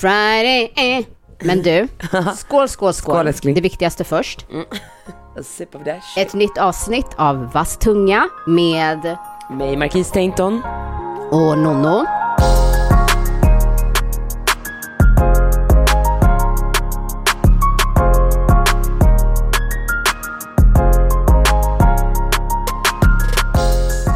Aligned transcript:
Friday, 0.00 0.72
eh. 0.76 1.04
Men 1.40 1.62
du, 1.62 1.88
skål, 2.36 2.68
skål, 2.68 2.94
skål. 2.94 3.32
Skål. 3.32 3.54
Det 3.54 3.60
viktigaste 3.60 4.04
först. 4.04 4.46
Dash. 5.84 6.18
Ett 6.18 6.34
nytt 6.34 6.58
avsnitt 6.58 7.06
av 7.16 7.52
Vass 7.52 7.76
tunga 7.76 8.28
med 8.46 9.16
Mig, 9.50 9.76
Marquis 9.76 10.10
Tainton. 10.10 10.62
och 11.30 11.58
Nonno. 11.58 12.06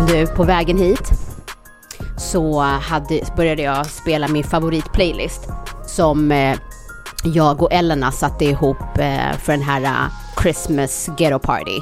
Du, 0.09 0.27
på 0.27 0.45
vägen 0.45 0.79
hit 0.79 1.11
så 2.17 2.61
hade, 2.61 3.21
började 3.37 3.63
jag 3.63 3.87
spela 3.87 4.29
min 4.29 4.45
favoritplaylist 4.45 5.49
som 5.93 6.33
eh, 6.33 6.59
jag 7.25 7.63
och 7.63 7.73
Elena 7.73 8.13
satte 8.13 8.45
ihop 8.45 8.99
eh, 8.99 9.39
för 9.39 9.53
den 9.53 9.63
här 9.63 9.83
eh, 9.83 10.13
Christmas 10.43 11.09
Ghetto 11.19 11.39
Party. 11.39 11.81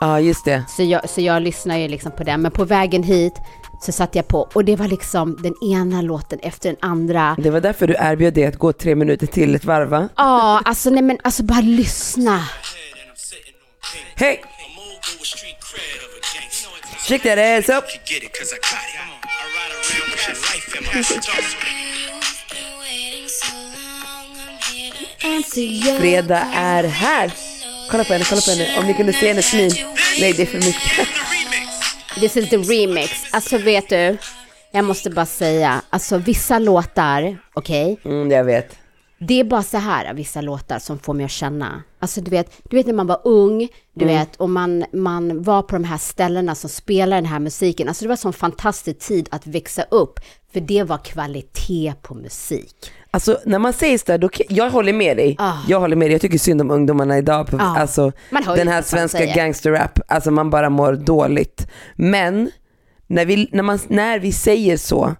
Ja, 0.00 0.20
just 0.20 0.44
det. 0.44 0.64
Så 0.68 0.82
jag, 0.82 1.08
så 1.08 1.20
jag 1.20 1.42
lyssnar 1.42 1.78
ju 1.78 1.88
liksom 1.88 2.12
på 2.12 2.24
den, 2.24 2.42
men 2.42 2.50
på 2.50 2.64
vägen 2.64 3.02
hit 3.02 3.34
så 3.80 3.92
satte 3.92 4.18
jag 4.18 4.28
på 4.28 4.48
och 4.52 4.64
det 4.64 4.76
var 4.76 4.88
liksom 4.88 5.36
den 5.42 5.54
ena 5.72 6.02
låten 6.02 6.38
efter 6.42 6.68
den 6.68 6.78
andra. 6.80 7.36
Det 7.38 7.50
var 7.50 7.60
därför 7.60 7.86
du 7.86 7.94
erbjöd 7.98 8.34
dig 8.34 8.46
att 8.46 8.58
gå 8.58 8.72
tre 8.72 8.94
minuter 8.94 9.26
till 9.26 9.54
ett 9.54 9.64
varv, 9.64 9.88
va? 9.88 10.08
Ja, 10.16 10.62
alltså 10.64 10.90
nej 10.90 11.02
men 11.02 11.18
alltså 11.22 11.42
bara 11.42 11.60
lyssna. 11.60 12.44
Hej! 14.14 14.44
Shake 17.08 17.36
that 17.36 17.38
ass 17.38 17.68
up! 17.68 17.84
Fredag 25.98 26.46
är 26.54 26.84
här. 26.84 27.32
Kolla 27.90 28.04
på 28.04 28.12
henne, 28.12 28.24
kolla 28.28 28.40
på 28.40 28.50
henne. 28.50 28.78
Om 28.78 28.86
ni 28.86 28.94
kunde 28.94 29.12
se 29.12 29.28
hennes 29.28 29.54
min. 29.54 29.70
Nej, 30.20 30.32
det 30.32 30.42
är 30.42 30.46
för 30.46 30.58
mycket. 30.58 31.08
This 32.20 32.36
is 32.36 32.50
the 32.50 32.56
remix. 32.56 33.10
Alltså 33.32 33.58
vet 33.58 33.88
du, 33.88 34.16
jag 34.72 34.84
måste 34.84 35.10
bara 35.10 35.26
säga, 35.26 35.82
alltså 35.90 36.18
vissa 36.18 36.58
låtar, 36.58 37.38
okej, 37.54 38.00
Mm, 38.04 38.30
jag 38.30 38.44
vet. 38.44 38.76
det 39.18 39.40
är 39.40 39.44
bara 39.44 39.62
så 39.62 39.76
här 39.78 40.14
vissa 40.14 40.40
låtar 40.40 40.78
som 40.78 40.98
får 40.98 41.14
mig 41.14 41.24
att 41.24 41.30
känna. 41.30 41.82
Alltså 42.00 42.20
du 42.20 42.30
vet, 42.30 42.52
du 42.70 42.76
vet 42.76 42.86
när 42.86 42.94
man 42.94 43.06
var 43.06 43.20
ung, 43.24 43.68
du 43.94 44.04
vet, 44.04 44.36
och 44.36 44.50
man, 44.50 44.84
man 44.92 45.42
var 45.42 45.62
på 45.62 45.74
de 45.76 45.84
här 45.84 45.98
ställena 45.98 46.54
som 46.54 46.70
spelar 46.70 47.16
den 47.16 47.26
här 47.26 47.38
musiken. 47.38 47.88
Alltså 47.88 48.04
det 48.04 48.08
var 48.08 48.14
en 48.14 48.18
sån 48.18 48.32
fantastisk 48.32 48.98
tid 48.98 49.28
att 49.30 49.46
växa 49.46 49.82
upp, 49.90 50.20
för 50.52 50.60
det 50.60 50.82
var 50.82 50.98
kvalitet 50.98 51.92
på 52.02 52.14
musik. 52.14 52.76
Alltså 53.10 53.38
när 53.44 53.58
man 53.58 53.72
säger 53.72 53.98
sådär, 53.98 54.18
då, 54.18 54.28
jag 54.48 54.70
håller 54.70 54.92
med 54.92 55.16
dig. 55.16 55.36
Ah. 55.38 55.52
Jag 55.68 55.80
håller 55.80 55.96
med 55.96 56.06
dig, 56.08 56.12
jag 56.12 56.20
tycker 56.20 56.38
synd 56.38 56.60
om 56.60 56.70
ungdomarna 56.70 57.18
idag. 57.18 57.46
På, 57.46 57.56
Ja. 57.56 57.78
Alltså 57.78 58.12
den 58.56 58.68
här 58.68 58.82
svenska 58.82 59.24
gangsterrap, 59.24 59.98
alltså 60.08 60.30
man 60.30 60.50
bara 60.50 60.70
mår 60.70 60.92
dåligt. 60.92 61.66
Men 61.96 62.50
när 63.06 63.24
vi, 63.24 63.48
när 63.52 63.62
man, 63.62 63.78
när 63.88 64.18
vi 64.18 64.32
säger 64.32 64.76
så, 64.76 65.14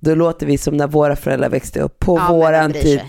då 0.00 0.14
låter 0.14 0.46
vi 0.46 0.58
som 0.58 0.76
när 0.76 0.86
våra 0.86 1.16
föräldrar 1.16 1.48
växte 1.48 1.80
upp 1.80 1.98
på 1.98 2.16
Mm. 2.16 2.26
Ja, 2.28 2.32
våran 2.36 2.72
tid. 2.72 3.00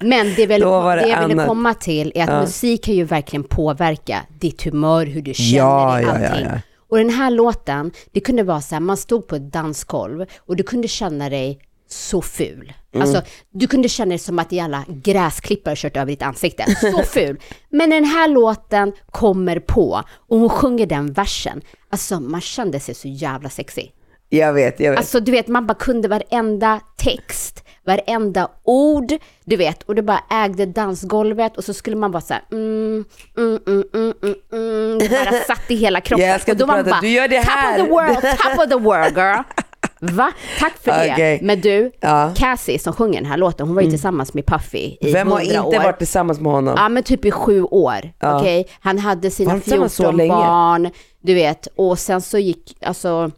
Men 0.00 0.34
det, 0.36 0.46
väl, 0.46 0.60
det 0.60 0.66
det 1.02 1.08
jag 1.08 1.28
ville 1.28 1.44
komma 1.46 1.74
till 1.74 2.12
är 2.14 2.22
att 2.22 2.28
Ja. 2.30 2.40
musik 2.40 2.84
kan 2.84 2.94
ju 2.94 3.04
verkligen 3.04 3.42
påverka 3.44 4.20
ditt 4.40 4.62
humör, 4.64 5.06
hur 5.06 5.22
du 5.22 5.34
känner 5.34 5.58
Ja, 5.58 5.94
dig, 5.94 6.04
allting. 6.04 6.44
ja, 6.44 6.50
ja. 6.54 6.60
Och 6.88 6.98
den 6.98 7.10
här 7.10 7.30
låten, 7.30 7.90
det 8.12 8.20
kunde 8.20 8.42
vara 8.42 8.60
så 8.60 8.74
här, 8.74 8.80
man 8.80 8.96
stod 8.96 9.26
på 9.26 9.36
ett 9.36 9.52
dansgolv 9.52 10.26
och 10.38 10.56
du 10.56 10.62
kunde 10.62 10.88
känna 10.88 11.28
dig 11.28 11.58
så 11.88 12.22
ful. 12.22 12.72
Mm. 12.92 13.08
Alltså, 13.08 13.30
du 13.50 13.66
kunde 13.66 13.88
känna 13.88 14.08
dig 14.08 14.18
som 14.18 14.38
att 14.38 14.52
jävla 14.52 14.84
gräsklippare 14.88 15.76
kört 15.76 15.96
över 15.96 16.06
ditt 16.06 16.22
ansikte. 16.22 16.76
Så 16.80 17.02
ful. 17.06 17.40
Men 17.70 17.90
den 17.90 18.04
här 18.04 18.28
låten 18.28 18.92
kommer 19.10 19.58
på 19.58 20.02
och 20.28 20.38
hon 20.38 20.48
sjunger 20.48 20.86
den 20.86 21.12
versen, 21.12 21.62
alltså 21.90 22.20
man 22.20 22.40
kände 22.40 22.80
sig 22.80 22.94
så 22.94 23.08
jävla 23.08 23.50
sexig. 23.50 23.92
Jag 24.28 24.52
vet, 24.52 24.80
jag 24.80 24.90
vet. 24.90 24.98
Alltså 24.98 25.20
du 25.20 25.32
vet, 25.32 25.48
man 25.48 25.66
bara 25.66 25.74
kunde 25.74 26.08
varenda 26.08 26.80
text, 26.96 27.64
varenda 27.84 28.50
ord, 28.64 29.12
du 29.44 29.56
vet, 29.56 29.82
och 29.82 29.94
det 29.94 30.02
bara 30.02 30.20
ägde 30.30 30.66
dansgolvet 30.66 31.56
och 31.56 31.64
så 31.64 31.74
skulle 31.74 31.96
man 31.96 32.10
bara 32.10 32.20
så 32.20 32.34
här, 32.34 32.42
mm, 32.52 33.04
mm, 33.36 33.58
mm, 33.66 33.84
mm, 33.94 34.14
mm, 34.22 34.34
mm, 34.52 34.98
det 34.98 35.08
bara 35.08 35.40
satt 35.40 35.70
i 35.70 35.74
hela 35.74 36.00
kroppen. 36.00 36.26
Jag 36.26 36.40
ska 36.40 36.52
och 36.52 36.58
då 36.58 36.66
man 36.66 36.84
bara, 36.84 37.00
du 37.00 37.08
gör 37.08 37.28
det 37.28 37.40
top 37.40 37.50
här." 37.50 37.80
of 37.80 37.86
the 37.86 37.92
world, 37.92 38.38
top 38.38 38.58
of 38.58 38.68
the 38.68 38.78
world 38.78 39.16
girl. 39.16 39.42
Va? 40.10 40.32
Tack 40.58 40.78
för 40.82 40.90
det. 41.16 41.38
Men 41.42 41.60
du, 41.60 41.92
Ja. 42.00 42.22
Mm. 42.22 42.34
Cassie 42.34 42.78
som 42.78 42.92
sjunger 42.92 43.20
den 43.20 43.30
här 43.30 43.36
låten, 43.36 43.66
hon 43.66 43.74
var 43.76 43.82
ju 43.82 43.90
tillsammans 43.90 44.34
med 44.34 44.46
Puffy 44.46 44.96
i 45.00 45.12
Vem 45.12 45.28
har 45.30 45.40
inte 45.40 45.60
år. 45.60 45.82
varit 45.82 45.98
tillsammans 45.98 46.40
med 46.40 46.52
honom? 46.52 46.74
Ja 46.76 46.88
men 46.88 47.02
typ 47.02 47.24
i 47.24 47.30
sju 47.30 47.62
år, 47.62 48.12
Ja. 48.20 48.40
okej? 48.40 48.68
Han 48.80 48.98
hade 48.98 49.30
sina 49.30 49.50
han 49.50 49.60
tillsammans 49.60 49.94
så 49.94 50.02
14 50.02 50.16
länge? 50.16 50.32
barn, 50.34 50.90
du 51.20 51.34
vet, 51.34 51.68
och 51.76 51.98
sen 51.98 52.20
så 52.20 52.38
gick, 52.38 52.76
alltså, 52.82 53.30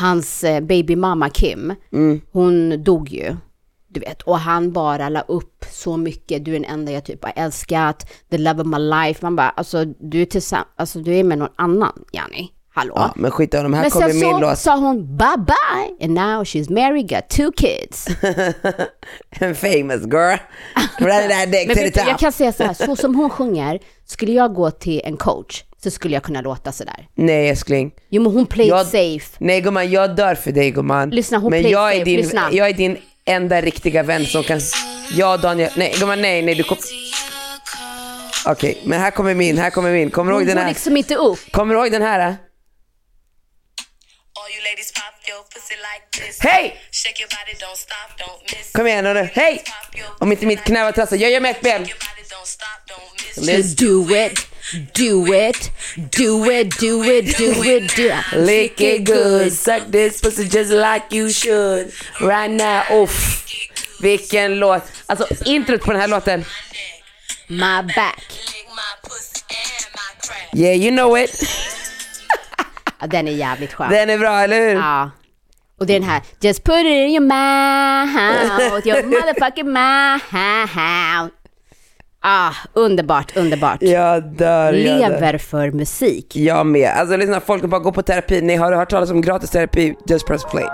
hans 0.00 0.44
eh, 0.44 0.60
babymamma 0.60 1.28
Kim, 1.30 1.74
Mm. 1.92 2.20
hon 2.32 2.82
dog 2.84 3.08
ju. 3.08 3.36
Du 3.88 4.00
vet, 4.00 4.22
och 4.22 4.38
han 4.38 4.72
bara 4.72 5.08
la 5.08 5.20
upp 5.20 5.64
så 5.70 5.96
mycket, 5.96 6.44
du 6.44 6.50
är 6.50 6.60
den 6.60 6.64
enda 6.70 6.92
jag 6.92 7.04
typ 7.04 7.24
har 7.24 7.32
älskat, 7.36 8.10
the 8.30 8.38
love 8.38 8.60
of 8.62 8.66
my 8.66 8.78
life. 8.78 9.18
Man 9.22 9.36
bara, 9.36 9.48
alltså 9.50 9.84
du 9.84 10.22
är 10.22 10.26
tillsammans, 10.26 10.68
alltså 10.76 10.98
du 10.98 11.14
är 11.14 11.24
med 11.24 11.38
någon 11.38 11.48
annan, 11.56 12.04
Janni. 12.12 12.48
Hallå? 12.74 12.92
Ja, 12.96 13.12
men 13.16 13.30
skit 13.30 13.54
honom, 13.54 13.74
här 13.74 13.82
Men 13.82 13.90
kommer 13.90 14.08
sen 14.10 14.20
så 14.20 14.38
låt. 14.40 14.58
sa 14.58 14.76
hon 14.76 15.16
bye 15.16 15.26
bye 15.46 16.04
and 16.06 16.14
now 16.14 16.44
she's 16.44 16.72
married, 16.72 17.08
got 17.08 17.28
two 17.28 17.52
kids. 17.56 18.06
Famous 19.60 20.02
girl. 20.06 20.36
Run 20.98 21.28
that 21.28 21.52
dick 21.52 21.66
Men 21.66 21.76
to 21.76 21.82
the 21.82 21.90
du, 21.90 22.00
jag 22.00 22.06
top. 22.08 22.18
kan 22.20 22.32
säga 22.32 22.52
så 22.52 22.64
här, 22.64 22.74
så 22.74 22.96
som 22.96 23.14
hon 23.14 23.30
sjunger, 23.30 23.80
skulle 24.04 24.32
jag 24.32 24.54
gå 24.54 24.70
till 24.70 25.00
en 25.04 25.16
coach 25.16 25.62
så 25.82 25.90
skulle 25.90 26.14
jag 26.14 26.22
kunna 26.22 26.40
låta 26.40 26.72
sådär. 26.72 27.08
Nej 27.14 27.48
älskling. 27.48 27.92
Jo 28.10 28.22
men 28.22 28.32
hon 28.32 28.46
played 28.46 28.70
Jag- 28.70 28.86
safe. 28.86 29.36
Nej 29.38 29.60
gumman, 29.60 29.90
jag 29.90 30.16
dör 30.16 30.34
för 30.34 30.52
dig 30.52 30.70
gumman. 30.70 31.10
Lyssna, 31.10 31.38
hon 31.38 31.50
Men 31.50 31.60
play 31.60 31.72
jag 31.72 31.88
är, 31.88 31.92
safe, 31.92 32.04
din, 32.04 32.16
lyssna. 32.20 32.48
jag 32.52 32.68
är 32.68 32.72
din 32.74 32.96
enda 33.24 33.60
riktiga 33.60 34.02
vän 34.02 34.26
som 34.26 34.42
kan... 34.42 34.60
Ja 35.16 35.36
Daniel, 35.36 35.70
nej 35.76 35.94
gumman 36.00 36.20
nej, 36.22 36.42
nej 36.42 36.54
du 36.54 36.62
kom... 36.62 36.76
Okej, 38.46 38.78
men 38.84 39.00
här 39.00 39.10
kommer 39.10 39.34
min, 39.34 39.58
här 39.58 39.70
kommer 39.70 39.92
min. 39.92 40.10
Kommer 40.10 40.30
du 40.32 40.36
Hon 40.36 40.42
ihåg 40.42 40.46
den 40.48 40.56
går 40.56 40.62
här? 40.62 40.68
liksom 40.70 40.96
inte 40.96 41.14
upp. 41.16 41.38
Kommer 41.52 41.74
du 41.74 41.80
ihåg 41.80 41.92
den 41.92 42.02
här? 42.02 42.18
All 42.20 42.30
you 42.30 42.30
ladies 42.30 42.40
pop 42.40 42.40
your 42.40 42.40
pussy 42.62 44.30
like 44.30 44.38
this. 44.38 44.41
Hej! 46.40 46.80
Kom 48.72 48.86
igen 48.86 49.04
nu. 49.04 49.28
Hej! 49.34 49.64
Om 50.18 50.32
inte 50.32 50.46
mitt 50.46 50.64
knä 50.64 50.84
var 50.84 50.92
trasslat, 50.92 51.20
jag 51.20 51.30
gör 51.30 51.40
med 51.40 51.50
ett 51.50 51.60
ben. 51.60 51.86
Let's 53.36 53.74
Do 53.76 54.16
it, 54.16 54.48
do 54.94 55.34
it, 55.34 55.70
do 55.96 56.50
it, 56.52 56.80
do 56.80 57.04
it, 57.04 57.38
do 57.38 57.64
it, 57.64 57.96
do 57.96 58.02
it. 58.02 58.32
Lick 58.32 58.80
it 58.80 59.04
good, 59.04 59.52
suck 59.52 59.92
this 59.92 60.20
pussy 60.20 60.44
just 60.44 60.70
like 60.70 61.04
you 61.10 61.32
should. 61.32 61.92
Right 62.20 62.50
now, 62.50 63.02
uff. 63.02 63.44
Vilken 64.00 64.58
låt. 64.58 64.82
Alltså 65.06 65.26
introt 65.44 65.80
på 65.80 65.92
den 65.92 66.00
här 66.00 66.08
låten. 66.08 66.44
My 67.46 67.82
back. 67.96 68.22
Yeah 70.54 70.76
you 70.76 70.90
know 70.90 71.18
it. 71.18 71.30
Ja, 73.02 73.08
den 73.08 73.28
är 73.28 73.32
jävligt 73.32 73.72
skön. 73.72 73.90
Den 73.90 74.10
är 74.10 74.18
bra, 74.18 74.40
eller 74.40 74.60
hur? 74.60 74.74
Ja. 74.74 75.10
Och 75.80 75.86
det 75.86 75.92
är 75.96 76.00
den 76.00 76.08
här, 76.08 76.22
just 76.40 76.64
put 76.64 76.78
it 76.78 76.86
in 76.86 77.10
your 77.10 77.20
mouth, 77.20 78.86
your 78.88 79.02
motherfucking 79.06 79.72
mouth. 79.72 81.34
Ah, 82.20 82.52
underbart, 82.72 83.36
underbart. 83.36 83.82
Jag 83.82 84.22
dör, 84.22 84.72
jag 84.72 85.10
dör. 85.10 85.18
Lever 85.18 85.38
för 85.38 85.70
musik. 85.70 86.36
Jag 86.36 86.66
med. 86.66 86.90
Alltså 86.90 87.16
lyssna, 87.16 87.40
folk 87.40 87.64
bara 87.64 87.80
gå 87.80 87.92
på 87.92 88.02
terapi. 88.02 88.40
Ni 88.40 88.56
har 88.56 88.72
hört 88.72 88.90
talas 88.90 89.10
om 89.10 89.20
gratis 89.20 89.50
terapi? 89.50 89.94
Just 90.06 90.26
press 90.26 90.44
play. 90.44 90.64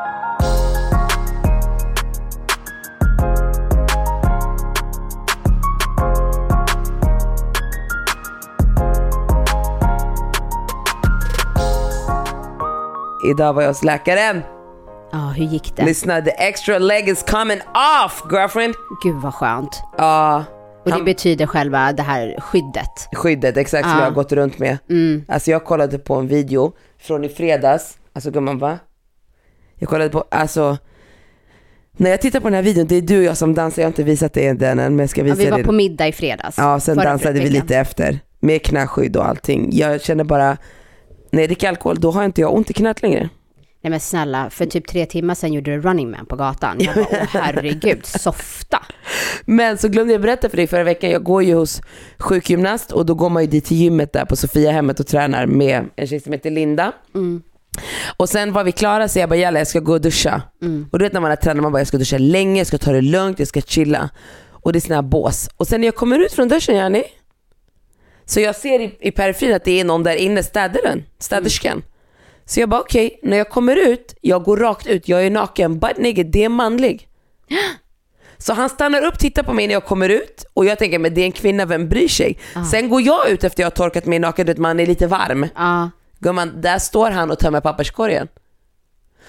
Idag 13.30 13.52
var 13.52 13.62
jag 13.62 13.68
hos 13.68 13.84
läkaren. 13.84 14.42
Ja, 15.12 15.18
hur 15.36 15.44
gick 15.44 15.76
det? 15.76 15.84
Lyssna, 15.84 16.20
the 16.22 16.30
extra 16.30 16.78
leg 16.78 17.08
is 17.08 17.22
coming 17.22 17.58
off 18.04 18.22
girlfriend. 18.32 18.74
Gud 19.02 19.14
vad 19.16 19.34
skönt. 19.34 19.82
Ja, 19.98 20.44
Och 20.78 20.84
det 20.84 20.90
Han- 20.90 21.04
betyder 21.04 21.46
själva 21.46 21.92
det 21.92 22.02
här 22.02 22.40
skyddet. 22.40 23.08
skyddet 23.12 23.56
exakt 23.56 23.84
som 23.88 23.92
Ja. 23.98 23.98
jag 24.04 24.10
har 24.10 24.14
gått 24.14 24.32
runt 24.32 24.58
med. 24.58 24.78
Alltså 25.28 25.50
jag 25.50 25.64
kollade 25.64 25.98
på 25.98 26.14
en 26.14 26.28
video 26.28 26.72
från 27.00 27.24
i 27.24 27.28
fredags, 27.28 27.98
alltså 28.12 28.30
gumman 28.30 28.58
va? 28.58 28.78
Jag 29.74 29.88
kollade 29.88 30.10
på, 30.10 30.24
alltså 30.30 30.78
när 31.96 32.10
jag 32.10 32.20
tittar 32.20 32.40
på 32.40 32.46
den 32.46 32.54
här 32.54 32.62
videon, 32.62 32.86
det 32.86 32.96
är 32.96 33.02
du 33.02 33.18
och 33.18 33.24
jag 33.24 33.36
som 33.36 33.54
dansar, 33.54 33.82
jag 33.82 33.86
har 33.86 33.90
inte 33.90 34.02
visat 34.02 34.32
dig 34.34 34.54
den 34.54 34.78
än 34.78 34.96
men 34.96 34.98
jag 34.98 35.10
ska 35.10 35.20
Ja, 35.20 35.24
visa 35.24 35.36
vi 35.36 35.50
var 35.50 35.56
dig. 35.58 35.66
på 35.66 35.72
middag 35.72 36.08
i 36.08 36.12
fredags. 36.12 36.58
Ja, 36.58 36.80
sen 36.80 36.96
dansade 36.96 37.40
vi 37.40 37.48
lite 37.50 37.76
efter 37.76 38.18
med 38.40 38.62
knäskydd 38.64 39.16
och 39.16 39.28
allting. 39.28 39.68
Jag 39.72 40.00
känner 40.02 40.24
bara, 40.24 40.56
när 41.30 41.40
jag 41.40 41.48
dricker 41.48 41.68
alkohol 41.68 42.00
då 42.00 42.10
har 42.10 42.24
inte 42.24 42.40
jag 42.40 42.54
ont 42.54 42.70
i 42.70 42.74
knät 42.74 43.02
längre. 43.02 43.28
Nej 43.82 43.90
men 43.90 44.00
snälla, 44.00 44.50
för 44.50 44.66
typ 44.66 44.86
tre 44.86 45.06
timmar 45.06 45.34
sedan 45.34 45.52
gjorde 45.52 45.70
du 45.70 45.80
running 45.80 46.10
man 46.10 46.26
på 46.26 46.36
gatan. 46.36 46.76
Jag 46.80 46.94
bara, 46.94 47.06
åh 47.10 47.26
herregud, 47.30 48.06
softa. 48.06 48.82
Men 49.44 49.78
så 49.78 49.88
glömde 49.88 50.12
jag 50.12 50.22
berätta 50.22 50.48
för 50.48 50.56
dig 50.56 50.66
förra 50.66 50.84
veckan, 50.84 51.10
jag 51.10 51.22
går 51.22 51.42
ju 51.42 51.54
hos 51.54 51.80
sjukgymnast 52.18 52.92
och 52.92 53.06
då 53.06 53.14
går 53.14 53.30
man 53.30 53.42
ju 53.42 53.48
dit 53.48 53.64
till 53.64 53.76
gymmet 53.76 54.12
där 54.12 54.24
på 54.24 54.36
Sofiahemmet 54.36 55.00
och 55.00 55.06
tränar 55.06 55.46
med 55.46 55.84
en 55.96 56.06
tjej 56.06 56.20
som 56.20 56.32
heter 56.32 56.50
Linda. 56.50 56.92
Och 58.16 58.28
sen 58.28 58.52
var 58.52 58.64
vi 58.64 58.72
klara 58.72 59.08
så 59.08 59.18
jag 59.18 59.28
bara 59.28 59.36
jalla 59.36 59.58
jag 59.58 59.68
ska 59.68 59.80
gå 59.80 59.92
och 59.92 60.00
duscha. 60.00 60.42
Och 60.92 60.98
du 60.98 61.04
vet 61.04 61.12
när 61.12 61.20
man 61.20 61.30
har 61.30 61.36
tränat 61.36 61.62
man 61.62 61.72
bara 61.72 61.80
jag 61.80 61.88
ska 61.88 61.98
duscha 61.98 62.18
länge, 62.18 62.60
jag 62.60 62.66
ska 62.66 62.78
ta 62.78 62.92
det 62.92 63.00
lugnt, 63.00 63.38
jag 63.38 63.48
ska 63.48 63.60
chilla. 63.60 64.10
Och 64.50 64.72
det 64.72 64.78
är 64.78 64.80
såna 64.80 64.94
här 64.94 65.02
bås. 65.02 65.48
Och 65.56 65.66
sen 65.66 65.80
när 65.80 65.88
jag 65.88 65.94
kommer 65.94 66.18
ut 66.18 66.32
från 66.32 66.48
duschen 66.48 66.76
Jenny, 66.76 67.04
så 68.28 68.40
jag 68.40 68.56
ser 68.56 68.80
i, 68.80 68.96
i 69.00 69.10
periferin 69.10 69.54
att 69.54 69.64
det 69.64 69.80
är 69.80 69.84
någon 69.84 70.02
där 70.02 70.16
inne, 70.16 70.42
städaren, 70.42 71.04
städerskan. 71.18 71.82
Så 72.44 72.60
jag 72.60 72.68
bara 72.68 72.80
okej, 72.80 73.20
när 73.22 73.36
jag 73.36 73.50
kommer 73.50 73.76
ut, 73.76 74.14
jag 74.20 74.44
går 74.44 74.56
rakt 74.56 74.86
ut, 74.86 75.08
jag 75.08 75.26
är 75.26 75.30
naken, 75.30 75.78
butt 75.78 75.98
naked, 75.98 76.26
det 76.26 76.44
är 76.44 76.48
manlig. 76.48 77.08
Så 78.38 78.52
han 78.52 78.68
stannar 78.68 79.04
upp, 79.04 79.18
tittar 79.18 79.42
på 79.42 79.52
mig 79.52 79.66
när 79.66 79.74
jag 79.74 79.84
kommer 79.84 80.08
ut 80.08 80.44
och 80.54 80.64
jag 80.64 80.78
tänker 80.78 80.98
men 80.98 81.14
det 81.14 81.20
är 81.20 81.24
en 81.24 81.32
kvinna, 81.32 81.64
vem 81.64 81.88
bryr 81.88 82.08
sig? 82.08 82.38
Sen 82.70 82.88
går 82.88 83.02
jag 83.02 83.30
ut 83.30 83.44
efter 83.44 83.62
jag 83.62 83.66
har 83.66 83.70
torkat 83.70 84.06
mig 84.06 84.18
naken, 84.18 84.46
vet, 84.46 84.58
man 84.58 84.80
är 84.80 84.86
lite 84.86 85.06
varm. 85.06 85.48
Ja, 85.56 85.90
Gumman, 86.18 86.60
där 86.60 86.78
står 86.78 87.10
han 87.10 87.30
och 87.30 87.38
tömmer 87.38 87.60
papperskorgen. 87.60 88.28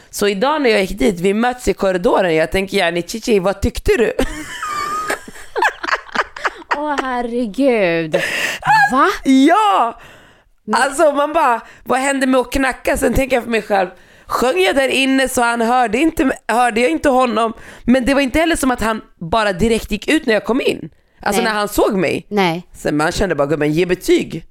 Så 0.09 0.27
idag 0.27 0.61
när 0.61 0.69
jag 0.69 0.81
gick 0.81 0.99
dit, 0.99 1.19
vi 1.19 1.33
möts 1.33 1.67
i 1.67 1.73
korridoren, 1.73 2.35
jag 2.35 2.51
tänker 2.51 2.77
Jani 2.77 3.01
Chichi, 3.01 3.39
vad 3.39 3.61
tyckte 3.61 3.91
du? 3.97 4.13
åh 6.79 6.95
herregud. 7.01 8.15
Va? 8.91 9.07
ja! 9.23 9.99
Alltså 10.73 11.11
man 11.11 11.33
bara, 11.33 11.61
vad 11.83 11.99
hände 11.99 12.27
med 12.27 12.41
att 12.41 12.51
knacka? 12.51 12.97
Sen 12.97 13.13
tänker 13.13 13.35
jag 13.35 13.43
för 13.43 13.51
mig 13.51 13.61
själv, 13.61 13.87
sjöng 14.25 14.59
jag 14.59 14.75
där 14.75 14.87
inne 14.87 15.29
så 15.29 15.41
han 15.41 15.61
hörde, 15.61 15.97
inte, 15.97 16.31
hörde 16.47 16.81
jag 16.81 16.89
inte 16.91 17.09
honom? 17.09 17.53
Men 17.83 18.05
det 18.05 18.13
var 18.13 18.21
inte 18.21 18.39
heller 18.39 18.55
som 18.55 18.71
att 18.71 18.81
han 18.81 19.01
bara 19.31 19.53
direkt 19.53 19.91
gick 19.91 20.07
ut 20.07 20.25
när 20.25 20.33
jag 20.33 20.45
kom 20.45 20.61
in. 20.61 20.89
Alltså 21.21 21.41
Nej. 21.41 21.51
när 21.51 21.59
han 21.59 21.67
såg 21.67 21.97
mig. 21.97 22.25
Nej, 22.29 22.67
Sen 22.73 22.97
man 22.97 23.11
kände 23.11 23.35
bara, 23.35 23.47
gubben 23.47 23.73
ge 23.73 23.85
betyg. 23.85 24.45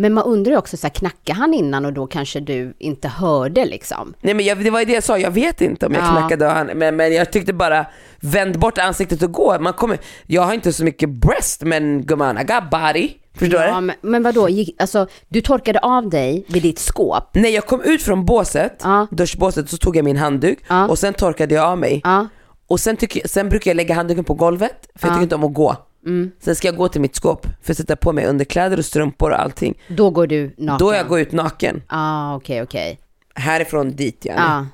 Men 0.00 0.12
man 0.14 0.24
undrar 0.24 0.52
ju 0.52 0.58
också 0.58 0.76
så 0.76 0.86
här, 0.86 0.94
knackade 0.94 1.38
han 1.38 1.54
innan 1.54 1.84
och 1.84 1.92
då 1.92 2.06
kanske 2.06 2.40
du 2.40 2.74
inte 2.78 3.08
hörde 3.08 3.64
liksom? 3.64 4.14
Nej 4.20 4.34
men 4.34 4.44
jag, 4.46 4.64
det 4.64 4.70
var 4.70 4.78
ju 4.78 4.84
det 4.84 4.92
jag 4.92 5.02
sa, 5.04 5.18
jag 5.18 5.30
vet 5.30 5.60
inte 5.60 5.86
om 5.86 5.92
jag 5.94 6.02
Ja. 6.04 6.10
knackade 6.10 6.46
och 6.46 6.52
han, 6.52 6.66
men, 6.66 6.96
men 6.96 7.12
jag 7.14 7.32
tyckte 7.32 7.52
bara 7.52 7.86
vänd 8.20 8.58
bort 8.58 8.78
ansiktet 8.78 9.22
och 9.22 9.32
gå. 9.32 9.56
Man 9.60 9.72
kommer, 9.72 9.98
jag 10.26 10.42
har 10.42 10.54
inte 10.54 10.72
så 10.72 10.84
mycket 10.84 11.08
breast 11.08 11.62
men 11.62 12.06
gumman, 12.06 12.38
I 12.38 12.44
got 12.44 12.70
body. 12.70 13.10
Förstår 13.34 13.60
Ja, 13.60 13.74
du? 13.74 13.80
men, 13.80 13.96
men 14.00 14.22
vadå, 14.22 14.48
gick, 14.48 14.82
alltså 14.82 15.06
du 15.28 15.40
torkade 15.40 15.78
av 15.78 16.08
dig 16.10 16.44
vid 16.48 16.62
ditt 16.62 16.78
skåp? 16.78 17.34
När 17.34 17.48
jag 17.50 17.66
kom 17.66 17.80
ut 17.82 18.02
från 18.02 18.24
båset, 18.24 18.80
Ja. 18.82 19.06
duschbåset, 19.10 19.70
så 19.70 19.76
tog 19.76 19.96
jag 19.96 20.04
min 20.04 20.16
handduk 20.16 20.58
Ja. 20.68 20.88
och 20.88 20.98
sen 20.98 21.14
torkade 21.14 21.54
jag 21.54 21.64
av 21.64 21.78
mig. 21.78 22.00
Ja, 22.04 22.26
Och 22.68 22.80
sen, 22.80 22.96
tycker, 22.96 23.28
sen 23.28 23.48
brukar 23.48 23.70
jag 23.70 23.76
lägga 23.76 23.94
handduken 23.94 24.24
på 24.24 24.34
golvet, 24.34 24.88
för 24.94 25.06
jag 25.08 25.10
Ja. 25.12 25.14
tycker 25.14 25.22
inte 25.22 25.34
om 25.34 25.44
att 25.44 25.54
gå. 25.54 25.76
Mm. 26.06 26.30
Sen 26.40 26.56
ska 26.56 26.68
jag 26.68 26.76
gå 26.76 26.88
till 26.88 27.00
mitt 27.00 27.14
skåp 27.16 27.46
för 27.62 27.72
att 27.72 27.76
sätta 27.76 27.96
på 27.96 28.12
mig 28.12 28.26
underkläder 28.26 28.78
och 28.78 28.84
strumpor 28.84 29.30
och 29.30 29.40
allting. 29.40 29.78
då 29.88 30.10
går 30.10 30.26
du 30.26 30.54
naken? 30.58 30.78
Då 30.86 30.94
jag 30.94 31.08
går 31.08 31.20
ut 31.20 31.32
naken, 31.32 31.82
Ja, 31.90 32.36
okej, 32.36 32.62
okej. 32.62 32.98
härifrån 33.34 33.96
dit 33.96 34.20
ja. 34.24 34.32
Ja. 34.36 34.66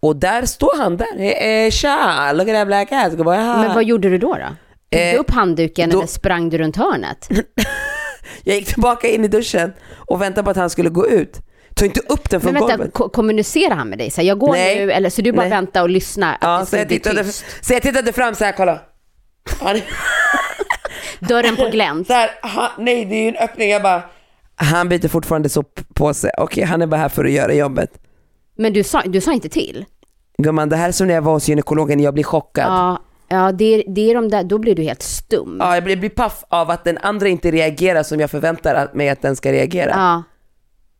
Och 0.00 0.16
där 0.16 0.46
står 0.46 0.76
han 0.78 0.96
där, 0.96 1.06
eh, 1.46 1.70
tja, 1.70 2.32
look 2.32 2.48
at 2.48 2.54
that 2.54 2.66
black 2.66 2.92
ass. 2.92 3.12
Men 3.16 3.74
vad 3.74 3.84
gjorde 3.84 4.10
du 4.10 4.18
då? 4.18 4.28
då? 4.34 4.38
Tog 4.38 5.00
Eh, 5.00 5.12
du 5.12 5.18
upp 5.18 5.30
handduken 5.30 5.90
då- 5.90 5.98
eller 5.98 6.06
sprang 6.06 6.50
du 6.50 6.58
runt 6.58 6.76
hörnet? 6.76 7.28
Jag 8.44 8.56
gick 8.56 8.66
tillbaka 8.66 9.08
in 9.08 9.24
i 9.24 9.28
duschen 9.28 9.72
och 9.94 10.22
väntade 10.22 10.44
på 10.44 10.50
att 10.50 10.56
han 10.56 10.70
skulle 10.70 10.90
gå 10.90 11.06
ut. 11.08 11.38
Ta 11.74 11.84
inte 11.84 12.00
upp 12.00 12.30
den 12.30 12.40
från 12.40 12.52
Men 12.52 12.60
vänta, 12.62 12.76
golvet. 12.76 12.94
ko- 12.94 13.08
kommunicerar 13.08 13.74
han 13.74 13.88
med 13.88 13.98
dig? 13.98 14.10
Så 14.10 14.20
här, 14.20 14.28
jag 14.28 14.38
går 14.38 14.52
Nej. 14.52 14.86
nu, 14.86 14.92
eller 14.92 15.10
så 15.10 15.22
du 15.22 15.32
bara 15.32 15.40
Nej. 15.40 15.50
väntar 15.50 15.82
och 15.82 15.90
lyssnar 15.90 16.38
Ja, 16.40 16.66
så 16.66 16.76
jag, 16.76 16.88
tittade, 16.88 17.24
så 17.60 17.72
jag 17.72 17.82
tittade 17.82 18.12
fram 18.12 18.34
så 18.34 18.44
här, 18.44 18.52
kolla. 18.52 18.80
Dörren 21.28 21.56
på 21.56 21.68
glänt? 21.72 22.06
så 22.06 22.12
här, 22.12 22.30
han, 22.42 22.70
nej 22.78 23.04
det 23.04 23.14
är 23.14 23.22
ju 23.22 23.28
en 23.28 23.36
öppning, 23.36 23.70
jag 23.70 23.82
bara, 23.82 24.02
han 24.56 24.88
byter 24.88 25.08
fortfarande 25.08 25.48
soppåse. 25.48 26.30
Okej, 26.38 26.64
han 26.64 26.82
är 26.82 26.86
bara 26.86 26.96
här 26.96 27.08
för 27.08 27.24
att 27.24 27.30
göra 27.30 27.54
jobbet. 27.54 27.90
Men 28.56 28.72
du 28.72 28.84
sa, 28.84 29.02
du 29.02 29.20
sa 29.20 29.32
inte 29.32 29.48
till? 29.48 29.84
Gumman, 30.38 30.68
det 30.68 30.76
här 30.76 30.88
är 30.88 30.92
som 30.92 31.06
när 31.06 31.14
jag 31.14 31.22
var 31.22 31.32
hos 31.32 31.48
gynekologen, 31.48 32.00
jag 32.00 32.14
blir 32.14 32.24
chockad. 32.24 32.66
Ja. 32.66 33.02
Ja, 33.28 33.52
det, 33.52 33.64
är, 33.64 33.84
det 33.94 34.10
är 34.10 34.14
de 34.14 34.28
där, 34.28 34.44
då 34.44 34.58
blir 34.58 34.74
du 34.74 34.82
helt 34.82 35.02
stum. 35.02 35.56
Ja. 35.60 35.74
jag 35.74 35.84
blir, 35.84 35.96
blir 35.96 36.10
paff 36.10 36.44
av 36.48 36.70
att 36.70 36.84
den 36.84 36.98
andra 36.98 37.28
inte 37.28 37.50
reagerar 37.50 38.02
som 38.02 38.20
jag 38.20 38.30
förväntar 38.30 38.90
mig 38.94 39.08
att 39.08 39.22
den 39.22 39.36
ska 39.36 39.52
reagera. 39.52 39.90
Ja, 39.90 40.22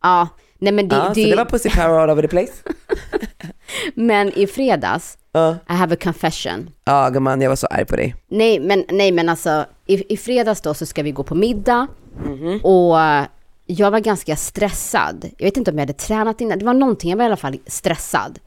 ja. 0.01 0.27
Nej 0.63 0.73
men 0.73 0.87
det, 0.87 0.95
så 0.95 1.13
det, 1.13 1.29
det 1.29 1.35
var 1.35 1.45
pussy 1.45 1.69
power 1.69 1.99
all 1.99 2.09
over 2.09 2.21
the 2.21 2.27
place. 2.27 2.51
men 3.95 4.31
i 4.33 4.47
fredags, 4.47 5.17
Ja, 5.31 5.51
I 5.69 5.73
have 5.73 5.93
a 5.93 5.97
confession. 6.03 6.69
ja 6.85 7.09
gumman, 7.09 7.41
jag 7.41 7.49
var 7.49 7.55
så 7.55 7.67
arg 7.67 7.85
på 7.85 7.95
dig. 7.95 8.15
Nej 8.27 8.59
men, 8.59 8.85
nej, 8.89 9.11
men 9.11 9.29
alltså 9.29 9.65
i, 9.85 10.13
i 10.13 10.17
fredags 10.17 10.61
då 10.61 10.73
så 10.73 10.85
ska 10.85 11.03
vi 11.03 11.11
gå 11.11 11.23
på 11.23 11.35
middag 11.35 11.87
Mhm. 12.25 12.59
och 12.63 13.01
eh, 13.01 13.25
jag 13.65 13.91
var 13.91 13.99
ganska 13.99 14.35
stressad. 14.35 15.29
Jag 15.37 15.45
vet 15.47 15.57
inte 15.57 15.71
om 15.71 15.77
jag 15.77 15.81
hade 15.81 15.93
tränat 15.93 16.41
innan, 16.41 16.59
det 16.59 16.65
var 16.65 16.73
någonting, 16.73 17.09
jag 17.09 17.17
var 17.17 17.23
i 17.23 17.27
alla 17.27 17.35
fall 17.37 17.57
stressad. 17.67 18.39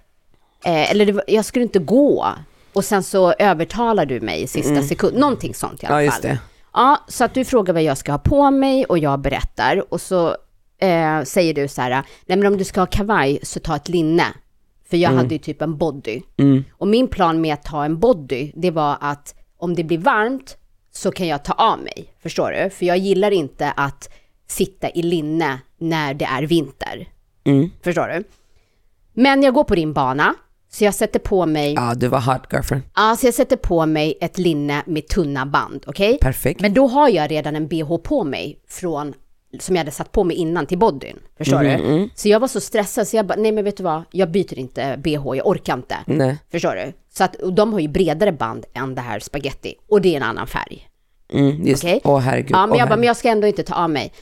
Eh, 0.64 0.90
eller 0.90 1.12
var, 1.12 1.24
jag 1.26 1.44
skulle 1.44 1.62
inte 1.62 1.78
gå 1.78 2.26
och 2.72 2.84
sen 2.84 3.02
så 3.02 3.32
övertalar 3.32 4.06
du 4.06 4.20
mig 4.20 4.42
i 4.42 4.46
sista 4.46 4.82
sekund, 4.82 5.16
någonting 5.18 5.54
sånt 5.54 5.82
i 5.82 5.86
alla 5.86 5.94
Mm. 5.94 6.04
Ja, 6.04 6.10
fall. 6.12 6.20
just 6.30 6.32
det. 6.32 6.38
Ja, 6.72 7.00
så 7.08 7.24
att 7.24 7.34
du 7.34 7.44
frågar 7.44 7.74
vad 7.74 7.82
jag 7.82 7.98
ska 7.98 8.12
ha 8.12 8.18
på 8.18 8.50
mig 8.50 8.84
och 8.84 8.98
jag 8.98 9.18
berättar 9.20 9.92
och 9.92 10.00
så 10.00 10.36
eh, 10.78 11.22
säger 11.22 11.54
du 11.54 11.68
så 11.68 11.82
här, 11.82 11.90
nej 12.26 12.38
men 12.38 12.46
om 12.46 12.56
du 12.58 12.64
ska 12.64 12.80
ha 12.80 12.86
kavaj 12.86 13.38
så 13.42 13.60
ta 13.60 13.76
ett 13.76 13.88
linne. 13.88 14.24
För 14.90 14.96
jag 14.96 15.10
hade 15.10 15.34
ju 15.34 15.38
typ 15.38 15.62
en 15.62 15.76
body. 15.76 16.22
Och 16.72 16.88
min 16.88 17.08
plan 17.08 17.40
med 17.40 17.54
att 17.54 17.62
ta 17.62 17.84
en 17.84 17.98
body, 17.98 18.52
det 18.54 18.70
var 18.70 18.96
att 19.00 19.34
om 19.58 19.74
det 19.74 19.84
blir 19.84 19.98
varmt 19.98 20.56
så 20.92 21.10
kan 21.12 21.26
jag 21.26 21.44
ta 21.44 21.52
av 21.52 21.78
mig. 21.78 22.14
Förstår 22.22 22.50
du? 22.50 22.70
För 22.70 22.86
jag 22.86 22.98
gillar 22.98 23.30
inte 23.30 23.70
att 23.70 24.08
sitta 24.48 24.90
i 24.90 25.02
linne 25.02 25.58
när 25.78 26.14
det 26.14 26.24
är 26.24 26.42
vinter. 26.42 27.08
Förstår 27.82 28.08
du? 28.08 28.24
Men 29.12 29.42
jag 29.42 29.54
går 29.54 29.64
på 29.64 29.74
din 29.74 29.92
bana, 29.92 30.34
så 30.68 30.84
jag 30.84 30.94
sätter 30.94 31.18
på 31.18 31.46
mig, 31.46 31.72
Ja, 31.74 31.94
du 31.94 32.08
var 32.08 32.20
hot 32.20 32.42
girlfriend. 32.52 32.82
ja, 32.96 33.16
så 33.18 33.26
jag 33.26 33.34
sätter 33.34 33.56
på 33.56 33.86
mig 33.86 34.18
ett 34.20 34.38
linne 34.38 34.82
med 34.86 35.08
tunna 35.08 35.46
band, 35.46 35.84
okej? 35.86 36.18
Perfekt. 36.20 36.60
Men 36.60 36.74
då 36.74 36.86
har 36.86 37.08
jag 37.08 37.30
redan 37.30 37.56
en 37.56 37.66
bh 37.68 37.96
på 37.96 38.24
mig 38.24 38.58
från, 38.68 39.14
som 39.60 39.76
jag 39.76 39.80
hade 39.80 39.90
satt 39.90 40.12
på 40.12 40.24
mig 40.24 40.36
innan 40.36 40.66
till 40.66 40.78
bodyn. 40.78 41.18
Förstår 41.38 41.62
du? 41.62 42.08
Så 42.14 42.28
jag 42.28 42.40
var 42.40 42.48
så 42.48 42.60
stressad 42.60 43.08
så 43.08 43.16
jag 43.16 43.26
bara, 43.26 43.38
nej 43.38 43.52
men 43.52 43.64
vet 43.64 43.76
du 43.76 43.82
vad, 43.82 44.02
jag 44.10 44.30
byter 44.30 44.58
inte 44.58 44.96
bh, 44.96 45.10
jag 45.12 45.46
orkar 45.46 45.74
inte. 45.74 45.96
Nej. 46.06 46.38
Förstår 46.50 46.74
du? 46.74 46.92
Så 47.14 47.24
att 47.24 47.36
de 47.52 47.72
har 47.72 47.80
ju 47.80 47.88
bredare 47.88 48.32
band 48.32 48.64
än 48.74 48.94
det 48.94 49.00
här 49.00 49.20
spaghetti 49.20 49.74
och 49.88 50.00
det 50.00 50.12
är 50.12 50.16
en 50.16 50.22
annan 50.22 50.46
färg. 50.46 50.88
Mm, 51.32 51.66
just, 51.66 51.84
Okej? 51.84 52.00
Åh 52.04 52.18
herregud. 52.18 52.50
Ja, 52.50 52.66
men 52.66 52.72
åh, 52.72 52.78
jag 52.78 52.88
bara, 52.88 52.96
men 52.96 53.06
jag 53.06 53.16
ska 53.16 53.28
ändå 53.28 53.46
inte 53.46 53.62
ta 53.62 53.74
av 53.74 53.90
mig. 53.90 54.12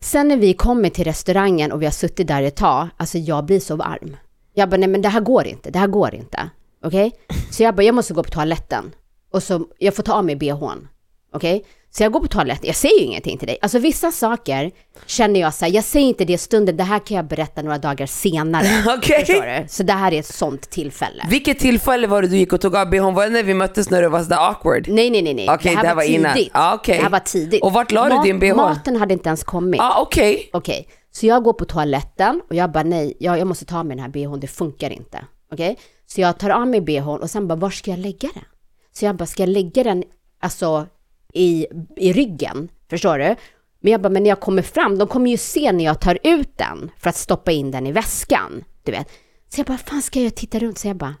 Sen 0.00 0.28
när 0.28 0.36
vi 0.36 0.54
kommer 0.54 0.88
till 0.88 1.04
restaurangen 1.04 1.72
och 1.72 1.82
vi 1.82 1.86
har 1.86 1.92
suttit 1.92 2.28
där 2.28 2.42
ett 2.42 2.56
tag, 2.56 2.88
alltså 2.96 3.18
jag 3.18 3.44
blir 3.44 3.60
så 3.60 3.76
varm. 3.76 4.16
Jag 4.54 4.70
bara, 4.70 4.76
nej 4.76 4.88
men 4.88 5.02
det 5.02 5.08
här 5.08 5.20
går 5.20 5.46
inte, 5.46 5.70
det 5.70 5.78
här 5.78 5.86
går 5.86 6.14
inte. 6.14 6.50
Okej? 6.84 7.12
Så 7.50 7.62
jag 7.62 7.74
bara, 7.74 7.82
jag 7.82 7.94
måste 7.94 8.14
gå 8.14 8.22
på 8.22 8.30
toaletten. 8.30 8.94
Och 9.30 9.42
så, 9.42 9.66
jag 9.78 9.96
får 9.96 10.02
ta 10.02 10.12
av 10.12 10.24
mig 10.24 10.36
bhn. 10.36 10.88
Okej? 11.34 11.64
Så 11.90 12.02
jag 12.02 12.12
går 12.12 12.20
på 12.20 12.26
toaletten, 12.26 12.66
jag 12.66 12.76
säger 12.76 12.98
ju 13.00 13.04
ingenting 13.04 13.38
till 13.38 13.48
dig. 13.48 13.58
Alltså 13.62 13.78
vissa 13.78 14.12
saker 14.12 14.70
känner 15.06 15.40
jag 15.40 15.54
så 15.54 15.64
här, 15.64 15.72
jag 15.72 15.84
säger 15.84 16.06
inte 16.06 16.24
det 16.24 16.38
stunden, 16.38 16.76
det 16.76 16.82
här 16.84 16.98
kan 16.98 17.16
jag 17.16 17.26
berätta 17.26 17.62
några 17.62 17.78
dagar 17.78 18.06
senare. 18.06 18.66
Okej. 18.98 19.24
Du? 19.26 19.68
Så 19.68 19.82
det 19.82 19.92
här 19.92 20.12
är 20.12 20.18
ett 20.18 20.26
sånt 20.26 20.70
tillfälle. 20.70 21.26
Vilket 21.30 21.58
tillfälle 21.58 22.06
var 22.06 22.22
det 22.22 22.28
du 22.28 22.36
gick 22.36 22.52
och 22.52 22.60
tog 22.60 22.76
av 22.76 22.90
bhn? 22.90 23.14
Var 23.14 23.24
det 23.24 23.30
när 23.30 23.42
vi 23.42 23.54
möttes 23.54 23.90
när 23.90 24.02
det 24.02 24.08
var 24.08 24.22
sådär 24.22 24.48
awkward? 24.48 24.88
Nej, 24.88 25.10
nej, 25.10 25.22
nej, 25.22 25.34
nej. 25.34 25.48
Okej, 25.50 25.76
det 25.82 25.88
här 25.88 25.94
var 25.94 26.02
innan. 26.02 26.34
tidigt. 26.34 26.50
Ja, 26.54 26.74
okej. 26.74 26.96
Det 26.96 27.02
här 27.02 27.10
var 27.10 27.18
tidigt. 27.18 27.62
Och 27.62 27.72
vart 27.72 27.92
la 27.92 28.08
du 28.08 28.22
din 28.22 28.38
bh? 28.38 28.56
Maten 28.56 28.96
hade 28.96 29.12
inte 29.12 29.28
ens 29.28 29.44
kommit. 29.44 29.78
Ja, 29.78 30.00
okej. 30.02 30.50
Okej, 30.52 30.88
så 31.10 31.26
jag 31.26 31.42
går 31.42 31.52
på 31.52 31.64
toaletten 31.64 32.40
och 32.48 32.54
jag 32.54 32.72
bara 32.72 32.84
nej, 32.84 33.16
jag, 33.20 33.38
jag 33.38 33.46
måste 33.46 33.64
ta 33.64 33.78
av 33.78 33.86
mig 33.86 33.96
den 33.96 34.04
här 34.04 34.12
bhn, 34.12 34.40
det 34.40 34.46
funkar 34.46 34.90
inte. 34.90 35.24
Okej, 35.52 35.78
så 36.06 36.20
jag 36.20 36.38
tar 36.38 36.50
av 36.50 36.68
mig 36.68 36.80
bhn 36.80 37.22
och 37.22 37.30
sen 37.30 37.48
bara, 37.48 37.56
var 37.56 37.70
ska 37.70 37.90
jag 37.90 38.00
lägga 38.00 38.28
den? 38.34 38.44
Så 38.92 39.04
jag 39.04 39.16
bara, 39.16 39.26
ska 39.26 39.42
jag 39.42 39.48
lägga 39.50 39.84
den 39.84 40.04
alltså 40.40 40.86
i, 41.34 41.66
i 41.96 42.12
ryggen? 42.12 42.68
Förstår 42.90 43.18
du? 43.18 43.36
Men 43.80 43.92
jag 43.92 44.00
bara, 44.00 44.08
men 44.08 44.22
när 44.22 44.30
jag 44.30 44.40
kommer 44.40 44.62
fram, 44.62 44.98
de 44.98 45.08
kommer 45.08 45.30
ju 45.30 45.36
se 45.36 45.72
när 45.72 45.84
jag 45.84 46.00
tar 46.00 46.18
ut 46.22 46.58
den 46.58 46.90
för 46.98 47.10
att 47.10 47.16
stoppa 47.16 47.52
in 47.52 47.70
den 47.70 47.86
i 47.86 47.92
väskan. 47.92 48.64
Du 48.82 48.92
vet. 48.92 49.08
Så 49.48 49.60
jag 49.60 49.66
bara, 49.66 49.78
fan 49.78 50.02
ska 50.02 50.20
jag 50.20 50.34
titta 50.34 50.58
runt? 50.58 50.78
Så 50.78 50.88
jag 50.88 50.96
bara, 50.96 51.14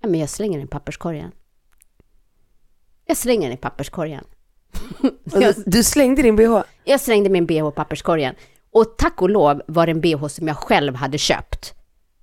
ja 0.00 0.08
men 0.08 0.20
jag 0.20 0.28
slänger 0.28 0.58
den 0.58 0.66
i 0.66 0.70
papperskorgen. 0.70 1.32
Jag 3.06 3.16
slänger 3.16 3.48
den 3.48 3.58
i 3.58 3.60
papperskorgen. 3.60 4.24
Och 5.32 5.62
Du 5.66 5.82
slängde 5.84 6.22
din 6.22 6.36
bh? 6.36 6.62
Jag 6.84 7.00
slängde 7.00 7.30
min 7.30 7.46
bh 7.46 7.68
i 7.68 7.72
papperskorgen. 7.74 8.34
Och 8.72 8.96
tack 8.98 9.22
och 9.22 9.30
lov 9.30 9.62
var 9.66 9.86
det 9.86 9.92
en 9.92 10.00
bh 10.00 10.26
som 10.26 10.48
jag 10.48 10.56
själv 10.56 10.94
hade 10.94 11.18
köpt. 11.18 11.74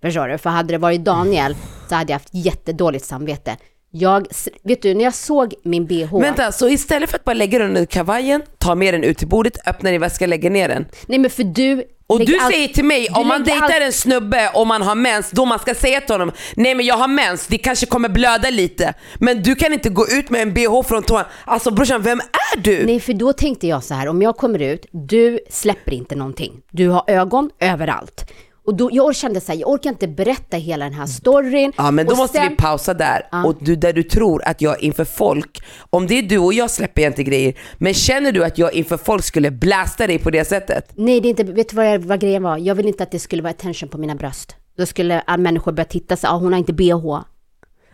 Förstår 0.01 0.27
du? 0.27 0.37
För 0.37 0.49
hade 0.49 0.73
det 0.73 0.77
varit 0.77 1.03
Daniel 1.03 1.55
så 1.89 1.95
hade 1.95 2.11
jag 2.13 2.19
haft 2.19 2.29
jättedåligt 2.33 3.05
samvete. 3.05 3.57
Jag, 3.93 4.27
vet 4.63 4.81
du, 4.81 4.93
när 4.93 5.03
jag 5.03 5.13
såg 5.13 5.53
min 5.63 5.85
bh. 5.85 6.19
Vänta, 6.21 6.51
så 6.51 6.69
istället 6.69 7.09
för 7.09 7.17
att 7.17 7.23
bara 7.23 7.33
lägga 7.33 7.59
den 7.59 7.67
under 7.67 7.85
kavajen, 7.85 8.41
ta 8.57 8.75
med 8.75 8.93
den 8.93 9.03
ut 9.03 9.17
till 9.17 9.27
bordet, 9.27 9.67
öppna 9.67 9.91
din 9.91 10.01
väska, 10.01 10.27
lägga 10.27 10.49
ner 10.49 10.69
den. 10.69 10.85
Nej 11.07 11.19
men 11.19 11.29
för 11.31 11.43
du... 11.43 11.83
Och 12.07 12.25
du 12.25 12.39
allt- 12.39 12.53
säger 12.53 12.67
till 12.67 12.85
mig, 12.85 13.07
om 13.09 13.27
man 13.27 13.43
dejtar 13.43 13.65
allt- 13.65 13.81
en 13.81 13.91
snubbe 13.93 14.49
och 14.53 14.67
man 14.67 14.81
har 14.81 14.95
mens, 14.95 15.31
då 15.31 15.45
man 15.45 15.59
ska 15.59 15.75
säga 15.75 16.01
till 16.01 16.13
honom, 16.13 16.31
nej 16.55 16.75
men 16.75 16.85
jag 16.85 16.95
har 16.95 17.07
mens, 17.07 17.47
det 17.47 17.57
kanske 17.57 17.85
kommer 17.85 18.09
blöda 18.09 18.49
lite. 18.49 18.93
Men 19.19 19.43
du 19.43 19.55
kan 19.55 19.73
inte 19.73 19.89
gå 19.89 20.07
ut 20.07 20.29
med 20.29 20.41
en 20.41 20.53
bh 20.53 20.83
från 20.87 21.03
toan. 21.03 21.23
Alltså 21.45 21.71
brorsan, 21.71 22.01
vem 22.01 22.19
är 22.19 22.57
du? 22.61 22.85
Nej, 22.85 22.99
för 22.99 23.13
då 23.13 23.33
tänkte 23.33 23.67
jag 23.67 23.83
så 23.83 23.93
här, 23.93 24.07
om 24.07 24.21
jag 24.21 24.37
kommer 24.37 24.59
ut, 24.61 24.85
du 24.91 25.39
släpper 25.49 25.93
inte 25.93 26.15
någonting. 26.15 26.51
Du 26.71 26.87
har 26.89 27.03
ögon 27.07 27.49
överallt. 27.59 28.31
Och 28.65 28.75
då, 28.75 28.89
jag 28.93 29.15
kände 29.15 29.41
så 29.41 29.51
här, 29.51 29.59
jag 29.59 29.69
orkar 29.69 29.89
inte 29.89 30.07
berätta 30.07 30.57
hela 30.57 30.85
den 30.85 30.93
här 30.93 31.05
storyn. 31.05 31.71
Ja 31.77 31.91
men 31.91 32.05
då 32.05 32.11
Och 32.11 32.17
måste 32.17 32.37
sen- 32.37 32.49
vi 32.49 32.55
pausa 32.55 32.93
där. 32.93 33.21
Och 33.45 33.55
du, 33.59 33.75
där 33.75 33.93
du 33.93 34.03
tror 34.03 34.43
att 34.45 34.61
jag 34.61 34.83
inför 34.83 35.05
folk, 35.05 35.63
om 35.89 36.07
det 36.07 36.13
är 36.17 36.21
du 36.23 36.37
och 36.37 36.53
jag 36.53 36.69
släpper 36.71 37.01
jag 37.01 37.09
inte 37.09 37.23
grejer, 37.23 37.53
men 37.77 37.93
känner 37.93 38.31
du 38.31 38.43
att 38.43 38.57
jag 38.57 38.73
inför 38.73 38.97
folk 38.97 39.23
skulle 39.23 39.51
blästa 39.51 40.07
dig 40.07 40.19
på 40.19 40.29
det 40.29 40.45
sättet? 40.45 40.91
Nej, 40.95 41.21
det 41.21 41.27
är 41.27 41.29
inte, 41.29 41.43
vet 41.43 41.69
du 41.69 41.75
vad, 41.75 41.85
jag, 41.93 41.99
vad 41.99 42.19
grejen 42.19 42.43
var? 42.43 42.57
Jag 42.57 42.75
vill 42.75 42.87
inte 42.87 43.03
att 43.03 43.11
det 43.11 43.19
skulle 43.19 43.41
vara 43.41 43.51
attention 43.51 43.89
på 43.89 43.97
mina 43.97 44.15
bröst. 44.15 44.55
Då 44.77 44.85
skulle 44.85 45.19
alla 45.21 45.37
människor 45.43 45.71
börja 45.71 45.85
titta 45.85 46.17
så 46.17 46.27
ah, 46.27 46.37
hon 46.37 46.53
har 46.53 46.59
inte 46.59 46.73
bh. 46.73 47.19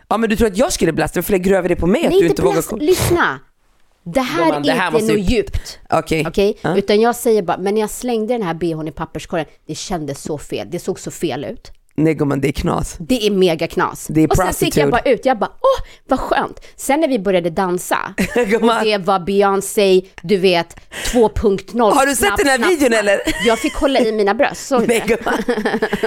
Ja 0.08 0.16
men 0.16 0.30
du 0.30 0.36
tror 0.36 0.48
att 0.48 0.56
jag 0.58 0.72
skulle 0.72 0.92
blästa 0.92 1.14
dig 1.14 1.22
för 1.22 1.32
lägger 1.32 1.50
du 1.50 1.56
över 1.56 1.68
det 1.68 1.76
på 1.76 1.86
mig 1.86 2.00
att 2.06 2.10
Nej, 2.10 2.20
du 2.20 2.26
inte 2.26 2.42
inte 2.42 2.42
vågar 2.42 2.80
lyssna. 2.80 3.40
Det 4.14 4.20
här 4.20 4.44
Gumman, 4.44 4.62
det 4.62 4.70
är 4.70 4.74
här 4.74 4.86
inte 4.86 4.98
måste 4.98 5.12
något 5.12 5.30
djupt. 5.30 5.78
Okej. 5.90 6.24
Okej? 6.28 6.58
Ja. 6.60 6.76
Utan 6.76 7.00
jag 7.00 7.16
säger 7.16 7.42
bara, 7.42 7.58
men 7.58 7.74
när 7.74 7.80
jag 7.80 7.90
slängde 7.90 8.34
den 8.34 8.42
här 8.42 8.54
bhn 8.54 8.88
i 8.88 8.92
papperskorgen, 8.92 9.46
det 9.66 9.74
kändes 9.74 10.22
så 10.22 10.38
fel. 10.38 10.66
Det 10.70 10.78
såg 10.78 11.00
så 11.00 11.10
fel 11.10 11.44
ut. 11.44 11.72
Nej 11.98 12.14
gumman 12.14 12.40
det 12.40 12.48
är 12.48 12.52
knas. 12.52 12.96
Det 12.98 13.26
är 13.26 13.30
mega 13.30 13.66
knas. 13.66 14.06
Det 14.10 14.22
är 14.22 14.30
och 14.30 14.36
sen 14.36 14.52
gick 14.60 14.76
jag 14.76 14.90
bara 14.90 15.00
ut, 15.00 15.26
jag 15.26 15.38
bara 15.38 15.50
åh 15.50 15.86
vad 16.08 16.20
skönt. 16.20 16.60
Sen 16.76 17.00
när 17.00 17.08
vi 17.08 17.18
började 17.18 17.50
dansa, 17.50 17.98
och 18.60 18.84
det 18.84 18.98
var 18.98 19.20
Beyoncé, 19.20 20.02
du 20.22 20.36
vet 20.36 20.76
2.0. 21.12 21.92
Har 21.92 22.06
du 22.06 22.16
sett 22.16 22.36
den 22.36 22.46
här 22.46 22.58
videon, 22.58 22.92
eller? 22.92 23.20
Jag 23.46 23.58
fick 23.58 23.74
hålla 23.74 24.00
i 24.00 24.12
mina 24.12 24.34
bröst, 24.34 24.66
såg 24.66 24.80
du 24.80 24.86
Nej 24.86 25.04
gumman. 25.06 25.42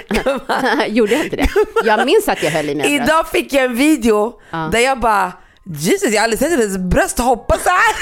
gumman. 0.24 0.96
Gjorde 0.96 1.14
jag 1.14 1.24
inte 1.24 1.36
det? 1.36 1.50
Jag 1.86 2.06
minns 2.06 2.28
att 2.28 2.44
jag 2.44 2.52
höll 2.52 2.70
i 2.70 2.76
mina 2.76 2.84
bröst. 2.84 3.10
Idag 3.10 3.28
fick 3.28 3.54
jag 3.54 3.64
en 3.64 3.76
video 3.76 4.34
där 4.72 4.80
jag 4.80 5.00
bara 5.00 5.32
Jesus 5.66 6.14
jag 6.14 6.20
har 6.20 6.24
aldrig 6.24 6.40
sett 6.40 6.52
hennes 6.52 6.78
bröst 6.78 7.20
hoppa 7.20 7.58
så 7.58 7.70
här. 7.70 7.96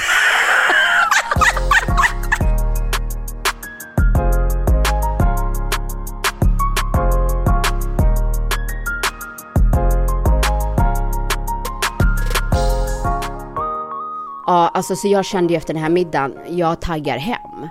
Ja, 14.46 14.70
alltså 14.74 14.96
så 14.96 15.08
jag 15.08 15.24
kände 15.24 15.52
ju 15.52 15.56
efter 15.56 15.74
den 15.74 15.82
här 15.82 15.90
middagen, 15.90 16.38
jag 16.48 16.80
taggar 16.80 17.18
hem. 17.18 17.68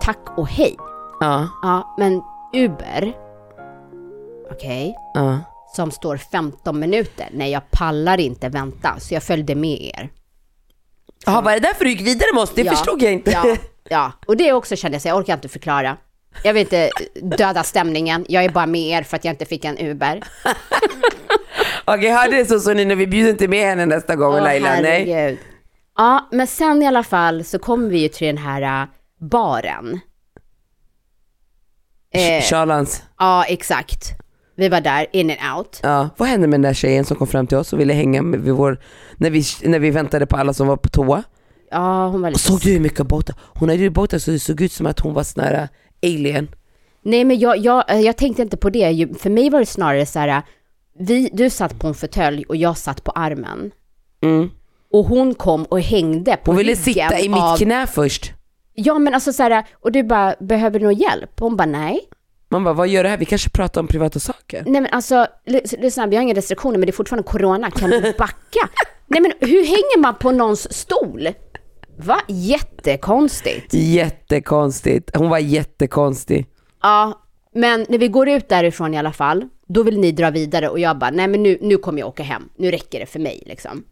Tack 0.00 0.18
och 0.36 0.48
hej. 0.48 0.76
Ja, 1.20 1.48
Ja, 1.62 1.94
men 1.98 2.22
Uber, 2.52 3.12
okej, 4.50 4.96
ja. 5.14 5.38
Som 5.74 5.90
står 5.90 6.16
15 6.16 6.80
minuter. 6.80 7.28
Nej, 7.32 7.50
jag 7.50 7.70
pallar 7.70 8.20
inte 8.20 8.48
vänta, 8.48 9.00
så 9.00 9.14
jag 9.14 9.22
följde 9.22 9.54
med 9.54 9.80
er. 9.80 10.10
Jaha 11.26 11.40
var 11.40 11.52
det 11.52 11.58
därför 11.60 11.84
du 11.84 11.90
gick 11.90 12.00
vidare 12.00 12.28
med 12.34 12.42
oss? 12.42 12.52
Det 12.54 12.62
Ja, 12.62 12.72
förstod 12.72 13.02
jag 13.02 13.12
inte. 13.12 13.30
Ja, 13.30 13.56
ja, 13.88 14.12
och 14.26 14.36
det 14.36 14.52
också 14.52 14.76
kände 14.76 14.94
jag, 14.94 15.02
så 15.02 15.08
jag 15.08 15.16
orkar 15.18 15.34
inte 15.34 15.48
förklara. 15.48 15.96
Jag 16.42 16.54
vill 16.54 16.60
inte 16.60 16.90
döda 17.22 17.62
stämningen, 17.62 18.24
jag 18.28 18.44
är 18.44 18.48
bara 18.48 18.66
med 18.66 18.80
er 18.80 19.02
för 19.02 19.16
att 19.16 19.24
jag 19.24 19.32
inte 19.32 19.44
fick 19.44 19.64
en 19.64 19.78
Uber. 19.78 20.22
Okej 21.84 22.10
hörde 22.10 22.36
det 22.36 22.46
så 22.46 22.60
så 22.60 22.72
ni 22.74 22.84
när 22.84 22.94
vi 22.96 23.06
bjuder 23.06 23.30
inte 23.30 23.48
med 23.48 23.66
henne 23.68 23.86
nästa 23.86 24.16
gång 24.16 24.34
Åh, 24.34 24.42
Laila? 24.42 24.68
Nej. 24.68 24.82
herregud. 24.82 25.38
Ja, 25.96 26.28
men 26.32 26.46
sen 26.46 26.82
i 26.82 26.86
alla 26.86 27.02
fall 27.02 27.44
så 27.44 27.58
kommer 27.58 27.88
vi 27.90 27.98
ju 27.98 28.08
till 28.08 28.26
den 28.26 28.38
här 28.38 28.82
äh, 28.82 28.88
baren. 29.30 30.00
Eh, 32.14 32.42
Charlans. 32.42 33.02
ja, 33.18 33.44
exakt. 33.44 34.10
Vi 34.56 34.68
var 34.68 34.80
där, 34.80 35.06
in 35.12 35.30
and 35.30 35.56
out. 35.58 35.80
Ja. 35.82 36.08
Vad 36.16 36.28
hände 36.28 36.46
med 36.46 36.54
den 36.54 36.62
där 36.62 36.74
tjejen 36.74 37.04
som 37.04 37.16
kom 37.16 37.26
fram 37.26 37.46
till 37.46 37.58
oss 37.58 37.72
och 37.72 37.80
ville 37.80 37.92
hänga 37.92 38.22
med 38.22 38.40
vår, 38.40 38.80
när 39.16 39.30
vi, 39.30 39.42
när 39.64 39.78
vi 39.78 39.90
väntade 39.90 40.26
på 40.26 40.36
alla 40.36 40.52
som 40.52 40.66
var 40.66 40.76
på 40.76 40.88
toa? 40.88 41.22
Ja, 41.70 42.08
hon 42.08 42.22
var 42.22 42.30
lite... 42.30 42.40
Såg 42.42 42.60
du 42.60 42.72
hur 42.72 42.80
mycket 42.80 43.06
botox? 43.06 43.38
Hon 43.42 43.68
hade 43.68 43.82
ju 43.82 43.90
botox 43.90 44.24
så 44.24 44.30
det 44.30 44.38
såg 44.38 44.60
ut 44.60 44.72
som 44.72 44.86
att 44.86 45.00
hon 45.00 45.14
var 45.14 45.22
sån 45.22 45.44
här 45.44 45.68
äh, 46.02 46.10
alien. 46.14 46.48
Nej, 47.02 47.24
men 47.24 47.38
jag, 47.38 47.58
jag, 47.58 47.90
eh, 47.90 48.00
jag 48.00 48.16
tänkte 48.16 48.42
inte 48.42 48.56
på 48.56 48.70
det. 48.70 49.08
För 49.20 49.30
mig 49.30 49.50
var 49.50 49.60
det 49.60 49.66
snarare 49.66 50.06
så 50.06 50.18
här, 50.18 50.28
äh, 50.28 50.42
vi, 50.98 51.30
du 51.32 51.50
satt 51.50 51.78
på 51.78 51.86
en 51.86 51.94
fåtölj 51.94 52.44
och 52.48 52.56
jag 52.56 52.78
satt 52.78 53.04
på 53.04 53.10
armen. 53.10 53.70
Mm. 54.22 54.50
Och 54.92 55.04
hon 55.04 55.34
kom 55.34 55.64
och 55.64 55.80
hängde 55.80 56.36
på 56.36 56.50
Hon 56.50 56.56
ville 56.56 56.76
sitta 56.76 57.20
i 57.20 57.28
mitt 57.28 57.42
av- 57.42 57.56
knä 57.56 57.86
först. 57.86 58.32
Ja, 58.74 58.98
men 58.98 59.14
alltså 59.14 59.32
så 59.32 59.42
här, 59.42 59.64
och 59.80 59.92
du 59.92 60.02
bara, 60.02 60.34
behöver 60.40 60.78
du 60.78 60.84
någon 60.84 60.94
hjälp? 60.94 61.40
Hon 61.40 61.56
bara, 61.56 61.66
nej. 61.66 62.00
Man 62.54 62.64
bara, 62.64 62.74
vad 62.74 62.88
gör 62.88 63.02
det 63.02 63.08
här? 63.08 63.16
Vi 63.16 63.24
kanske 63.24 63.50
pratar 63.50 63.80
om 63.80 63.86
privata 63.86 64.20
saker. 64.20 64.62
Nej 64.66 64.80
men 64.80 64.90
alltså, 64.92 65.26
lys- 65.46 65.80
lyssna, 65.80 66.06
vi 66.06 66.16
har 66.16 66.22
inga 66.22 66.34
restriktioner 66.34 66.78
men 66.78 66.86
det 66.86 66.90
är 66.90 66.92
fortfarande 66.92 67.28
corona, 67.28 67.70
kan 67.70 67.90
du 67.90 68.00
backa? 68.18 68.68
Nej 69.06 69.20
men 69.20 69.32
hur 69.40 69.64
hänger 69.64 69.98
man 69.98 70.14
på 70.14 70.30
någons 70.30 70.72
stol? 70.72 71.28
Va? 71.98 72.20
Jättekonstigt. 72.28 73.74
Jättekonstigt. 73.74 75.16
Hon 75.16 75.28
var 75.28 75.38
jättekonstig. 75.38 76.46
Ja, 76.82 77.22
men 77.54 77.86
när 77.88 77.98
vi 77.98 78.08
går 78.08 78.28
ut 78.28 78.48
därifrån 78.48 78.94
i 78.94 78.98
alla 78.98 79.12
fall, 79.12 79.44
då 79.68 79.82
vill 79.82 80.00
ni 80.00 80.12
dra 80.12 80.30
vidare 80.30 80.68
och 80.68 80.78
jag 80.78 80.98
bara, 80.98 81.10
nej 81.10 81.28
men 81.28 81.42
nu, 81.42 81.58
nu 81.60 81.76
kommer 81.76 81.98
jag 81.98 82.08
åka 82.08 82.22
hem, 82.22 82.48
nu 82.56 82.70
räcker 82.70 83.00
det 83.00 83.06
för 83.06 83.20
mig 83.20 83.42
liksom. 83.46 83.84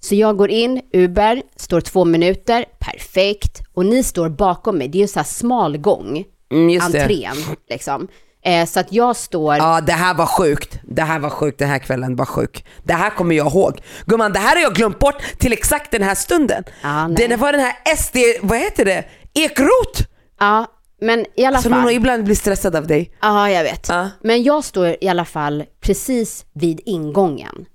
Så 0.00 0.14
jag 0.14 0.36
går 0.36 0.50
in, 0.50 0.80
Uber, 0.92 1.42
står 1.56 1.80
två 1.80 2.04
minuter, 2.04 2.64
perfekt, 2.78 3.60
och 3.72 3.86
ni 3.86 4.02
står 4.02 4.28
bakom 4.28 4.78
mig, 4.78 4.88
det 4.88 4.98
är 4.98 5.02
ju 5.02 5.08
så 5.08 5.18
här 5.18 5.24
smal 5.24 5.78
gång, 5.78 6.24
Mm, 6.52 6.70
just 6.70 6.92
det. 6.92 7.00
entrén 7.02 7.36
liksom. 7.70 8.08
Eh, 8.44 8.66
så 8.66 8.80
att 8.80 8.92
jag 8.92 9.16
står, 9.16 9.56
Ja 9.56 9.80
det 9.80 9.92
här 9.92 10.14
var 10.14 10.26
sjukt. 10.26 10.78
Det 10.82 11.02
här 11.02 11.18
var 11.18 11.30
sjukt, 11.30 11.58
den 11.58 11.68
här 11.68 11.78
kvällen 11.78 12.16
var 12.16 12.24
sjuk. 12.24 12.64
Det 12.82 12.92
här 12.94 13.10
kommer 13.10 13.34
jag 13.34 13.46
ihåg. 13.52 13.80
Gumman 14.06 14.32
det 14.32 14.38
här 14.38 14.56
har 14.56 14.62
jag 14.62 14.74
glömt 14.74 14.98
bort 14.98 15.22
till 15.38 15.52
exakt 15.52 15.90
den 15.90 16.02
här 16.02 16.14
stunden. 16.14 16.64
Nej. 16.84 17.28
det 17.28 17.36
var 17.36 17.52
den 17.52 17.60
här 17.60 17.96
SD, 17.96 18.16
vad 18.42 18.58
heter 18.58 18.84
det? 18.84 19.04
Ekrot! 19.34 20.08
ja, 20.40 20.66
men 21.00 21.26
i 21.36 21.44
alla 21.44 21.62
Så 21.62 21.68
någon 21.68 21.82
fall. 21.82 21.92
ibland 21.92 22.24
blir 22.24 22.34
stressad 22.34 22.76
av 22.76 22.86
dig. 22.86 23.12
Ja, 23.20 23.50
jag 23.50 23.62
vet. 23.62 23.88
Ja. 23.88 24.08
Men 24.22 24.42
jag 24.42 24.64
står 24.64 24.96
i 25.00 25.08
alla 25.08 25.24
fall 25.24 25.64
precis 25.80 26.46
vid 26.52 26.80
ingången. 26.84 27.66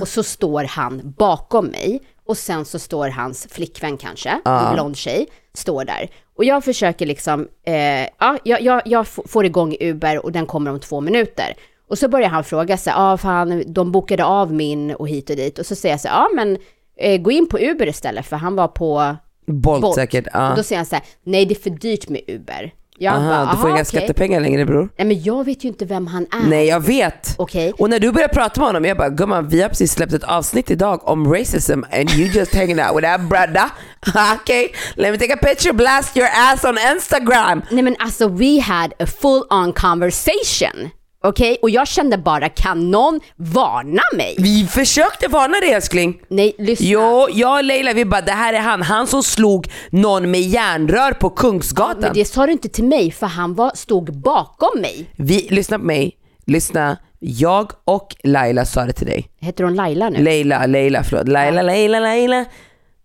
Och 0.00 0.08
så 0.08 0.22
står 0.22 0.64
han 0.64 1.14
bakom 1.18 1.66
mig. 1.66 2.00
Och 2.26 2.36
sen 2.36 2.64
så 2.64 2.78
står 2.78 3.08
hans 3.08 3.46
flickvän 3.50 3.96
kanske, 3.96 4.40
en 4.44 4.74
blond 4.74 4.96
tjej, 4.96 5.26
står 5.54 5.84
där. 5.84 6.08
Och 6.36 6.44
jag 6.44 6.64
försöker 6.64 7.06
liksom, 7.06 7.48
eh, 7.66 8.08
ja, 8.18 8.38
jag, 8.44 8.82
jag, 8.84 9.06
får 9.06 9.44
igång 9.44 9.76
Uber 9.80 10.24
och 10.24 10.32
den 10.32 10.46
kommer 10.46 10.70
om 10.70 10.80
två 10.80 11.00
minuter. 11.00 11.54
Och 11.88 11.98
så 11.98 12.08
börjar 12.08 12.28
han 12.28 12.44
fråga 12.44 12.76
sig, 12.76 12.92
ja 12.96 13.16
fan, 13.16 13.62
de 13.66 13.92
bokade 13.92 14.24
av 14.24 14.52
min 14.52 14.94
och 14.94 15.08
hit 15.08 15.30
och 15.30 15.36
dit. 15.36 15.58
Och 15.58 15.66
så 15.66 15.76
säger 15.76 15.92
jag 15.92 16.00
så 16.00 16.08
ja 16.08 16.28
men 16.34 16.58
eh, 16.96 17.20
gå 17.20 17.30
in 17.30 17.48
på 17.48 17.58
Uber 17.58 17.88
istället, 17.88 18.26
för 18.26 18.36
han 18.36 18.56
var 18.56 18.68
på 18.68 19.16
Bolt, 19.46 19.82
Bolt. 19.82 19.94
säkert. 19.94 20.26
Ja. 20.32 20.50
Och 20.50 20.56
då 20.56 20.62
säger 20.62 20.78
han 20.78 20.86
så 20.86 20.94
här, 20.94 21.04
nej 21.22 21.46
det 21.46 21.54
är 21.54 21.60
för 21.60 21.70
dyrt 21.70 22.08
med 22.08 22.20
Uber. 22.26 22.72
Jag 22.98 23.14
Aha, 23.14 23.28
bara, 23.28 23.50
du 23.50 23.56
får 23.56 23.58
"Aha, 23.58 23.68
inga 23.68 23.74
okej." 23.74 23.84
skattepengar 23.84 24.40
längre 24.40 24.64
bror. 24.66 24.88
Nej 24.96 25.06
men 25.06 25.22
jag 25.22 25.44
vet 25.44 25.64
ju 25.64 25.68
inte 25.68 25.84
vem 25.84 26.06
han 26.06 26.26
är. 26.32 26.48
Nej 26.48 26.66
jag 26.66 26.80
vet. 26.80 27.34
Okej. 27.38 27.72
Och 27.78 27.90
när 27.90 27.98
du 27.98 28.12
började 28.12 28.34
prata 28.34 28.60
med 28.60 28.68
honom, 28.68 28.84
jag 28.84 28.96
bara 28.96 29.08
gumman 29.08 29.48
vi 29.48 29.62
har 29.62 29.68
precis 29.68 29.92
släppt 29.92 30.12
ett 30.12 30.24
avsnitt 30.24 30.70
idag 30.70 31.08
om 31.08 31.32
racism 31.34 31.82
and 31.92 32.10
you 32.10 32.28
just 32.28 32.54
hanging 32.54 32.80
out 32.80 32.96
with 32.96 33.06
that 33.08 33.20
brother. 33.20 33.70
okay, 34.34 34.68
let 34.96 35.12
me 35.12 35.18
take 35.18 35.34
a 35.34 35.38
picture, 35.42 35.72
blast 35.72 36.16
your 36.16 36.28
ass 36.34 36.64
on 36.64 36.78
Instagram. 36.96 37.62
Nej 37.70 37.82
men 37.82 37.96
alltså 37.98 38.28
we 38.28 38.60
had 38.60 38.92
a 38.98 39.06
full 39.06 39.42
on 39.50 39.72
conversation. 39.72 40.90
Okej? 41.24 41.58
Och 41.62 41.70
jag 41.70 41.88
kände 41.88 42.18
bara, 42.18 42.48
kan 42.48 42.90
någon 42.90 43.20
varna 43.36 44.02
mig? 44.16 44.34
Vi 44.38 44.66
försökte 44.66 45.28
varna 45.28 45.60
dig 45.60 45.72
älskling. 45.72 46.20
Nej, 46.28 46.54
lyssna. 46.58 46.86
Jo, 46.86 47.28
jag 47.32 47.58
och 47.58 47.64
Leila 47.64 47.92
vi 47.92 48.04
bara 48.04 48.20
det 48.20 48.32
här 48.32 48.52
är 48.52 48.60
han, 48.60 48.82
han 48.82 49.06
som 49.06 49.22
slog 49.22 49.70
någon 49.90 50.30
med 50.30 50.40
järnrör 50.40 51.12
på 51.12 51.30
Kungsgatan. 51.30 52.00
Men 52.00 52.12
det 52.14 52.24
sa 52.24 52.46
du 52.46 52.52
inte 52.52 52.68
till 52.68 52.84
mig, 52.84 53.10
för 53.10 53.26
han 53.26 53.54
var, 53.54 53.72
stod 53.74 54.20
bakom 54.20 54.80
mig. 54.80 55.10
Vi, 55.16 55.48
lyssna 55.50 55.78
på 55.78 55.84
mig, 55.84 56.16
lyssna. 56.46 56.96
Jag 57.18 57.72
och 57.84 58.16
Laila 58.24 58.64
sa 58.64 58.84
det 58.84 58.92
till 58.92 59.06
dig. 59.06 59.28
Heter 59.40 59.64
hon 59.64 59.74
Laila 59.74 60.08
nu? 60.08 60.18
Leila, 60.22 60.66
Leila, 60.66 61.04
förlåt. 61.04 61.28
Laila, 61.28 61.62
Leila, 61.62 62.00
Leila. 62.00 62.44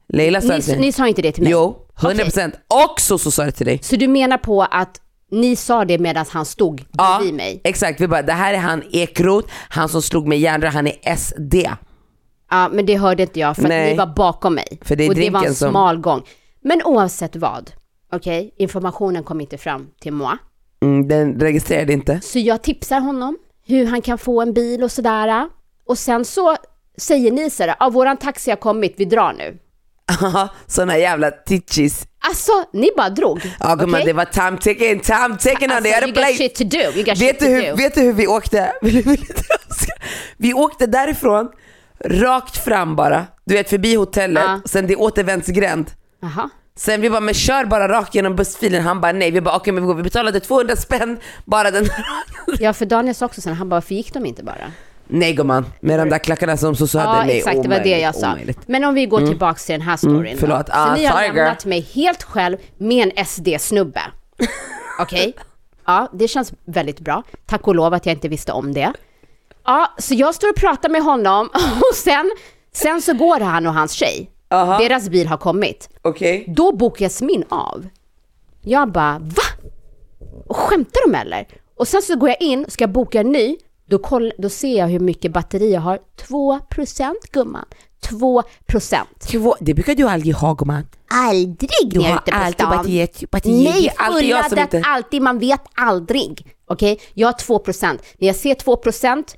Leila 0.08 0.42
sa 0.42 0.48
det 0.48 0.62
till 0.62 0.72
ni, 0.72 0.78
dig. 0.78 0.86
ni 0.86 0.92
sa 0.92 1.08
inte 1.08 1.22
det 1.22 1.32
till 1.32 1.44
mig? 1.44 1.52
Jo, 1.52 1.86
100%. 2.00 2.48
Okej. 2.48 2.52
Och 2.68 3.00
så 3.00 3.18
sa 3.32 3.44
det 3.44 3.52
till 3.52 3.66
dig. 3.66 3.80
Så 3.84 3.96
du 3.96 4.08
menar 4.08 4.38
på 4.38 4.64
att 4.64 5.02
ni 5.32 5.56
sa 5.56 5.86
det 5.86 5.98
medan 6.00 6.26
han 6.30 6.46
stod 6.46 6.86
Ja, 6.92 7.18
bredvid 7.18 7.34
mig. 7.36 7.62
exakt. 7.64 8.02
Vi 8.02 8.08
bara, 8.08 8.22
det 8.22 8.34
här 8.34 8.54
är 8.54 8.58
han 8.58 8.84
Ekrot, 8.92 9.46
han 9.70 9.90
som 9.90 10.02
slog 10.02 10.28
med 10.28 10.40
järnrör, 10.40 10.70
han 10.70 10.88
är 10.88 11.16
SD. 11.16 11.56
Ja, 12.52 12.70
men 12.72 12.86
det 12.86 12.98
hörde 12.98 13.24
inte 13.24 13.40
jag 13.40 13.56
för 13.56 13.64
att 13.64 13.70
ni 13.70 13.96
var 13.96 14.14
bakom 14.16 14.56
mig. 14.56 14.80
För 14.82 14.96
det 14.96 15.04
är 15.06 15.10
och 15.10 15.16
det 15.16 15.30
var 15.30 15.46
en 15.46 15.56
som- 15.56 15.70
smal 15.72 15.98
gång. 15.98 16.22
Men 16.62 16.82
oavsett 16.86 17.36
vad, 17.36 17.72
okej, 18.14 18.54
informationen 18.58 19.24
kom 19.24 19.42
inte 19.42 19.58
fram 19.58 19.88
till 20.02 20.14
moi. 20.14 20.38
Mm, 20.82 21.08
den 21.08 21.40
registrerade 21.40 21.94
inte. 21.94 22.22
Så 22.22 22.40
jag 22.40 22.62
tipsar 22.62 23.00
honom 23.00 23.38
hur 23.66 23.86
han 23.86 24.02
kan 24.02 24.18
få 24.18 24.42
en 24.42 24.54
bil 24.54 24.84
och 24.84 24.92
sådär. 24.92 25.50
Och 25.86 25.98
sen 25.98 26.26
så 26.26 26.56
säger 26.98 27.32
ni 27.32 27.50
sådär, 27.50 27.76
ja 27.80 27.90
våran 27.90 28.18
taxi 28.18 28.50
har 28.52 28.58
kommit, 28.58 28.94
vi 28.98 29.06
drar 29.06 29.34
nu. 29.34 29.58
Såna 30.68 30.98
jävla 30.98 31.32
titchis. 31.32 32.06
Alltså, 32.28 32.52
ni 32.74 32.90
bara 32.98 33.10
drog. 33.10 33.42
Ja 33.60 33.76
gumman 33.76 34.02
okej? 34.02 34.06
det 34.06 34.14
var 34.14 34.26
time 34.26 34.58
ticking, 34.58 35.00
time 35.00 35.38
ticking 35.40 35.72
on 35.72 35.84
the 35.84 35.94
Alltså, 35.94 36.04
other 36.10 36.14
place. 36.14 36.34
shit 36.38 36.56
to 36.56 36.64
do, 36.64 36.78
you 36.78 36.94
got 37.04 37.08
Vet 37.08 37.18
shit 37.20 37.40
du, 37.40 37.46
to 37.46 37.52
hur, 37.52 37.70
do. 37.70 37.76
vet 37.76 37.96
du 37.96 38.02
hur 38.02 38.14
vi 38.14 38.28
åkte? 38.28 38.74
Vi 40.38 40.54
åkte 40.54 40.86
därifrån, 40.88 41.50
rakt 42.06 42.58
fram 42.58 42.96
bara. 42.96 43.26
Du 43.46 43.54
vet 43.54 43.70
förbi 43.70 43.96
hotellet, 43.96 44.44
Ja. 44.44 44.62
sen 44.66 44.88
det 44.88 44.94
är 44.94 45.00
återvändsgränd. 45.02 45.92
Jaha. 46.22 46.50
Sen 46.76 47.02
vi 47.02 47.10
bara, 47.10 47.20
men 47.22 47.34
kör 47.34 47.66
bara 47.66 47.88
rakt 47.88 48.16
genom 48.16 48.36
bussfilen. 48.36 48.84
Han 48.84 49.02
bara 49.02 49.12
nej. 49.12 49.32
Vi 49.32 49.42
bara 49.42 49.56
okej 49.56 49.74
men 49.74 49.84
vi 49.84 49.88
går. 49.88 49.96
Vi 49.96 50.04
betalade 50.04 50.40
200 50.40 50.76
spänn 50.76 51.20
bara 51.46 51.72
den 51.72 51.86
Ja, 52.60 52.74
för 52.74 52.86
Daniel 52.86 53.16
sa 53.16 53.26
också 53.26 53.42
sen, 53.42 53.54
han 53.54 53.70
bara, 53.70 53.76
varför 53.76 53.96
gick 53.96 54.14
de 54.14 54.26
inte 54.26 54.44
bara? 54.44 54.72
Nej 55.12 55.34
gumman, 55.34 55.66
med 55.80 56.00
de 56.00 56.10
där 56.10 56.18
klackarna 56.18 56.58
som 56.58 56.76
så 56.76 56.88
sa 56.88 57.00
Ja, 57.00 57.24
nej, 57.26 57.38
exakt, 57.38 57.64
det 57.64 57.70
var 57.70 57.80
det 57.80 58.00
jag 58.00 58.16
sa. 58.16 58.32
omöjligt. 58.32 58.60
Men 58.68 58.84
om 58.84 58.94
vi 58.94 59.06
går 59.06 59.28
tillbaks 59.28 59.66
till 59.66 59.74
den 59.74 59.82
här 59.82 59.98
storyn 59.98 60.18
Mm, 60.26 60.38
förlåt. 60.38 60.68
då. 60.68 60.74
Ah, 60.76 60.88
Så 60.88 60.94
ni 60.94 61.06
har 61.06 61.24
girl. 61.24 61.36
lämnat 61.36 61.66
mig 61.66 61.82
helt 61.94 62.24
själv 62.24 62.58
med 62.78 63.04
en 63.18 63.26
SD-snubbe. 63.26 64.02
Okej? 65.00 65.34
Ja, 65.86 66.10
det 66.14 66.28
känns 66.28 66.54
väldigt 66.66 67.00
bra. 67.00 67.24
Tack 67.46 67.68
och 67.68 67.76
lov 67.76 67.94
att 67.94 68.06
jag 68.06 68.14
inte 68.16 68.28
visste 68.30 68.52
om 68.52 68.74
det. 68.74 68.94
Ja, 69.66 69.94
så 69.98 70.14
jag 70.14 70.36
står 70.36 70.50
och 70.50 70.56
pratar 70.56 70.90
med 70.90 71.02
honom 71.04 71.50
och 71.92 71.96
sen, 71.96 72.32
sen 72.74 73.02
så 73.02 73.14
går 73.14 73.40
han 73.40 73.68
och 73.68 73.74
hans 73.74 73.92
tjej. 73.92 74.32
Aha. 74.52 74.78
Deras 74.78 75.10
bil 75.10 75.28
har 75.28 75.38
kommit. 75.38 75.90
Okej. 76.02 76.46
Då 76.48 76.72
bokas 76.76 77.22
min 77.22 77.44
av. 77.50 77.88
Jag 78.62 78.92
bara, 78.92 79.20
va? 79.20 79.44
Och 80.48 80.56
skämtar 80.56 81.10
de 81.12 81.16
eller? 81.18 81.48
Och 81.78 81.88
sen 81.88 82.02
så 82.02 82.16
går 82.16 82.30
jag 82.30 82.42
in, 82.42 82.66
ska 82.68 82.88
boka 82.88 83.20
en 83.20 83.32
ny, 83.32 83.58
då, 83.90 84.00
koll, 84.00 84.34
då 84.38 84.50
ser 84.50 84.78
jag 84.78 84.88
hur 84.88 85.00
mycket 85.00 85.32
batteri 85.32 85.74
jag 85.74 85.82
har. 85.82 86.00
2% 86.28 87.14
gumman. 87.32 87.66
2%. 88.02 88.96
Två- 89.32 89.56
Det 89.60 89.74
brukar 89.74 89.96
du 89.96 90.08
aldrig 90.08 90.36
ha 90.36 90.54
gumman. 90.54 90.88
Aldrig 91.14 91.70
Du 91.86 92.00
när 92.00 92.10
jag 92.10 92.12
är 92.12 92.14
har 92.14 92.22
ute 92.22 92.32
på 92.32 92.38
alltid 92.38 92.54
stan. 92.54 92.78
batteriet. 92.78 93.20
Det 93.32 93.46
Nej, 93.46 93.94
alltid 93.98 94.22
fulladdat 94.30 94.52
inte- 94.74 94.82
alltid. 94.86 95.22
Man 95.22 95.40
vet 95.40 95.62
aldrig. 95.76 96.56
Okej, 96.68 97.00
jag 97.14 97.28
har 97.28 97.34
2%. 97.34 98.02
När 98.18 98.28
jag 98.28 98.36
ser 98.36 98.56
2%, 98.56 99.36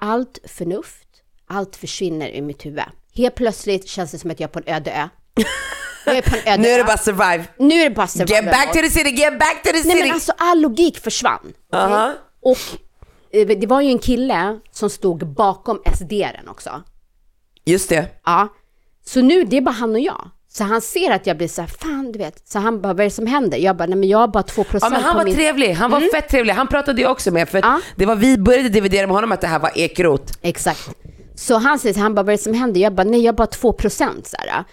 allt 0.00 0.38
förnuft, 0.44 1.08
allt 1.48 1.76
försvinner 1.76 2.28
ur 2.30 2.42
mitt 2.42 2.66
huvud. 2.66 2.82
Helt 3.14 3.34
plötsligt 3.34 3.88
känns 3.88 4.10
det 4.10 4.18
som 4.18 4.30
att 4.30 4.40
jag 4.40 4.48
är 4.48 4.52
på 4.52 4.58
en 4.66 4.74
öde 4.74 4.90
ö. 4.92 5.08
Jag 6.06 6.16
är 6.16 6.22
på 6.22 6.36
en 6.36 6.42
öde 6.52 6.62
Nu 6.62 6.68
är 6.68 6.78
det 6.78 6.84
bara 6.84 6.96
survive. 6.98 7.44
Nu 7.58 7.74
är 7.74 7.88
det 7.90 7.94
bara 7.96 8.06
survival 8.06 8.44
Get 8.44 8.52
back 8.52 8.72
to 8.72 8.78
the 8.80 8.90
city, 8.90 9.10
get 9.10 9.38
back 9.38 9.62
to 9.62 9.70
the 9.70 9.76
city. 9.76 9.88
Nej 9.88 10.02
men 10.02 10.12
alltså 10.12 10.32
all 10.38 10.60
logik 10.60 10.98
försvann. 10.98 11.40
okej? 11.42 11.80
Aha. 11.80 12.12
Och 12.42 12.58
det 13.32 13.66
var 13.66 13.80
ju 13.80 13.90
en 13.90 13.98
kille 13.98 14.58
som 14.70 14.90
stod 14.90 15.26
bakom 15.26 15.80
SD-en 15.94 16.48
också. 16.48 16.82
Just 17.64 17.88
det. 17.88 18.06
Ja. 18.24 18.48
Så 19.04 19.20
nu, 19.20 19.44
det 19.44 19.56
är 19.56 19.60
bara 19.60 19.70
han 19.70 19.92
och 19.94 20.00
jag. 20.00 20.30
Så 20.48 20.64
han 20.64 20.80
ser 20.80 21.10
att 21.10 21.26
jag 21.26 21.36
blir 21.36 21.48
så 21.48 21.60
här, 21.60 21.68
fan 21.68 22.12
du 22.12 22.18
vet. 22.18 22.48
Så 22.48 22.58
han 22.58 22.80
bara, 22.80 22.92
vad 22.92 23.00
är 23.00 23.04
det 23.04 23.10
som 23.10 23.26
händer? 23.26 23.58
Jag 23.58 23.76
bara, 23.76 23.86
nej 23.86 23.98
men 23.98 24.08
jag 24.08 24.18
har 24.18 24.28
bara 24.28 24.42
2% 24.42 24.78
Ja 24.80 24.88
men 24.90 25.02
han 25.02 25.12
på 25.12 25.18
var 25.18 25.24
min... 25.24 25.34
trevlig, 25.34 25.72
han 25.72 25.90
var 25.90 26.00
fett 26.00 26.28
trevlig. 26.28 26.52
Han 26.52 26.66
pratade 26.66 27.02
jag 27.02 27.10
också 27.10 27.30
med 27.30 27.48
för 27.48 27.58
Ja. 27.58 27.80
det 27.96 28.06
var 28.06 28.16
vi 28.16 28.38
började 28.38 28.68
dividera 28.68 29.06
med 29.06 29.14
honom 29.16 29.32
att 29.32 29.40
det 29.40 29.46
här 29.46 29.58
var 29.58 29.70
ekrot. 29.74 30.38
Exakt. 30.42 30.90
Så 31.34 31.56
han 31.56 31.78
säger, 31.78 31.94
så 31.94 32.00
han 32.00 32.14
bara, 32.14 32.22
vad 32.22 32.32
är 32.32 32.36
det 32.36 32.42
som 32.42 32.54
händer? 32.54 32.80
Jag 32.80 32.94
bara, 32.94 33.04
nej 33.04 33.20
jag 33.20 33.32
har 33.32 33.36
bara 33.36 33.46
2% 33.48 34.24
så 34.24 34.36
här. 34.36 34.64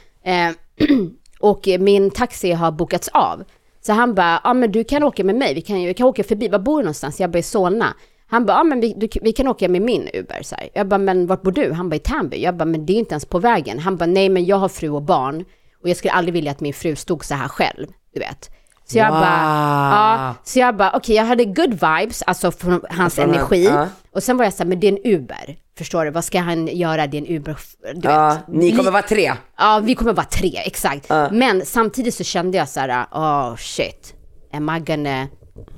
Eh, 0.50 0.56
och 1.40 1.68
min 1.80 2.12
taxi 2.12 2.52
har 2.52 2.72
bokats 2.72 3.08
av. 3.08 3.44
Så 3.82 3.94
han 3.94 4.16
bara, 4.16 4.42
ja 4.44 4.54
men 4.54 4.72
du 4.72 4.84
kan 4.84 5.04
åka 5.04 5.24
med 5.24 5.36
mig, 5.36 5.54
vi 5.54 5.62
kan, 5.62 5.76
vi 5.76 5.94
kan 5.94 6.08
åka 6.08 6.24
förbi, 6.24 6.48
var 6.48 6.60
bor 6.60 6.78
du 6.78 6.84
någonstans? 6.84 7.20
Jag 7.20 7.32
bara, 7.32 7.40
i 7.40 7.44
Solna. 7.44 7.94
Han 8.34 8.46
bara, 8.46 8.58
ja 8.58 8.64
men 8.64 8.80
vi, 8.82 8.94
du, 8.98 9.08
vi 9.22 9.32
kan 9.34 9.48
åka 9.48 9.70
med 9.70 9.82
min 9.82 10.10
Uber. 10.14 10.40
Så 10.44 10.56
här. 10.56 10.70
Jag 10.74 10.88
bara, 10.88 10.98
men 10.98 11.28
vart 11.28 11.42
bor 11.42 11.52
du? 11.52 11.72
Han 11.74 11.90
bara, 11.90 11.96
i 11.96 12.00
Täby. 12.00 12.38
Jag 12.44 12.58
bara, 12.58 12.66
men 12.66 12.86
det 12.86 12.94
är 12.94 12.98
inte 13.00 13.14
ens 13.14 13.26
på 13.26 13.40
vägen. 13.40 13.80
Han 13.80 13.98
bara, 13.98 14.06
nej 14.06 14.30
men 14.30 14.46
jag 14.46 14.58
har 14.58 14.70
fru 14.70 14.90
och 14.90 15.02
barn. 15.02 15.46
Och 15.84 15.90
jag 15.90 15.98
skulle 15.98 16.12
aldrig 16.14 16.34
vilja 16.34 16.52
att 16.52 16.60
min 16.60 16.74
fru 16.74 16.96
stod 16.96 17.26
så 17.26 17.36
här 17.36 17.48
själv, 17.48 17.88
du 18.14 18.20
vet. 18.20 18.50
Så 18.86 18.98
jag 18.98 19.12
Wow. 19.12 19.20
bara, 19.20 19.50
ja, 19.92 20.36
så 20.44 20.60
jag 20.60 20.76
bara, 20.78 20.92
okej 20.96 21.16
jag 21.16 21.26
hade 21.26 21.46
good 21.46 21.72
vibes, 21.74 22.22
alltså 22.28 22.52
från 22.52 22.82
hans 22.90 23.16
Från 23.16 23.26
han- 23.30 23.36
energi. 23.36 23.64
ja. 23.66 23.88
Och 24.12 24.24
sen 24.24 24.38
var 24.38 24.44
jag 24.46 24.54
så 24.54 24.64
här, 24.64 24.70
men 24.70 24.80
det 24.80 24.88
är 24.88 24.92
en 24.92 25.14
Uber. 25.14 25.56
Förstår 25.78 26.06
du? 26.06 26.12
Vad 26.12 26.24
ska 26.24 26.40
han 26.40 26.68
göra? 26.68 27.08
Det 27.08 27.18
är 27.18 27.22
en 27.22 27.28
Uber. 27.36 27.58
Du 27.96 28.10
Ja, 28.10 28.30
vet. 28.30 28.48
ni 28.56 28.72
kommer 28.72 28.84
Vi- 28.84 28.90
vara 28.90 29.02
tre. 29.02 29.34
Ja, 29.58 29.82
vi 29.84 29.96
kommer 29.96 30.14
vara 30.14 30.26
tre, 30.26 30.58
exakt. 30.66 31.10
Men 31.32 31.66
samtidigt 31.66 32.14
så 32.16 32.24
kände 32.24 32.58
jag 32.58 32.70
så 32.70 32.80
här, 32.80 33.06
oh 33.12 33.56
shit, 33.56 34.14
am 34.54 34.70
I 34.70 34.80
gonna 34.80 35.28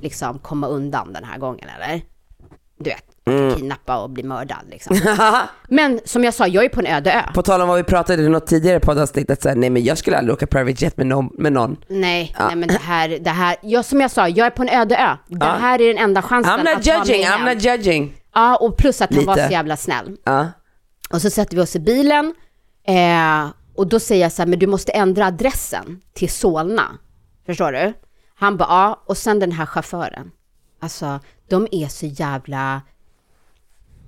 liksom 0.02 0.38
komma 0.38 0.66
undan 0.68 1.12
den 1.12 1.24
här 1.24 1.38
gången 1.38 1.68
eller? 1.76 2.00
Du 2.78 2.90
vet, 2.90 3.02
Mm. 3.28 3.54
kidnappa 3.54 3.98
och 3.98 4.10
bli 4.10 4.22
mördad 4.22 4.58
liksom. 4.70 5.00
Men 5.68 6.00
som 6.04 6.24
jag 6.24 6.34
sa, 6.34 6.46
jag 6.46 6.64
är 6.64 6.68
på 6.68 6.80
en 6.80 6.86
öde 6.86 7.12
ö. 7.12 7.22
På 7.34 7.42
tal 7.42 7.60
om 7.60 7.68
vad 7.68 7.76
vi 7.76 7.82
pratade 7.84 8.22
i 8.22 8.28
något 8.28 8.46
tidigare 8.46 8.80
poddavsnitt, 8.80 9.30
att 9.30 9.42
säga, 9.42 9.54
nej 9.54 9.70
men 9.70 9.84
jag 9.84 9.98
skulle 9.98 10.18
aldrig 10.18 10.34
åka 10.34 10.46
private 10.46 10.84
jet 10.84 10.96
med 10.96 11.06
någon. 11.06 11.30
Med 11.34 11.52
någon. 11.52 11.76
Nej, 11.88 12.34
nej 12.38 12.56
men 12.56 12.68
det 12.68 12.78
här, 12.82 13.08
det 13.08 13.30
här, 13.30 13.56
jag, 13.62 13.84
som 13.84 14.00
jag 14.00 14.10
sa, 14.10 14.28
jag 14.28 14.46
är 14.46 14.50
på 14.50 14.62
en 14.62 14.68
öde 14.68 14.96
ö. 14.96 15.16
Det 15.26 15.44
här 15.46 15.80
är 15.80 15.88
den 15.94 15.98
enda 16.04 16.22
chansen 16.22 16.52
I'm 16.52 16.64
not 16.64 16.76
att 16.76 16.84
ta 16.84 16.98
mig 16.98 17.08
judging, 17.08 17.26
I'm 17.26 17.54
not 17.54 17.64
judging. 17.64 18.14
Ja, 18.34 18.56
och 18.56 18.76
plus 18.76 19.00
att 19.02 19.14
han 19.14 19.24
var 19.24 19.34
Lite. 19.36 19.46
så 19.46 19.52
jävla 19.52 19.76
snäll. 19.76 20.16
Ja. 20.24 20.46
Och 21.10 21.22
så 21.22 21.30
sätter 21.30 21.56
vi 21.56 21.62
oss 21.62 21.76
i 21.76 21.80
bilen 21.80 22.34
eh, 22.88 23.46
och 23.76 23.86
då 23.86 24.00
säger 24.00 24.22
jag 24.22 24.32
så 24.32 24.42
här, 24.42 24.46
men 24.46 24.58
du 24.58 24.66
måste 24.66 24.92
ändra 24.92 25.26
adressen 25.26 26.00
till 26.14 26.30
Solna. 26.30 26.98
Förstår 27.46 27.72
du? 27.72 27.92
Han 28.38 28.56
bara, 28.56 28.68
ja. 28.68 29.02
Och 29.06 29.16
sen 29.16 29.38
den 29.38 29.52
här 29.52 29.66
chauffören. 29.66 30.30
Alltså, 30.80 31.20
de 31.48 31.68
är 31.72 31.88
så 31.88 32.06
jävla 32.06 32.82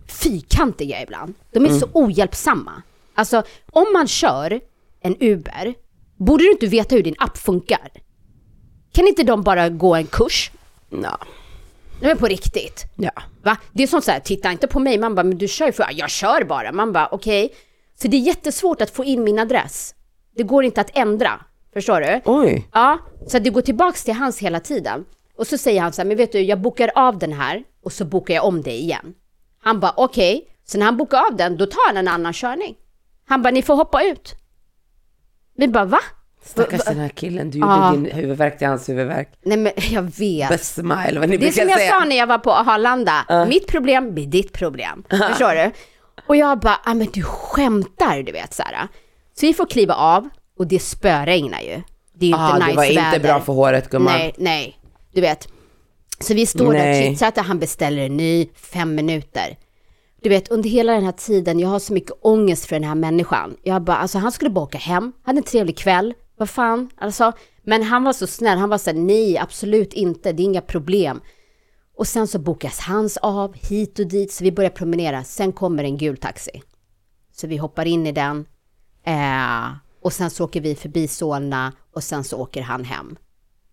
fyrkantiga 0.07 1.03
ibland. 1.03 1.35
De 1.53 1.65
är 1.65 1.69
så 1.79 1.87
ohjälpsamma. 1.93 2.83
Alltså, 3.15 3.43
om 3.73 3.87
man 3.93 4.09
kör 4.09 4.61
en 5.01 5.17
Uber, 5.21 5.75
borde 6.17 6.45
du 6.45 6.51
inte 6.51 6.67
veta 6.67 6.95
hur 6.95 7.03
din 7.03 7.15
app 7.19 7.39
funkar? 7.39 7.91
Kan 8.93 9.07
inte 9.09 9.23
de 9.23 9.43
bara 9.43 9.69
gå 9.69 9.95
en 9.95 10.07
kurs? 10.07 10.51
Ja. 10.91 11.19
Nej 12.01 12.09
men 12.11 12.17
på 12.19 12.27
riktigt. 12.27 12.85
ja. 12.97 13.11
Va? 13.43 13.57
Det 13.73 13.83
är 13.83 13.87
som 13.87 14.03
så 14.03 14.11
här, 14.11 14.21
titta 14.21 14.53
inte 14.53 14.67
på 14.67 14.79
mig. 14.81 14.99
Man 14.99 15.15
bara, 15.15 15.25
men 15.25 15.39
du 15.39 15.49
kör 15.49 15.67
ju 15.67 15.73
för... 15.73 15.87
Jag 15.93 16.11
kör 16.11 16.45
bara. 16.45 16.73
Man 16.73 16.93
bara, 16.93 17.09
okej. 17.09 17.55
Så 18.03 18.09
det 18.09 18.17
är 18.17 18.21
jättesvårt 18.21 18.81
att 18.81 18.91
få 18.91 19.05
in 19.05 19.25
min 19.25 19.39
adress. 19.39 19.95
Det 20.37 20.43
går 20.43 20.65
inte 20.65 20.81
att 20.81 20.97
ändra. 20.97 21.41
Förstår 21.73 22.01
du? 22.01 22.21
Oj. 22.25 22.69
Ja, 22.73 22.99
så 23.27 23.39
det 23.39 23.51
går 23.51 23.63
tillbaks 23.63 24.05
till 24.05 24.15
hans 24.15 24.39
hela 24.39 24.61
tiden. 24.61 25.05
Och 25.39 25.47
så 25.47 25.59
säger 25.59 25.81
han 25.81 25.93
så 25.93 26.03
här, 26.03 26.07
men 26.09 26.17
vet 26.17 26.33
du, 26.33 26.41
jag 26.41 26.61
bokar 26.61 26.91
av 26.95 27.19
den 27.19 27.33
här 27.33 27.63
och 27.85 27.93
så 27.93 28.05
bokar 28.05 28.35
jag 28.35 28.45
om 28.45 28.63
det 28.63 28.73
igen. 28.73 29.15
Han 29.63 29.81
bara, 29.81 29.93
okej. 29.97 30.45
Så 30.65 30.79
när 30.79 30.87
han 30.87 30.97
bokar 30.97 31.19
av 31.31 31.37
den, 31.37 31.57
då 31.57 31.67
tar 31.67 31.87
han 31.89 31.97
en 31.97 32.09
annan 32.09 32.33
körning. 32.33 32.75
Han 33.29 33.43
bara, 33.43 33.51
ni 33.51 33.63
får 33.63 33.75
hoppa 33.77 34.03
ut. 34.03 34.35
Vi 35.57 35.69
bara, 35.69 35.85
va? 35.85 35.99
Stackars 36.45 36.85
den 36.85 36.99
här 36.99 37.09
killen, 37.09 37.51
du 37.51 37.59
gjorde 37.59 37.91
din 37.93 38.05
huvudvärk 38.17 38.59
till 38.59 38.67
hans 38.67 38.89
huvudvärk. 38.89 39.33
Nej 39.43 39.57
men 39.59 39.73
jag 39.91 40.03
vet. 40.03 40.49
Best 40.49 40.75
smile, 40.75 41.21
vad 41.21 41.29
ni 41.29 41.37
Det 41.37 41.49
är 41.49 41.53
som 41.53 41.69
jag 41.69 41.79
säga. 41.79 41.91
sa 41.93 42.05
när 42.05 42.17
jag 42.17 42.27
var 42.27 42.39
på 42.39 42.53
Arlanda, 42.53 43.45
mitt 43.49 43.67
problem 43.67 44.15
blir 44.15 44.27
ditt 44.27 44.53
problem. 44.53 45.05
Förstår 45.11 45.55
du? 45.65 45.71
Och 46.27 46.37
jag 46.37 46.59
bara, 46.61 46.81
ah, 46.85 46.95
men 46.95 47.07
du 47.13 47.23
skämtar, 47.23 48.23
du 48.23 48.33
vet 48.33 48.55
så 48.55 48.63
här. 48.63 48.89
Så 49.35 49.47
vi 49.47 49.55
får 49.55 49.67
kliva 49.67 49.95
av 49.95 50.29
och 50.59 50.67
det 50.67 50.79
spöregnar 50.79 51.61
ju. 51.61 51.83
Det 52.15 52.27
är 52.27 52.31
ju 52.31 52.35
Ah, 52.35 52.47
inte 52.55 52.59
det 52.61 52.67
nice 52.67 52.77
var 52.77 52.85
inte 52.85 53.01
väder. 53.03 53.21
bra 53.21 53.41
för 53.41 53.53
håret 53.53 53.91
gumman. 53.91 54.13
Nej, 54.13 54.35
nej, 54.39 54.79
du 55.13 55.21
vet. 55.21 55.49
Så 56.21 56.35
vi 56.35 56.47
står 56.47 56.73
där 56.73 56.79
Nej. 56.79 57.09
och 57.09 57.13
chitchattar, 57.13 57.43
han 57.43 57.59
beställer 57.59 58.07
en 58.07 58.17
ny, 58.17 58.49
fem 58.55 58.95
minuter. 58.95 59.57
Du 60.23 60.29
vet, 60.29 60.49
under 60.49 60.71
hela 60.71 60.93
den 60.93 61.05
här 61.05 61.13
tiden, 61.13 61.61
jag 61.61 61.69
har 61.69 61.79
så 61.79 61.93
mycket 61.93 62.13
ångest 62.21 62.65
för 62.67 62.77
den 62.77 62.85
här 62.85 62.95
människan. 62.95 63.57
Jag 63.63 63.83
bara, 63.83 63.97
alltså 63.97 64.19
han 64.19 64.33
skulle 64.33 64.51
bara 64.51 64.65
åka 64.65 64.79
hem, 64.79 65.13
hade 65.23 65.39
en 65.39 65.45
trevlig 65.45 65.79
kväll, 65.79 66.15
vad 66.37 66.51
fan, 66.51 66.91
alltså. 66.97 67.33
Men 67.63 67.83
han 67.83 68.05
var 68.05 68.13
så 68.13 68.27
snäll, 68.27 68.59
han 68.59 68.69
var 68.69 68.79
så 68.79 68.91
här, 68.91 68.99
nej, 68.99 69.39
absolut 69.39 69.93
inte, 69.93 70.33
det 70.33 70.43
är 70.43 70.45
inga 70.45 70.61
problem. 70.61 71.21
Och 71.97 72.07
sen 72.07 72.29
så 72.29 72.39
bokas 72.39 72.81
hans 72.81 73.17
av, 73.17 73.55
hit 73.55 73.99
och 73.99 74.07
dit, 74.07 74.33
så 74.33 74.45
vi 74.45 74.53
börjar 74.53 74.71
promenera. 74.71 75.25
Sen 75.25 75.53
kommer 75.53 75.85
en 75.85 75.99
gul 75.99 76.17
taxi. 76.17 76.63
Så 77.33 77.47
vi 77.47 77.57
hoppar 77.57 77.87
in 77.87 78.07
i 78.07 78.13
den. 78.13 78.47
Eh, 79.05 79.71
och 80.03 80.13
sen 80.13 80.31
så 80.31 80.45
åker 80.45 80.61
vi 80.61 80.75
förbi 80.75 81.09
Solna 81.09 81.73
och 81.93 82.05
sen 82.05 82.25
så 82.25 82.39
åker 82.39 82.63
han 82.63 82.85
hem. 82.85 83.17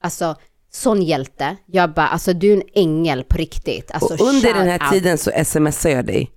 Alltså, 0.02 0.36
sån 0.76 1.02
hjälte. 1.02 1.56
Jag 1.66 1.94
bara, 1.94 2.08
alltså 2.08 2.34
du 2.34 2.52
är 2.52 2.56
en 2.58 2.64
ängel 2.76 3.24
på 3.24 3.38
riktigt. 3.38 3.92
Alltså, 3.92 4.14
Och 4.14 4.30
under 4.30 4.54
den 4.54 4.68
här 4.68 4.82
out. 4.82 4.92
tiden 4.92 5.18
så 5.18 5.32
smsar 5.46 5.90
jag 5.90 6.06
dig. 6.06 6.32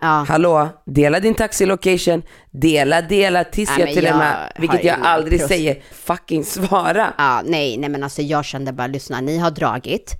Ja. 0.00 0.24
Hallå, 0.28 0.68
dela 0.86 1.20
din 1.20 1.34
taxilocation, 1.34 2.22
dela, 2.50 3.02
dela 3.02 3.44
tills 3.44 3.70
Nej, 3.70 3.80
jag 3.80 3.94
till 3.94 4.06
och 4.06 4.16
med, 4.16 4.52
vilket 4.58 4.84
jag 4.84 4.98
aldrig 5.02 5.38
plus. 5.38 5.48
säger, 5.48 5.82
fucking 5.92 6.44
svara. 6.44 7.12
Ja, 7.18 7.42
nej, 7.44 7.76
nej 7.78 7.90
men 7.90 8.02
alltså 8.02 8.22
jag 8.22 8.44
kände 8.44 8.72
bara, 8.72 8.86
lyssna, 8.86 9.20
ni 9.20 9.38
har 9.38 9.50
dragit. 9.50 10.14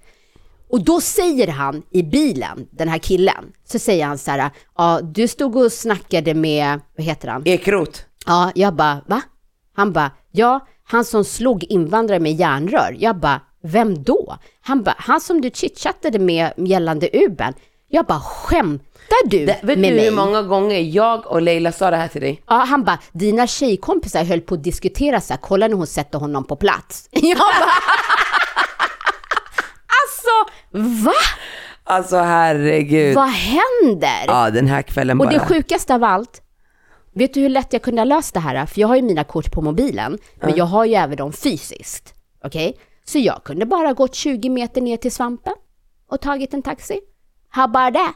Och 0.71 0.85
då 0.85 1.01
säger 1.01 1.49
han 1.49 1.83
i 1.91 2.03
bilen, 2.03 2.67
den 2.71 2.89
här 2.89 2.99
killen, 2.99 3.45
så 3.65 3.79
säger 3.79 4.07
han 4.07 4.19
så 4.19 4.31
här, 4.31 4.51
ja 4.77 5.01
du 5.03 5.29
stod 5.29 5.57
och 5.57 5.73
snackade 5.73 6.35
med, 6.35 6.81
vad 6.97 7.07
heter 7.07 7.29
han? 7.29 7.43
Ekrot. 7.45 8.07
Ja, 8.27 8.53
jag 8.55 8.75
bara, 8.75 9.01
va? 9.07 9.23
Han 9.77 9.93
bara, 9.93 10.11
ja, 10.31 10.67
han 10.85 11.05
som 11.05 11.25
slog 11.25 11.65
invandrare 11.65 12.21
med 12.21 12.33
järnrör. 12.33 12.97
Jag 12.99 13.17
bara, 13.21 13.41
vem 13.63 14.03
då? 14.03 14.37
Han 14.61 14.83
bara, 14.83 14.95
han 14.99 15.21
som 15.21 15.41
du 15.41 15.51
chitchattade 15.55 16.19
med 16.19 16.53
gällande 16.57 17.09
Uben. 17.13 17.55
Jag 17.89 18.07
bara, 18.07 18.21
skämtar 18.21 19.29
du 19.29 19.47
Det, 19.47 19.61
vet 19.63 19.79
med 19.79 19.91
du 19.93 19.97
mig? 19.97 20.05
hur 20.05 20.11
många 20.17 20.43
gånger 20.43 20.79
jag 20.81 21.27
och 21.27 21.43
Leila 21.43 21.73
sa 21.73 21.91
det 21.91 21.97
här 21.97 22.09
till 22.09 22.21
dig? 22.21 22.43
Ja, 22.49 22.55
han 22.55 22.85
bara, 22.85 22.99
dina 23.13 23.47
tjejkompisar 23.47 24.25
höll 24.25 24.41
på 24.41 24.55
att 24.55 24.65
diskutera 24.65 25.21
så 25.21 25.33
här, 25.33 25.41
kolla 25.41 25.69
när 25.69 25.75
hon 25.77 25.87
sätter 25.87 26.19
honom 26.19 26.45
på 26.45 26.57
plats. 26.57 27.09
Jag 27.13 27.39
bara, 27.39 27.71
alltså, 30.03 30.53
va? 31.05 31.13
Alltså 31.85 32.17
herregud. 32.17 33.15
Vad 33.15 33.29
händer? 33.29 34.25
Ja 34.27 34.51
den 34.51 34.67
här 34.67 34.83
kvällen 34.83 35.21
Och 35.21 35.27
bara. 35.27 35.39
det 35.39 35.41
sjukaste 35.47 35.95
av 35.95 36.05
allt, 36.05 36.43
vet 37.15 37.35
du 37.35 37.41
hur 37.41 37.49
lätt 37.49 37.73
jag 37.73 37.83
kunde 37.83 38.01
ha 38.01 38.05
löst 38.05 38.35
det 38.35 38.41
här? 38.41 38.67
För 38.67 38.81
jag 38.81 38.89
har 38.89 38.97
ju 38.97 39.03
mina 39.03 39.25
kort 39.25 39.53
på 39.53 39.63
mobilen, 39.63 40.19
men 40.43 40.57
jag 40.57 40.65
har 40.65 40.85
ju 40.85 40.95
även 40.95 41.17
dem 41.17 41.33
fysiskt. 41.33 42.15
Okej? 42.45 42.77
Så 43.05 43.19
jag 43.19 43.45
kunde 43.45 43.67
bara 43.67 43.93
gått 43.93 44.15
20 44.15 44.49
meter 44.49 44.81
ner 44.81 44.97
till 44.97 45.13
svampen 45.13 45.53
och 46.09 46.21
tagit 46.21 46.55
en 46.55 46.63
taxi. 46.63 47.01
How 47.49 47.65
about 47.65 47.95
that? 47.95 48.15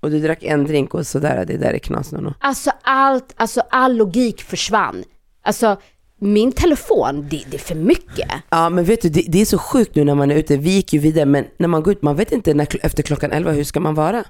Och 0.00 0.10
du 0.10 0.20
drack 0.20 0.42
en 0.42 0.64
drink 0.64 0.94
och 0.94 1.06
sådär, 1.06 1.44
det 1.46 1.56
där 1.56 1.72
är 1.74 1.78
knas 1.78 2.12
Nono. 2.12 2.34
Alltså 2.40 2.70
allt, 2.82 3.34
alltså 3.36 3.60
all 3.70 3.96
logik 3.96 4.42
försvann. 4.42 5.04
Alltså 5.42 5.76
min 6.20 6.52
telefon, 6.52 7.26
det, 7.30 7.44
det 7.50 7.56
är 7.56 7.58
för 7.58 7.74
mycket. 7.74 8.30
Ja 8.50 8.70
men 8.70 8.84
vet 8.84 9.02
du, 9.02 9.08
det, 9.08 9.24
det 9.28 9.40
är 9.40 9.44
så 9.44 9.58
sjukt 9.58 9.94
nu 9.94 10.04
när 10.04 10.14
man 10.14 10.30
är 10.30 10.34
ute, 10.34 10.56
vi 10.56 10.70
gick 10.70 10.92
ju 10.92 10.98
vidare 10.98 11.26
men 11.26 11.46
när 11.56 11.68
man 11.68 11.82
går 11.82 11.92
ut, 11.92 12.02
man 12.02 12.16
vet 12.16 12.32
inte 12.32 12.54
när, 12.54 12.68
efter 12.86 13.02
klockan 13.02 13.32
11 13.32 13.50
hur 13.50 13.64
ska 13.64 13.80
man 13.80 13.94
vara? 13.94 14.24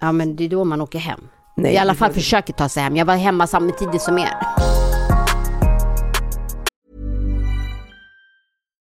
Ja 0.00 0.12
men 0.12 0.36
det 0.36 0.44
är 0.44 0.48
då 0.48 0.64
man 0.64 0.80
åker 0.80 0.98
hem. 0.98 1.20
Nej, 1.56 1.74
I 1.74 1.78
alla 1.78 1.94
fall 1.94 2.12
försöker 2.12 2.52
ta 2.52 2.68
sig 2.68 2.82
hem. 2.82 2.96
Jag 2.96 3.04
var 3.06 3.16
hemma 3.16 3.46
samtidigt 3.46 4.02
som 4.02 4.18
er. 4.18 4.36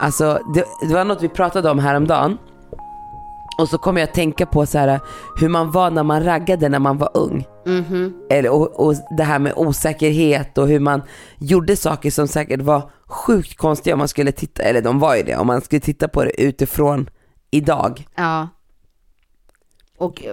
Alltså 0.00 0.38
det, 0.54 0.64
det 0.88 0.94
var 0.94 1.04
något 1.04 1.22
vi 1.22 1.28
pratade 1.28 1.70
om 1.70 1.78
häromdagen. 1.78 2.38
Och 3.58 3.68
så 3.68 3.78
kom 3.78 3.96
jag 3.96 4.08
att 4.08 4.14
tänka 4.14 4.46
på 4.46 4.66
så 4.66 4.78
här 4.78 5.00
hur 5.40 5.48
man 5.48 5.70
var 5.70 5.90
när 5.90 6.02
man 6.02 6.24
raggade 6.24 6.68
när 6.68 6.78
man 6.78 6.98
var 6.98 7.10
ung. 7.14 7.46
Eller, 8.30 8.50
och, 8.50 8.86
och 8.86 8.94
det 9.16 9.22
här 9.22 9.38
med 9.38 9.52
osäkerhet 9.56 10.58
och 10.58 10.68
hur 10.68 10.80
man 10.80 11.02
gjorde 11.38 11.76
saker 11.76 12.10
som 12.10 12.28
säkert 12.28 12.60
var 12.60 12.90
sjukt 13.06 13.56
konstiga 13.56 13.94
om 13.94 13.98
man 13.98 14.08
skulle 14.08 14.32
titta, 14.32 14.62
eller 14.62 14.82
de 14.82 14.98
var 14.98 15.16
ju 15.16 15.22
det, 15.22 15.36
om 15.36 15.46
man 15.46 15.60
skulle 15.60 15.80
titta 15.80 16.08
på 16.08 16.24
det 16.24 16.42
utifrån 16.42 17.10
idag. 17.50 18.06
Ja. 18.16 18.48
Okej, 19.98 20.32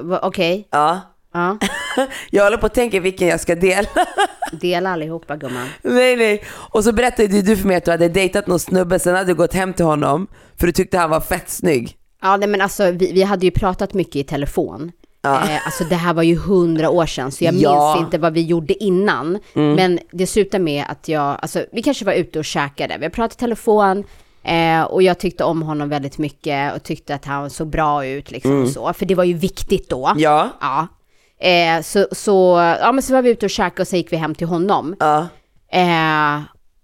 Ja. 0.71 1.01
Ja. 1.33 1.57
Jag 2.31 2.43
håller 2.43 2.57
på 2.57 2.65
att 2.65 2.73
tänka 2.73 2.99
vilken 2.99 3.27
jag 3.27 3.39
ska 3.39 3.55
dela. 3.55 3.87
Dela 4.51 4.89
allihopa 4.89 5.35
gumman. 5.37 5.67
nej 5.81 6.15
nej. 6.15 6.43
Och 6.71 6.83
så 6.83 6.91
berättade 6.91 7.41
du 7.41 7.57
för 7.57 7.67
mig 7.67 7.77
att 7.77 7.85
du 7.85 7.91
hade 7.91 8.09
dejtat 8.09 8.47
någon 8.47 8.59
snubbe, 8.59 8.99
sen 8.99 9.15
hade 9.15 9.27
du 9.27 9.35
gått 9.35 9.53
hem 9.53 9.73
till 9.73 9.85
honom 9.85 10.27
för 10.59 10.67
du 10.67 10.73
tyckte 10.73 10.97
han 10.97 11.09
var 11.09 11.19
fett 11.21 11.49
snygg. 11.49 11.97
Ja, 12.21 12.37
nej, 12.37 12.47
men 12.49 12.61
alltså 12.61 12.91
vi, 12.91 13.11
vi 13.11 13.23
hade 13.23 13.45
ju 13.45 13.51
pratat 13.51 13.93
mycket 13.93 14.15
i 14.15 14.23
telefon. 14.23 14.91
Eh, 15.25 15.65
alltså 15.65 15.83
det 15.83 15.95
här 15.95 16.13
var 16.13 16.23
ju 16.23 16.37
hundra 16.37 16.89
år 16.89 17.05
sedan, 17.05 17.31
så 17.31 17.43
jag 17.43 17.53
Ja. 17.53 17.69
Mm. 17.83 17.97
minns 17.97 18.05
inte 18.05 18.17
vad 18.17 18.33
vi 18.33 18.41
gjorde 18.41 18.83
innan. 18.83 19.39
Men 19.53 19.99
det 20.11 20.27
slutade 20.27 20.63
med 20.63 20.85
att 20.89 21.07
jag, 21.07 21.37
alltså 21.41 21.65
vi 21.71 21.83
kanske 21.83 22.05
var 22.05 22.13
ute 22.13 22.39
och 22.39 22.45
käkade. 22.45 22.97
Vi 23.01 23.09
pratade 23.09 23.33
i 23.33 23.39
telefon 23.39 24.03
eh, 24.43 24.81
och 24.81 25.03
jag 25.03 25.19
tyckte 25.19 25.43
om 25.43 25.61
honom 25.61 25.89
väldigt 25.89 26.17
mycket 26.17 26.75
och 26.75 26.83
tyckte 26.83 27.15
att 27.15 27.25
han 27.25 27.49
såg 27.49 27.67
bra 27.67 28.05
ut 28.05 28.31
liksom 28.31 28.67
så. 28.67 28.93
För 28.93 29.05
det 29.05 29.15
var 29.15 29.23
ju 29.23 29.33
viktigt 29.33 29.89
då. 29.89 30.07
Mm. 30.07 30.19
Ja. 30.21 30.49
Ja. 30.61 30.87
Eh, 31.43 31.81
så, 31.81 32.07
så, 32.11 32.57
ja 32.81 32.91
men 32.91 33.01
så 33.03 33.13
var 33.13 33.21
vi 33.21 33.29
ute 33.29 33.45
och 33.45 33.49
käkade 33.49 33.81
och 33.81 33.87
så 33.87 33.95
gick 33.95 34.11
vi 34.11 34.17
hem 34.17 34.35
till 34.35 34.47
honom. 34.47 34.95
Ja. 34.99 35.27
Eh, 35.71 36.41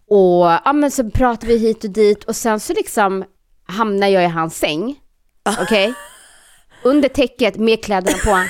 och 0.10 0.46
ja, 0.66 0.74
men 0.74 0.92
så 0.92 1.10
pratade 1.10 1.48
vi 1.54 1.58
hit 1.58 1.84
och 1.84 1.90
dit 1.90 2.24
och 2.24 2.36
sen 2.36 2.60
så 2.60 2.74
liksom 2.74 3.24
hamnar 3.68 4.08
jag 4.08 4.24
i 4.24 4.28
hans 4.28 4.58
säng. 4.58 4.96
Okej? 5.62 5.94
Under 6.84 7.10
täcket 7.10 7.56
med 7.58 7.84
kläderna 7.84 8.18
på. 8.26 8.44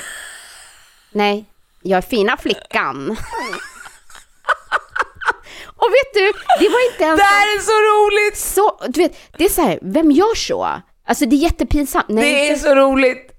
Nej, 1.12 1.44
jag 1.82 1.98
är 1.98 2.02
fina 2.02 2.36
flickan. 2.36 3.10
och 5.76 5.88
vet 5.90 6.14
du, 6.14 6.32
det 6.58 6.68
var 6.68 6.92
inte 6.92 7.04
ens... 7.04 7.18
Det 7.20 7.24
här 7.24 7.56
är 7.56 7.60
så 7.60 7.72
roligt! 7.72 8.36
Så, 8.38 8.78
du 8.92 9.00
vet, 9.00 9.16
det 9.38 9.44
är 9.44 9.48
så 9.48 9.62
här, 9.62 9.78
vem 9.82 10.10
gör 10.10 10.34
så? 10.34 10.68
Alltså 11.06 11.26
det 11.26 11.36
är 11.36 11.38
jättepinsamt. 11.38 12.08
Nej, 12.08 12.32
Det 12.32 12.50
är 12.50 12.56
så 12.56 12.74
roligt! 12.74 13.29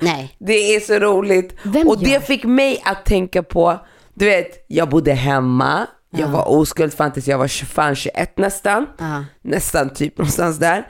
Nej. 0.00 0.36
Det 0.38 0.74
är 0.74 0.80
så 0.80 0.98
roligt. 0.98 1.56
Vem 1.62 1.88
och 1.88 1.98
det 1.98 2.10
gör? 2.10 2.20
fick 2.20 2.44
mig 2.44 2.82
att 2.84 3.04
tänka 3.04 3.42
på, 3.42 3.78
du 4.14 4.24
vet, 4.24 4.64
jag 4.68 4.88
bodde 4.88 5.12
hemma, 5.12 5.86
jag 6.10 6.28
var 6.28 6.48
oskuld 6.48 6.94
fram 6.94 7.12
tills 7.12 7.28
jag 7.28 7.38
var 7.38 7.48
25, 7.48 7.94
21 7.94 8.38
nästan. 8.38 8.86
Ja. 8.98 9.24
Nästan 9.42 9.90
typ 9.90 10.18
någonstans 10.18 10.58
där. 10.58 10.88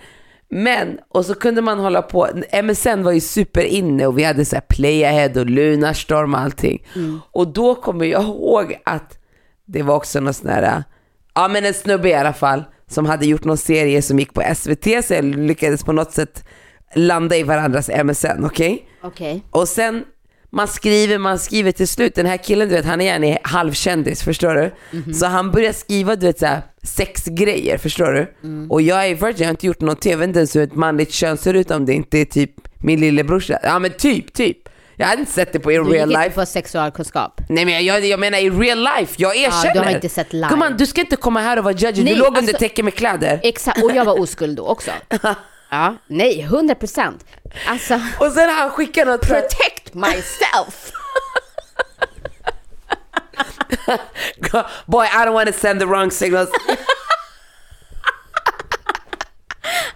Men, 0.48 0.98
och 1.08 1.26
så 1.26 1.34
kunde 1.34 1.62
man 1.62 1.78
hålla 1.78 2.02
på, 2.02 2.28
MSN 2.62 3.02
var 3.02 3.12
ju 3.12 3.20
superinne 3.20 4.06
och 4.06 4.18
vi 4.18 4.24
hade 4.24 4.44
så 4.44 4.56
här 4.56 4.62
Playahead 4.68 5.40
och 5.40 5.46
Lunarstorm 5.46 6.34
och 6.34 6.40
allting. 6.40 6.86
Mm. 6.96 7.20
Och 7.30 7.48
då 7.48 7.74
kommer 7.74 8.04
jag 8.04 8.22
ihåg 8.22 8.76
att 8.84 9.18
det 9.66 9.82
var 9.82 9.94
också 9.94 10.20
någon 10.20 10.34
sån 10.34 10.48
här, 10.48 10.84
ja 11.34 11.48
men 11.48 11.64
en 11.64 11.74
snubbe 11.74 12.08
i 12.08 12.14
alla 12.14 12.32
fall, 12.32 12.64
som 12.86 13.06
hade 13.06 13.26
gjort 13.26 13.44
någon 13.44 13.56
serie 13.56 14.02
som 14.02 14.18
gick 14.18 14.34
på 14.34 14.42
SVT, 14.54 15.04
så 15.04 15.14
jag 15.14 15.24
lyckades 15.24 15.84
på 15.84 15.92
något 15.92 16.12
sätt 16.12 16.44
landa 16.94 17.36
i 17.36 17.42
varandras 17.42 17.90
MSN, 18.04 18.44
okej? 18.44 18.88
Okej. 19.02 19.42
Och 19.50 19.68
sen, 19.68 20.04
man 20.50 20.68
skriver, 20.68 21.18
man 21.18 21.38
skriver 21.38 21.72
till 21.72 21.88
slut, 21.88 22.14
den 22.14 22.26
här 22.26 22.36
killen 22.36 22.68
du 22.68 22.74
vet, 22.74 22.84
han 22.84 23.00
är 23.00 23.04
gärna 23.04 23.38
halvkändis, 23.42 24.22
förstår 24.22 24.54
du? 24.54 24.70
Så 25.14 25.26
han 25.26 25.50
börjar 25.50 25.72
skriva 25.72 26.16
du 26.16 26.26
vet 26.26 26.38
såhär, 26.38 26.62
sexgrejer, 26.82 27.78
förstår 27.78 28.12
du? 28.12 28.34
Och 28.70 28.82
jag 28.82 29.06
är 29.06 29.14
virgin, 29.14 29.34
jag 29.38 29.46
har 29.46 29.50
inte 29.50 29.66
gjort 29.66 29.80
någonting, 29.80 30.10
jag 30.12 30.18
vet 30.18 30.28
inte 30.28 30.38
ens 30.38 30.56
hur 30.56 30.62
ett 30.62 30.74
manligt 30.74 31.12
kön 31.12 31.36
ser 31.36 31.54
ut 31.54 31.70
om 31.70 31.86
det 31.86 31.92
inte 31.92 32.18
är 32.18 32.24
typ 32.24 32.50
min 32.78 33.00
lillebrorsa. 33.00 33.58
Ja 33.62 33.78
men 33.78 33.90
typ, 33.90 34.32
typ. 34.32 34.58
Jag 34.96 35.06
hade 35.06 35.20
inte 35.20 35.32
sett 35.32 35.52
det 35.52 35.58
på 35.60 35.72
i 35.72 35.76
Du 35.76 35.82
gick 35.84 35.92
real 35.92 36.10
inte 36.10 36.22
life. 36.24 36.34
på 36.40 36.46
sexualkunskap. 36.46 37.40
Nej 37.48 37.64
men 37.64 37.84
jag, 37.84 38.06
jag 38.06 38.20
menar 38.20 38.38
i 38.38 38.50
real 38.50 38.78
life, 38.78 39.14
jag 39.16 39.36
erkänner. 39.36 39.74
du 39.74 39.80
har 39.80 39.90
inte 39.90 40.08
sett 40.08 40.32
live. 40.32 40.48
Gumman, 40.50 40.76
du 40.76 40.86
ska 40.86 41.00
inte 41.00 41.16
komma 41.16 41.40
här 41.40 41.56
och 41.58 41.64
vara 41.64 41.74
judgy, 41.74 42.04
Nej, 42.04 42.12
du 42.14 42.18
låg 42.18 42.28
under 42.28 42.38
alltså- 42.40 42.58
täcke 42.58 42.82
med 42.82 42.94
kläder. 42.94 43.40
Exakt, 43.42 43.82
och 43.82 43.90
jag 43.94 44.04
var 44.04 44.20
oskuld 44.20 44.56
då 44.56 44.66
också. 44.66 44.90
Ja, 45.74 45.96
nej, 46.06 46.40
100 46.40 46.74
procent. 46.74 47.24
Alltså, 47.66 47.94
Och 48.18 48.32
sen 48.32 48.50
han 48.50 48.70
skickar 48.70 49.06
något 49.06 49.24
så 49.26 49.34
protect 49.34 49.94
myself. 49.94 50.92
Boy, 54.86 55.06
I 55.06 55.24
don't 55.26 55.32
want 55.32 55.46
to 55.46 55.52
send 55.60 55.80
the 55.80 55.86
wrong 55.86 56.10
signals. 56.10 56.50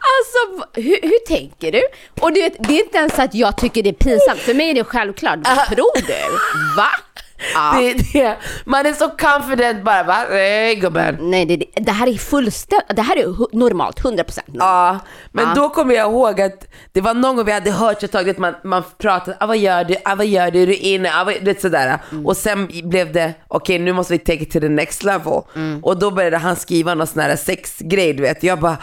Alltså, 0.08 0.66
hur, 0.74 0.98
hur 1.02 1.26
tänker 1.26 1.72
du? 1.72 1.82
Och 2.20 2.32
du 2.32 2.42
vet, 2.42 2.54
det 2.58 2.80
är 2.80 2.84
inte 2.84 2.98
ens 2.98 3.18
att 3.18 3.34
jag 3.34 3.56
tycker 3.56 3.82
det 3.82 3.88
är 3.88 3.92
pinsamt, 3.92 4.40
för 4.40 4.54
mig 4.54 4.70
är 4.70 4.74
det 4.74 4.84
självklart. 4.84 5.38
Vad 5.44 5.66
tror 5.66 6.06
du? 6.06 6.38
Va? 6.76 6.90
Ja. 7.54 7.74
Det, 7.80 8.12
det. 8.12 8.36
Man 8.64 8.86
är 8.86 8.92
så 8.92 9.08
confident 9.08 9.84
bara, 9.84 10.02
va? 10.02 10.16
Nej 10.30 10.74
gubben. 10.74 11.16
Nej, 11.20 11.46
det, 11.46 11.64
det- 11.76 11.92
här 11.92 12.06
är 12.06 12.14
fullständigt, 12.18 12.96
det 12.96 13.02
här 13.02 13.16
är 13.16 13.56
normalt, 13.56 14.00
100% 14.00 14.04
normalt. 14.06 14.36
Ja, 14.58 14.98
men 15.32 15.48
Ja. 15.48 15.54
då 15.54 15.68
kommer 15.68 15.94
jag 15.94 16.10
ihåg 16.10 16.40
att 16.40 16.66
det 16.92 17.00
var 17.00 17.14
någon 17.14 17.36
gång 17.36 17.44
vi 17.46 17.52
hade 17.52 17.70
hört 17.70 18.02
ett 18.02 18.12
tag 18.12 18.30
att 18.30 18.38
man, 18.38 18.54
man 18.64 18.82
pratade, 18.98 19.36
ah, 19.40 19.46
vad 19.46 19.58
gör 19.58 19.84
du, 19.84 19.96
ah, 20.04 20.14
vad 20.14 20.26
gör 20.26 20.50
du, 20.50 20.62
är 20.62 20.66
du 20.66 20.74
inne, 20.74 21.10
ah, 21.20 21.24
vad, 21.24 21.34
vet 21.34 21.60
sådär. 21.60 21.98
Mm. 22.12 22.26
Och 22.26 22.36
sen 22.36 22.68
blev 22.84 23.12
det, 23.12 23.34
okej 23.48 23.78
nu 23.78 23.92
måste 23.92 24.12
vi 24.12 24.18
take 24.18 24.32
it 24.42 24.50
to 24.52 24.60
the 24.60 24.68
next 24.68 25.04
level. 25.04 25.42
Mm. 25.54 25.84
Och 25.84 25.98
då 25.98 26.10
började 26.10 26.36
han 26.36 26.56
skriva 26.56 26.94
någon 26.94 27.06
sån 27.06 27.22
här 27.22 27.36
sexgrej 27.36 28.12
du 28.12 28.22
vet. 28.22 28.42
Jag 28.42 28.58
bara, 28.60 28.76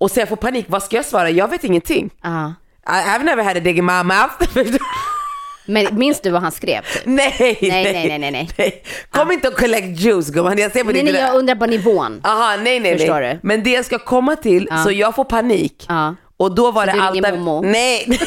och 0.00 0.10
sen 0.10 0.26
får 0.26 0.36
panik, 0.36 0.66
vad 0.68 0.82
ska 0.82 0.96
jag 0.96 1.04
svara? 1.04 1.30
Jag 1.30 1.48
vet 1.50 1.64
ingenting. 1.64 2.10
Ja. 2.22 2.54
I, 2.86 2.90
I've 2.90 3.24
never 3.24 3.44
had 3.44 3.56
a 3.56 3.60
dig 3.60 3.78
in 3.78 3.84
my 3.84 4.02
mouth. 4.02 4.34
Men 5.68 5.98
minns 5.98 6.20
du 6.20 6.30
vad 6.30 6.42
han 6.42 6.52
skrev? 6.52 6.82
Typ? 6.92 7.02
nej, 7.04 7.34
nej, 7.38 7.58
nej, 7.92 8.18
nej, 8.18 8.30
nej, 8.30 8.50
nej. 8.56 8.82
Kom 9.10 9.32
inte 9.32 9.48
och 9.48 9.54
collect 9.54 10.00
juice 10.00 10.30
gumman, 10.30 10.58
jag 10.58 10.72
ser 10.72 10.84
på 10.84 10.90
Nej, 10.90 11.02
nej, 11.02 11.14
jag 11.14 11.34
undrar 11.34 11.54
bara 11.54 11.70
nivån. 11.70 12.20
Aha, 12.24 12.56
nej, 12.56 12.80
nej, 12.80 12.98
Förstår 12.98 13.20
nej. 13.20 13.34
du? 13.34 13.48
Men 13.48 13.62
det 13.62 13.70
jag 13.70 13.84
ska 13.84 13.98
komma 13.98 14.36
till, 14.36 14.68
så 14.84 14.90
jag 14.90 15.14
får 15.14 15.24
panik. 15.24 15.86
Ja. 15.88 16.14
Och 16.36 16.54
då 16.54 16.70
var 16.70 16.86
Så 16.86 16.96
det 16.96 17.02
allt 17.02 17.38
Momo? 17.38 17.62
Nej. 17.62 18.06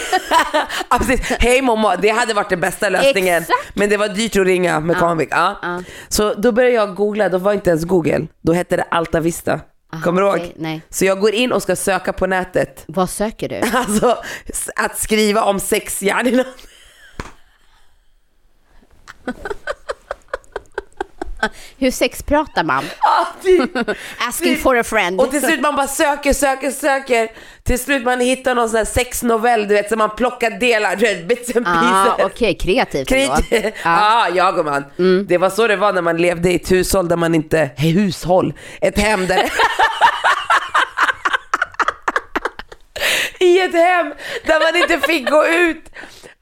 ja, 0.89 0.97
precis. 0.99 1.29
Hej 1.39 1.61
Momo, 1.61 1.91
det 2.01 2.09
hade 2.09 2.33
varit 2.33 2.49
den 2.49 2.59
bästa 2.59 2.89
lösningen. 2.89 3.41
Exakt. 3.41 3.75
Men 3.75 3.89
det 3.89 3.97
var 3.97 4.07
dyrt 4.07 4.35
att 4.35 4.45
ringa 4.45 4.79
med 4.79 4.97
Comviq. 4.97 5.27
Ja. 5.31 5.59
Ja. 5.61 5.83
Så 6.09 6.33
då 6.33 6.51
började 6.51 6.75
jag 6.75 6.95
googla, 6.95 7.29
då 7.29 7.37
var 7.37 7.53
inte 7.53 7.69
ens 7.69 7.85
Google. 7.85 8.27
Då 8.41 8.53
hette 8.53 8.77
det 8.77 8.83
Alta 8.91 9.19
Vista. 9.19 9.59
Kommer 10.03 10.21
du 10.21 10.27
ihåg? 10.27 10.53
nej. 10.55 10.81
Så 10.89 11.05
jag 11.05 11.19
går 11.19 11.33
in 11.33 11.51
och 11.51 11.61
ska 11.61 11.75
söka 11.75 12.13
på 12.13 12.27
nätet. 12.27 12.83
Vad 12.87 13.09
söker 13.09 13.49
du? 13.49 13.61
Alltså 13.77 14.17
att 14.75 14.97
skriva 14.97 15.43
om 15.43 15.59
sex 15.59 16.03
yani. 16.03 16.43
Hur 21.77 21.91
sex 21.91 22.23
pratar 22.23 22.63
man? 22.63 22.83
Typ. 23.43 23.71
Asking 24.27 24.57
for 24.57 24.77
a 24.77 24.83
friend. 24.83 25.21
Och 25.21 25.31
till 25.31 25.41
slut 25.41 25.61
man 25.61 25.75
bara 25.75 25.87
söker, 25.87 26.33
söker, 26.33 26.71
söker. 26.71 27.31
Till 27.63 27.79
slut 27.79 28.03
man 28.03 28.19
hittar 28.19 28.55
någon 28.55 28.69
sån 28.69 28.77
här 28.77 28.85
sexnovell 28.85 29.67
du 29.67 29.73
vet 29.73 29.89
som 29.89 29.97
man 29.97 30.09
plockar 30.15 30.51
delar, 30.59 30.95
du 30.95 31.05
vet 31.05 31.27
bits 31.27 31.55
and 31.55 31.67
Ah, 31.67 31.81
pieces. 32.15 32.25
Okej, 32.31 32.57
kreativt 32.57 33.11
ändå. 33.11 33.35
Krit- 33.35 33.71
ja, 33.83 34.27
ja 34.33 34.51
gumman. 34.51 34.83
Det 35.27 35.37
var 35.37 35.49
så 35.49 35.67
det 35.67 35.75
var 35.75 35.93
när 35.93 36.01
man 36.01 36.17
levde 36.17 36.51
i 36.51 36.55
ett 36.55 36.71
hushåll 36.71 37.07
där 37.07 37.15
man 37.17 37.35
inte, 37.35 37.69
hej, 37.77 37.91
hushåll, 37.91 38.53
ett 38.81 38.99
hem 38.99 39.27
där 39.27 39.51
I 43.39 43.59
ett 43.61 43.73
hem 43.73 44.13
där 44.45 44.59
man 44.73 44.81
inte 44.81 45.07
fick 45.07 45.29
gå 45.29 45.45
ut. 45.47 45.89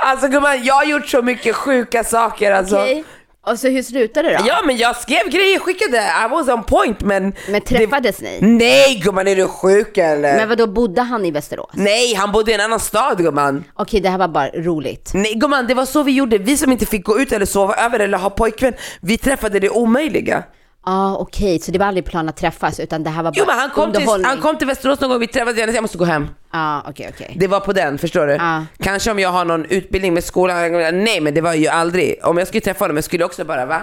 Alltså 0.02 0.28
gumman, 0.28 0.64
jag 0.64 0.74
har 0.74 0.86
gjort 0.86 1.08
så 1.08 1.22
mycket 1.22 1.56
sjuka 1.56 2.04
saker 2.04 2.52
alltså. 2.52 2.76
Okej. 2.76 3.04
Och 3.46 3.60
så 3.60 3.68
hur 3.68 3.84
slutade 3.84 4.30
det 4.30 4.38
då? 4.38 4.44
Ja 4.48 4.62
men 4.66 4.78
jag 4.78 4.96
skrev 4.96 5.30
grejer, 5.30 5.60
skickade, 5.60 5.98
I 5.98 6.30
was 6.30 6.48
on 6.48 6.64
point 6.64 7.02
men... 7.02 7.34
Men 7.50 7.62
träffades 7.62 8.22
ni? 8.22 8.38
Nej 8.42 9.02
gumman, 9.04 9.28
är 9.28 9.36
du 9.36 9.48
sjuk 9.48 9.98
eller? 9.98 10.38
Men 10.38 10.50
vad 10.50 10.58
då 10.58 10.68
bodde 10.68 11.02
han 11.02 11.26
i 11.26 11.32
Västerås? 11.32 11.70
Nej, 11.74 12.14
han 12.14 12.32
bodde 12.32 12.52
i 12.52 12.54
en 12.54 12.62
annan 12.62 12.80
stad 12.80 13.18
gumman. 13.18 13.64
Okej, 13.74 14.02
det 14.02 14.10
här 14.10 14.18
var 14.18 14.28
bara 14.28 14.50
roligt. 14.50 15.12
Nej 15.14 15.34
gumman, 15.36 15.68
det 15.68 15.74
var 15.74 15.86
så 15.86 16.04
vi 16.04 16.12
gjorde. 16.12 16.38
Vi 16.38 16.58
som 16.58 16.72
inte 16.72 16.86
fick 16.86 17.06
gå 17.06 17.20
ut 17.20 17.32
eller 17.32 17.46
sova 17.46 17.76
över 17.76 18.00
eller 18.00 18.18
ha 18.18 18.30
pojkvän, 18.30 18.74
vi 19.02 19.18
träffade 19.18 19.60
det 19.60 19.70
omöjliga. 19.70 20.44
Ja, 20.86 20.92
ah, 20.92 21.16
okej, 21.16 21.60
så 21.60 21.72
det 21.72 21.80
var 21.80 21.86
aldrig 21.86 22.06
plan 22.06 22.30
att 22.30 22.38
träffas 22.38 22.80
utan 22.80 23.04
det 23.04 23.10
här 23.10 23.24
var 23.24 23.32
bara 23.32 23.36
Jo 23.38 23.46
men 23.48 23.60
han 23.60 23.70
kom, 23.70 23.94
till, 23.94 24.26
han 24.26 24.42
kom 24.42 24.58
till 24.58 24.68
Västerås 24.68 25.00
någon 25.00 25.10
gång, 25.10 25.20
vi 25.20 25.28
träffades, 25.28 25.60
jag 25.60 25.76
jag 25.76 25.82
måste 25.82 25.98
gå 25.98 26.06
hem. 26.06 26.28
Ja, 26.52 26.84
okej, 26.88 27.10
okej. 27.14 27.34
Det 27.36 27.48
var 27.48 27.60
på 27.60 27.74
den, 27.74 27.98
förstår 27.98 28.28
du? 28.28 28.34
Ja. 28.34 28.66
Kanske 28.80 29.12
om 29.12 29.20
jag 29.20 29.30
har 29.30 29.46
någon 29.46 29.66
utbildning 29.66 30.14
med 30.14 30.24
skolan, 30.24 30.72
nej 31.04 31.22
men 31.22 31.34
det 31.34 31.42
var 31.42 31.54
ju 31.54 31.68
aldrig. 31.68 32.20
Om 32.24 32.38
jag 32.38 32.48
skulle 32.48 32.62
träffa 32.62 32.84
honom, 32.84 32.98
jag 32.98 33.04
skulle 33.04 33.26
också 33.26 33.46
bara 33.46 33.66
va? 33.66 33.82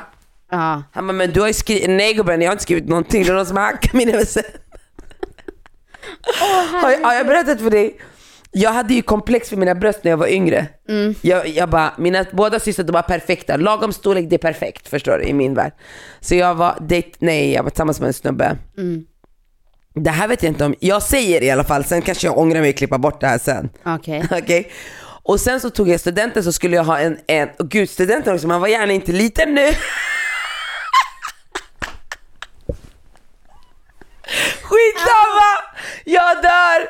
Ja. 0.50 0.82
Han 0.92 1.06
bara, 1.06 1.12
men 1.12 1.32
du 1.32 1.40
har 1.40 1.46
ju 1.46 1.54
skrivit, 1.54 1.90
nej 1.90 2.14
gubben 2.14 2.40
jag 2.40 2.48
har 2.48 2.52
inte 2.52 2.62
skrivit 2.62 2.88
någonting, 2.88 3.24
det 3.24 3.30
är 3.30 3.34
någon 3.34 3.46
som 3.46 3.56
har 3.56 3.64
hackat 3.64 3.92
min 3.92 4.08
MSN. 4.08 4.40
har, 6.82 6.90
jag, 6.90 7.00
har 7.00 7.14
jag 7.14 7.26
berättat 7.26 7.60
för 7.60 7.70
dig? 7.70 8.00
Jag 8.50 8.72
hade 8.72 8.94
ju 8.94 9.02
komplex 9.02 9.48
för 9.48 9.56
mina 9.56 9.74
bröst 9.74 10.04
när 10.04 10.10
jag 10.10 10.16
var 10.18 10.26
yngre. 10.28 10.66
Jag, 11.20 11.48
jag 11.48 11.70
bara, 11.70 11.92
mina 11.98 12.24
båda 12.32 12.60
systrar 12.60 12.84
de 12.84 12.92
var 12.92 13.02
perfekta, 13.02 13.56
lagom 13.56 13.92
storlek 13.92 14.26
det 14.30 14.36
är 14.36 14.38
perfekt 14.38 14.88
förstår 14.88 15.18
du 15.18 15.24
i 15.24 15.32
min 15.32 15.54
värld. 15.54 15.72
Så 16.20 16.34
jag 16.34 16.54
var, 16.54 16.76
date, 16.80 17.10
nej 17.18 17.52
jag 17.52 17.62
var 17.62 17.70
tillsammans 17.70 18.00
med 18.00 18.06
en 18.06 18.12
snubbe. 18.12 18.56
Det 19.94 20.10
här 20.10 20.28
vet 20.28 20.42
jag 20.42 20.50
inte 20.50 20.64
om, 20.64 20.74
jag 20.80 21.02
säger 21.02 21.42
i 21.42 21.50
alla 21.50 21.64
fall, 21.64 21.84
sen 21.84 22.02
kanske 22.02 22.26
jag 22.26 22.38
ångrar 22.38 22.60
mig 22.60 22.70
och 22.70 22.76
klippa 22.76 22.98
bort 22.98 23.20
det 23.20 23.26
här 23.26 23.38
sen. 23.38 23.68
Okej. 23.84 24.24
Okej. 24.30 24.70
Och 25.22 25.40
sen 25.40 25.60
så 25.60 25.70
tog 25.70 25.88
jag 25.88 26.00
studenten 26.00 26.44
så 26.44 26.52
skulle 26.52 26.76
jag 26.76 26.84
ha 26.84 26.98
en, 26.98 27.18
en 27.26 27.48
och 27.58 27.68
gud 27.68 27.90
studenten 27.90 28.34
också, 28.34 28.46
man 28.46 28.60
var 28.60 28.68
gärna 28.68 28.92
inte 28.92 29.12
liten 29.12 29.54
nu. 29.54 29.68
Skitsamma! 34.62 35.50
Jag 36.04 36.42
dör! 36.42 36.88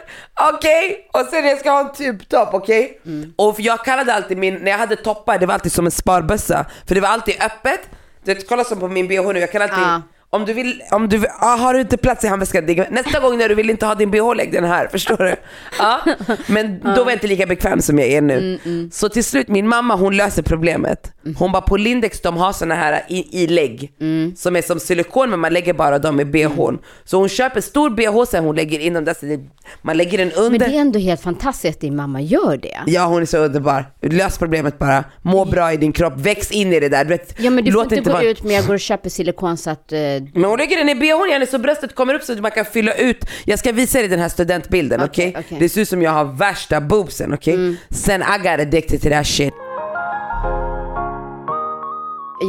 Okej? 0.54 1.08
Och 1.12 1.26
sen 1.30 1.46
jag 1.46 1.58
ska 1.58 1.70
ha 1.70 1.80
en 1.80 1.92
tubtopp, 1.92 2.54
okej? 2.54 3.00
Och 3.36 3.60
jag 3.60 3.84
kallade 3.84 4.14
alltid 4.14 4.38
min, 4.38 4.54
när 4.54 4.70
jag 4.70 4.78
hade 4.78 4.96
toppar, 4.96 5.38
det 5.38 5.46
var 5.46 5.54
alltid 5.54 5.72
som 5.72 5.84
en 5.86 5.90
sparbössa. 5.90 6.66
För 6.88 6.94
det 6.94 7.00
var 7.00 7.08
alltid 7.08 7.42
öppet. 7.42 7.80
Du 8.24 8.34
vet, 8.34 8.48
kolla 8.48 8.64
som 8.64 8.80
på 8.80 8.88
min 8.88 9.08
bh 9.08 9.32
nu, 9.32 9.38
jag 9.40 9.52
kan 9.52 9.62
alltid 9.62 9.78
Ja. 9.78 10.02
Om 10.30 10.44
du 10.44 10.52
vill, 10.52 10.82
om 10.90 11.08
du 11.08 11.24
ah, 11.40 11.56
har 11.56 11.74
du 11.74 11.80
inte 11.80 11.96
plats 11.96 12.24
i 12.24 12.26
handväskan, 12.26 12.64
nästa 12.90 13.20
gång 13.20 13.38
när 13.38 13.48
du 13.48 13.54
vill 13.54 13.70
inte 13.70 13.86
ha 13.86 13.94
din 13.94 14.10
bh, 14.10 14.34
lägg 14.36 14.52
den 14.52 14.64
här, 14.64 14.88
förstår 14.92 15.16
du? 15.16 15.34
Ja. 15.78 16.00
Men 16.46 16.80
då 16.80 16.90
var 16.90 17.10
jag 17.10 17.12
inte 17.12 17.26
lika 17.26 17.46
bekväm 17.46 17.82
som 17.82 17.98
jag 17.98 18.08
är 18.08 18.20
nu. 18.20 18.58
Så 18.92 19.08
till 19.08 19.24
slut, 19.24 19.48
min 19.48 19.68
mamma 19.68 19.94
hon 19.96 20.16
löser 20.16 20.42
problemet. 20.42 21.12
Hon 21.38 21.52
bara 21.52 21.62
på 21.62 21.76
Lindex 21.76 22.20
de 22.20 22.36
har 22.36 22.52
såna 22.52 22.74
här 22.74 23.02
i, 23.08 23.42
i 23.42 23.46
lägg 23.46 23.92
som 24.36 24.56
är 24.56 24.62
som 24.62 24.80
silikon 24.80 25.30
men 25.30 25.40
man 25.40 25.52
lägger 25.52 25.72
bara 25.72 25.98
dem 25.98 26.20
i 26.20 26.24
bhn. 26.24 26.78
Så 27.04 27.18
hon 27.18 27.28
köper 27.28 27.60
stor 27.60 27.90
bh 27.90 28.24
sen 28.30 28.44
hon 28.44 28.56
lägger 28.56 28.78
in 28.78 28.94
dem 28.94 29.04
där, 29.04 29.14
så 29.14 29.46
man 29.82 29.96
lägger 29.96 30.18
den 30.18 30.28
Men 30.28 30.38
under. 30.44 30.58
det 30.58 30.64
är 30.76 30.80
ändå 30.80 30.98
helt 30.98 31.20
fantastiskt 31.20 31.76
att 31.76 31.80
din 31.80 31.96
mamma 31.96 32.20
gör 32.20 32.56
det. 32.56 32.78
Ja 32.86 33.06
hon 33.06 33.22
är 33.22 33.26
så 33.26 33.38
underbar. 33.38 33.84
Lös 34.02 34.38
problemet 34.38 34.78
bara. 34.78 35.04
Må 35.22 35.44
bra 35.44 35.72
i 35.72 35.76
din 35.76 35.92
kropp, 35.92 36.14
väx 36.16 36.50
in 36.50 36.72
i 36.72 36.80
det 36.80 36.88
där. 36.88 37.04
Du 37.04 37.08
vet, 37.10 37.34
Ja 37.38 37.50
men 37.50 37.64
du 37.64 37.72
får 37.72 37.82
låt 37.82 37.92
inte 37.92 38.10
gå 38.10 38.16
vara- 38.16 38.24
ut 38.28 38.42
med 38.42 38.56
jag 38.56 38.66
går 38.66 38.74
och 38.74 38.80
köper 38.80 39.10
silikon 39.10 39.56
så 39.56 39.70
att... 39.70 39.92
Men 40.34 40.44
hon 40.44 40.58
lägger 40.58 40.76
den 40.76 40.88
i 40.88 40.94
bhn 40.94 41.30
Jenny 41.30 41.46
så 41.46 41.58
bröstet 41.58 41.94
kommer 41.94 42.14
upp 42.14 42.22
så 42.22 42.32
att 42.32 42.40
man 42.40 42.50
kan 42.50 42.64
fylla 42.64 42.94
ut. 42.94 43.24
Jag 43.44 43.58
ska 43.58 43.72
visa 43.72 43.98
dig 43.98 44.08
den 44.08 44.18
här 44.20 44.28
studentbilden 44.28 45.00
okej? 45.02 45.28
Okej, 45.30 45.44
okej. 45.46 45.58
Det 45.60 45.68
ser 45.68 45.80
ut 45.80 45.88
som 45.88 46.02
jag 46.02 46.10
har 46.10 46.24
värsta 46.24 46.80
boobsen 46.80 47.34
okej? 47.34 47.76
Sen 47.90 48.22
I 48.22 48.38
got 48.38 48.60
addicted 48.60 49.02
to 49.02 49.08
that 49.08 49.26
shit. 49.26 49.54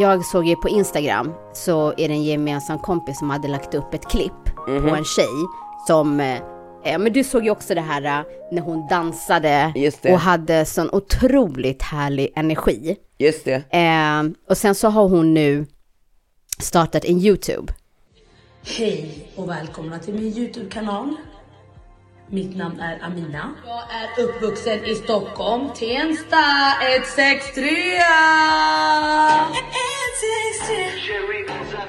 Jag 0.01 0.25
såg 0.25 0.45
ju 0.47 0.55
på 0.55 0.69
Instagram 0.69 1.33
så 1.53 1.89
är 1.97 2.07
det 2.07 2.13
en 2.13 2.23
gemensam 2.23 2.79
kompis 2.79 3.19
som 3.19 3.29
hade 3.29 3.47
lagt 3.47 3.73
upp 3.73 3.93
ett 3.93 4.05
klipp 4.09 4.31
Mhm. 4.67 4.89
på 4.89 4.95
en 4.95 5.05
tjej 5.05 5.27
som, 5.87 6.19
eh, 6.19 6.37
ja 6.83 6.97
men 6.97 7.13
du 7.13 7.23
såg 7.23 7.43
ju 7.43 7.49
också 7.51 7.75
det 7.75 7.81
här 7.81 8.03
eh, 8.19 8.25
när 8.51 8.61
hon 8.61 8.87
dansade 8.89 9.73
och 10.09 10.19
hade 10.19 10.65
sån 10.65 10.89
otroligt 10.91 11.81
härlig 11.83 12.33
energi. 12.35 12.95
Just 13.19 13.45
det. 13.45 13.55
Eh, 13.69 14.23
och 14.49 14.57
sen 14.57 14.75
så 14.75 14.89
har 14.89 15.07
hon 15.09 15.33
nu 15.33 15.65
startat 16.59 17.05
en 17.05 17.19
YouTube. 17.19 17.73
Hej 18.65 19.31
och 19.35 19.49
välkomna 19.49 19.99
till 19.99 20.13
min 20.13 20.37
Youtube-kanal. 20.37 21.15
Mitt 22.29 22.57
namn 22.57 22.79
är 22.79 23.03
Amina. 23.03 23.55
Jag 23.65 23.83
är 23.91 24.23
uppvuxen 24.23 24.85
i 24.85 24.95
Stockholm, 24.95 25.69
Tensta 25.75 26.43
163. 26.81 27.61
163. 27.61 27.97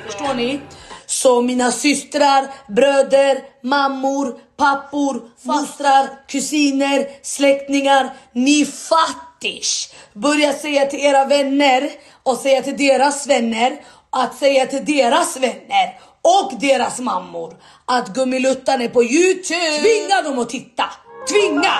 Förstår 0.07 0.35
ni? 0.35 0.61
Så 1.07 1.43
mina 1.43 1.71
systrar, 1.71 2.47
bröder, 2.69 3.43
mammor, 3.63 4.41
pappor, 4.57 5.23
fastrar, 5.47 6.09
kusiner, 6.29 7.09
släktingar, 7.23 8.11
ni 8.33 8.65
fattish. 8.65 9.95
Börja 10.13 10.53
säga 10.53 10.87
till 10.87 11.01
era 11.01 11.25
vänner 11.25 11.91
och 12.23 12.37
säga 12.37 12.63
till 12.63 12.77
deras 12.77 13.27
vänner 13.27 13.81
att 14.21 14.35
säga 14.35 14.67
till 14.67 14.85
deras 14.85 15.37
vänner 15.37 15.99
och 16.23 16.61
deras 16.61 17.01
mammor 17.01 17.55
att 17.85 18.15
Gummiluttan 18.15 18.83
är 18.83 18.89
på 18.89 19.05
Youtube. 19.05 19.79
Tvinga 19.81 20.23
dem 20.23 20.39
att 20.39 20.49
titta! 20.49 20.85
Tvinga! 21.31 21.75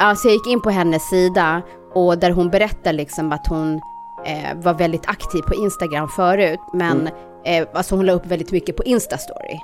Alltså 0.00 0.28
jag 0.28 0.34
gick 0.34 0.46
in 0.46 0.62
på 0.62 0.70
hennes 0.70 1.08
sida 1.08 1.62
och 1.94 2.18
där 2.18 2.30
hon 2.30 2.50
berättar 2.50 2.92
liksom 2.92 3.32
att 3.32 3.46
hon 3.46 3.80
eh, 4.26 4.54
var 4.56 4.74
väldigt 4.74 5.06
aktiv 5.06 5.42
på 5.42 5.54
Instagram 5.54 6.08
förut, 6.08 6.60
men 6.72 7.08
eh, 7.44 7.68
alltså 7.74 7.94
hon 7.94 8.06
la 8.06 8.12
upp 8.12 8.26
väldigt 8.26 8.52
mycket 8.52 8.76
på 8.76 8.84
Instastory. 8.84 9.58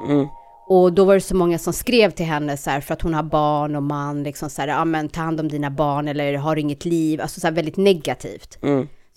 Och 0.68 0.92
då 0.92 1.04
var 1.04 1.14
det 1.14 1.20
så 1.20 1.36
många 1.36 1.58
som 1.58 1.72
skrev 1.72 2.10
till 2.10 2.26
henne 2.26 2.56
så 2.56 2.70
här, 2.70 2.80
för 2.80 2.94
att 2.94 3.02
hon 3.02 3.14
har 3.14 3.22
barn 3.22 3.76
och 3.76 3.82
man, 3.82 4.22
liksom 4.22 4.50
så 4.50 4.60
här, 4.62 4.68
ja 4.68 4.84
men 4.84 5.08
ta 5.08 5.20
hand 5.20 5.40
om 5.40 5.48
dina 5.48 5.70
barn 5.70 6.08
eller 6.08 6.34
har 6.34 6.56
inget 6.56 6.84
liv, 6.84 7.20
alltså 7.20 7.40
så 7.40 7.46
här 7.46 7.54
väldigt 7.54 7.76
negativt. 7.76 8.58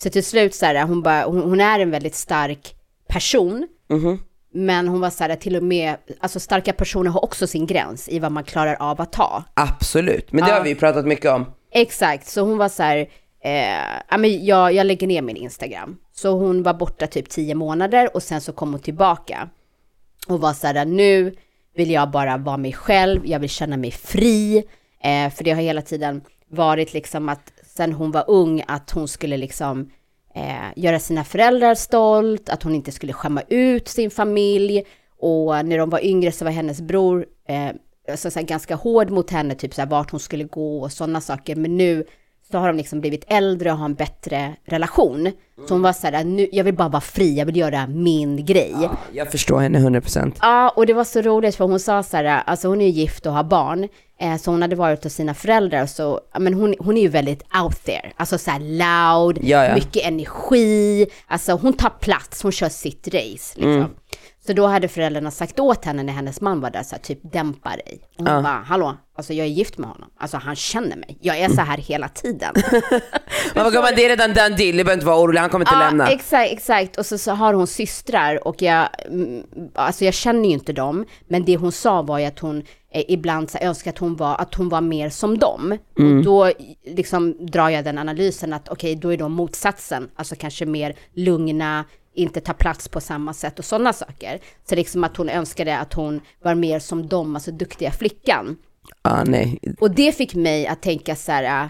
Så 0.03 0.09
till 0.09 0.25
slut 0.25 0.55
så 0.55 0.65
här, 0.65 0.83
hon, 0.85 1.01
bara, 1.03 1.23
hon, 1.23 1.41
hon 1.41 1.61
är 1.61 1.79
en 1.79 1.91
väldigt 1.91 2.15
stark 2.15 2.75
person. 3.07 3.67
Mhm. 3.89 4.19
Men 4.53 4.87
hon 4.87 5.01
var 5.01 5.09
så 5.09 5.23
här, 5.23 5.35
till 5.35 5.55
och 5.55 5.63
med, 5.63 5.95
alltså 6.19 6.39
starka 6.39 6.73
personer 6.73 7.09
har 7.11 7.23
också 7.25 7.47
sin 7.47 7.65
gräns 7.65 8.09
i 8.09 8.19
vad 8.19 8.31
man 8.31 8.43
klarar 8.43 8.75
av 8.79 9.01
att 9.01 9.11
ta. 9.11 9.43
Absolut, 9.53 10.31
men 10.31 10.43
det 10.43 10.49
Ja. 10.49 10.55
har 10.55 10.63
vi 10.63 10.69
ju 10.69 10.75
pratat 10.75 11.05
mycket 11.05 11.31
om. 11.31 11.45
Exakt, 11.71 12.27
så 12.27 12.41
hon 12.41 12.57
var 12.57 12.69
så 12.69 12.83
här, 12.83 12.97
eh, 13.43 14.17
men 14.19 14.45
jag, 14.45 14.73
jag 14.73 14.85
lägger 14.87 15.07
ner 15.07 15.21
min 15.21 15.37
Instagram. 15.37 15.97
Så 16.13 16.31
hon 16.37 16.63
var 16.63 16.73
borta 16.73 17.07
typ 17.07 17.29
tio 17.29 17.55
månader 17.55 18.15
och 18.15 18.23
sen 18.23 18.41
så 18.41 18.51
kom 18.53 18.71
hon 18.71 18.81
tillbaka. 18.81 19.49
Och 20.27 20.41
var 20.41 20.53
så 20.53 20.67
här, 20.67 20.85
nu 20.85 21.35
vill 21.75 21.91
jag 21.91 22.11
bara 22.11 22.37
vara 22.37 22.57
mig 22.57 22.73
själv, 22.73 23.21
jag 23.25 23.39
vill 23.39 23.49
känna 23.49 23.77
mig 23.77 23.91
fri. 23.91 24.57
Eh, 25.03 25.29
för 25.33 25.43
det 25.43 25.51
har 25.51 25.61
hela 25.61 25.81
tiden 25.81 26.21
varit 26.49 26.93
liksom 26.93 27.29
att 27.29 27.51
sen 27.77 27.93
hon 27.93 28.11
var 28.11 28.25
ung, 28.27 28.63
att 28.67 28.91
hon 28.91 29.07
skulle 29.07 29.37
liksom 29.37 29.89
eh, 30.35 30.71
göra 30.75 30.99
sina 30.99 31.23
föräldrar 31.23 31.75
stolt, 31.75 32.49
att 32.49 32.63
hon 32.63 32.75
inte 32.75 32.91
skulle 32.91 33.13
skämma 33.13 33.41
ut 33.49 33.87
sin 33.87 34.11
familj. 34.11 34.83
Och 35.17 35.65
när 35.65 35.77
de 35.77 35.89
var 35.89 36.05
yngre 36.05 36.31
så 36.31 36.45
var 36.45 36.51
hennes 36.51 36.81
bror 36.81 37.25
eh, 37.47 37.71
så, 38.15 38.31
så 38.31 38.39
här, 38.39 38.47
ganska 38.47 38.75
hård 38.75 39.09
mot 39.09 39.29
henne, 39.29 39.55
typ 39.55 39.73
så 39.73 39.81
här, 39.81 39.89
vart 39.89 40.11
hon 40.11 40.19
skulle 40.19 40.43
gå 40.43 40.81
och 40.81 40.91
sådana 40.91 41.21
saker. 41.21 41.55
Men 41.55 41.77
nu 41.77 42.05
så 42.51 42.57
har 42.57 42.67
de 42.67 42.77
liksom 42.77 43.01
blivit 43.01 43.23
äldre 43.27 43.71
och 43.71 43.77
har 43.77 43.85
en 43.85 43.93
bättre 43.93 44.55
relation. 44.65 45.31
Så 45.67 45.73
hon 45.73 45.81
var 45.81 45.93
så 45.93 46.07
här, 46.07 46.23
nu, 46.23 46.47
jag 46.51 46.63
vill 46.63 46.73
bara 46.75 46.89
vara 46.89 47.01
fri, 47.01 47.37
jag 47.37 47.45
vill 47.45 47.57
göra 47.57 47.87
min 47.87 48.45
grej. 48.45 48.75
Ja. 48.81 48.91
Jag 49.13 49.31
förstår 49.31 49.59
henne 49.59 49.79
100%. 49.79 50.33
och 50.75 50.85
det 50.85 50.93
var 50.93 51.03
så 51.03 51.21
roligt 51.21 51.55
för 51.55 51.65
hon 51.65 51.79
sa 51.79 52.03
så 52.03 52.17
här, 52.17 52.25
alltså 52.45 52.67
hon 52.67 52.81
är 52.81 52.85
ju 52.85 52.91
gift 52.91 53.25
och 53.25 53.33
har 53.33 53.43
barn. 53.43 53.87
Eh, 54.19 54.37
så 54.37 54.51
hon 54.51 54.61
hade 54.61 54.75
varit 54.75 55.03
hos 55.03 55.13
sina 55.13 55.33
föräldrar 55.33 55.85
så, 55.85 56.19
ja, 56.33 56.39
men 56.39 56.53
hon, 56.53 56.75
hon 56.79 56.97
är 56.97 57.01
ju 57.01 57.07
väldigt 57.07 57.43
out 57.63 57.83
there. 57.85 58.11
Alltså 58.15 58.37
så 58.37 58.51
här 58.51 58.59
loud, 58.59 59.39
Ja, 59.43 59.65
ja. 59.65 59.73
mycket 59.75 60.03
energi. 60.05 61.07
Alltså 61.27 61.51
hon 61.53 61.73
tar 61.73 61.89
plats, 61.89 62.43
hon 62.43 62.51
kör 62.51 62.69
sitt 62.69 63.07
race 63.07 63.53
liksom. 63.55 63.71
Mm. 63.71 63.85
Så 64.47 64.53
då 64.53 64.67
hade 64.67 64.87
föräldrarna 64.87 65.31
sagt 65.31 65.59
åt 65.59 65.85
henne 65.85 66.03
när 66.03 66.13
hennes 66.13 66.41
man 66.41 66.61
var 66.61 66.69
där, 66.69 66.83
så 66.83 66.95
här, 66.95 67.01
typ 67.01 67.19
dämpa 67.33 67.69
dig. 67.69 67.99
Och 68.17 68.25
hon 68.27 68.35
Ja. 68.35 68.41
bara, 68.41 68.63
hallå, 68.65 68.97
alltså 69.17 69.33
jag 69.33 69.47
är 69.47 69.51
gift 69.51 69.77
med 69.77 69.89
honom. 69.89 70.09
Alltså 70.19 70.37
han 70.37 70.55
känner 70.55 70.95
mig. 70.95 71.17
Jag 71.21 71.37
är 71.39 71.49
så 71.49 71.61
här 71.61 71.77
hela 71.77 72.07
tiden. 72.09 72.53
Man 73.55 73.63
bara, 73.63 73.69
gumman, 73.69 73.93
det 73.95 74.05
är 74.05 74.09
redan 74.09 74.33
done 74.33 74.49
deal, 74.49 74.57
du 74.57 74.83
behöver 74.83 74.93
inte 74.93 75.05
vara 75.05 75.19
orolig, 75.21 75.39
han 75.39 75.49
kommer 75.49 75.65
inte 75.65 75.79
lämna. 75.79 76.07
exakt, 76.09 76.51
exakt. 76.51 76.97
Och 76.97 77.05
så, 77.05 77.17
så 77.17 77.31
har 77.31 77.53
hon 77.53 77.67
systrar 77.67 78.47
och 78.47 78.61
jag, 78.61 78.87
mm, 79.07 79.43
alltså 79.75 80.05
jag 80.05 80.13
känner 80.13 80.45
ju 80.49 80.53
inte 80.53 80.73
dem, 80.73 81.05
men 81.27 81.45
det 81.45 81.57
hon 81.57 81.71
sa 81.71 82.01
var 82.01 82.19
ju 82.19 82.25
att 82.25 82.39
hon 82.39 82.63
eh, 82.93 83.03
ibland 83.07 83.49
så 83.49 83.57
önskar 83.57 83.91
att 83.91 83.97
hon 83.97 84.15
var, 84.15 84.35
att 84.41 84.55
hon 84.55 84.69
var 84.69 84.81
mer 84.81 85.09
som 85.09 85.37
dem. 85.39 85.77
Mm. 85.99 86.17
Och 86.17 86.23
då 86.23 86.51
liksom 86.85 87.45
drar 87.45 87.69
jag 87.69 87.83
den 87.85 87.97
analysen 87.97 88.53
att 88.53 88.69
okej, 88.69 88.95
då 88.95 89.13
är 89.13 89.17
de 89.17 89.31
motsatsen, 89.31 90.09
alltså 90.15 90.35
kanske 90.35 90.65
mer 90.65 90.95
lugna, 91.15 91.85
inte 92.13 92.41
ta 92.41 92.53
plats 92.53 92.87
på 92.87 93.01
samma 93.01 93.33
sätt 93.33 93.59
och 93.59 93.65
sådana 93.65 93.93
saker. 93.93 94.39
Så 94.69 94.75
liksom 94.75 95.03
att 95.03 95.17
hon 95.17 95.29
önskade 95.29 95.77
att 95.77 95.93
hon 95.93 96.21
var 96.43 96.55
mer 96.55 96.79
som 96.79 97.07
dem, 97.07 97.35
alltså 97.35 97.51
duktiga 97.51 97.91
flickan. 97.91 98.57
Ah, 99.01 99.23
nej. 99.23 99.59
Och 99.79 99.91
det 99.91 100.11
fick 100.11 100.35
mig 100.35 100.67
att 100.67 100.81
tänka 100.81 101.15
så 101.15 101.31
här, 101.31 101.63
äh, 101.63 101.69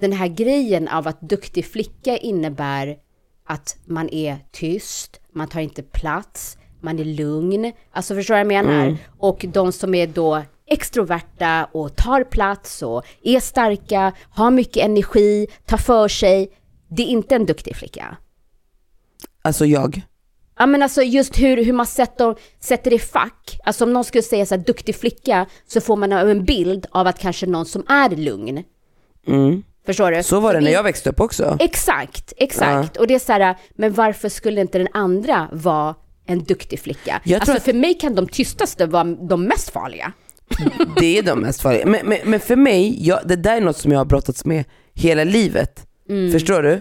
den 0.00 0.12
här 0.12 0.28
grejen 0.28 0.88
av 0.88 1.08
att 1.08 1.20
duktig 1.20 1.66
flicka 1.66 2.16
innebär 2.16 2.96
att 3.46 3.76
man 3.84 4.08
är 4.08 4.38
tyst, 4.50 5.20
man 5.32 5.48
tar 5.48 5.60
inte 5.60 5.82
plats, 5.82 6.58
man 6.80 6.98
är 6.98 7.04
lugn. 7.04 7.72
Alltså 7.92 8.14
förstår 8.14 8.34
du 8.34 8.44
vad 8.44 8.54
jag 8.54 8.64
menar? 8.64 8.84
Mm. 8.86 8.96
Och 9.18 9.44
de 9.48 9.72
som 9.72 9.94
är 9.94 10.06
då 10.06 10.42
extroverta 10.66 11.68
och 11.72 11.96
tar 11.96 12.24
plats 12.24 12.82
och 12.82 13.04
är 13.22 13.40
starka, 13.40 14.12
har 14.30 14.50
mycket 14.50 14.84
energi, 14.84 15.46
tar 15.66 15.76
för 15.76 16.08
sig, 16.08 16.50
det 16.88 17.02
är 17.02 17.06
inte 17.06 17.34
en 17.34 17.46
duktig 17.46 17.76
flicka. 17.76 18.16
Alltså 19.42 19.66
jag. 19.66 20.02
Ja 20.58 20.66
men 20.66 20.82
alltså 20.82 21.02
just 21.02 21.38
hur, 21.38 21.64
hur 21.64 21.72
man 21.72 21.86
sätter, 21.86 22.34
sätter 22.60 22.92
i 22.92 22.98
fack. 22.98 23.58
Alltså 23.64 23.84
om 23.84 23.92
någon 23.92 24.04
skulle 24.04 24.22
säga 24.22 24.46
så 24.46 24.54
här 24.56 24.62
duktig 24.62 24.96
flicka 24.96 25.46
så 25.66 25.80
får 25.80 25.96
man 25.96 26.12
en 26.12 26.44
bild 26.44 26.86
av 26.90 27.06
att 27.06 27.18
kanske 27.18 27.46
någon 27.46 27.66
som 27.66 27.84
är 27.88 28.10
lugn. 28.10 28.62
Mm. 29.26 29.62
Förstår 29.86 30.10
du? 30.10 30.22
Så 30.22 30.40
var 30.40 30.54
det 30.54 30.60
när 30.60 30.70
jag 30.72 30.82
växte 30.82 31.10
upp 31.10 31.20
också. 31.20 31.56
Exakt, 31.60 32.32
exakt. 32.36 32.96
Och 32.96 33.06
det 33.06 33.14
är 33.14 33.18
så 33.18 33.32
här, 33.32 33.56
men 33.74 33.92
varför 33.92 34.28
skulle 34.28 34.60
inte 34.60 34.78
den 34.78 34.88
andra 34.92 35.48
vara 35.52 35.94
en 36.26 36.44
duktig 36.44 36.80
flicka? 36.80 37.20
Jag 37.24 37.34
alltså 37.40 37.52
att- 37.56 37.62
för 37.62 37.72
mig 37.72 37.94
kan 37.94 38.14
de 38.14 38.28
tystaste 38.28 38.86
vara 38.86 39.04
de 39.04 39.44
mest 39.44 39.70
farliga. 39.70 40.12
Det 40.96 41.18
är 41.18 41.22
de 41.22 41.38
mest 41.40 41.62
farliga. 41.62 41.86
Men, 41.86 42.06
men, 42.08 42.18
men 42.24 42.40
för 42.40 42.56
mig, 42.56 43.06
jag, 43.06 43.20
det 43.24 43.36
där 43.36 43.56
är 43.56 43.60
något 43.60 43.76
som 43.76 43.92
jag 43.92 44.00
har 44.00 44.04
brottats 44.04 44.44
med 44.44 44.64
hela 44.94 45.24
livet. 45.24 45.86
Mm. 46.08 46.32
Förstår 46.32 46.62
du? 46.62 46.80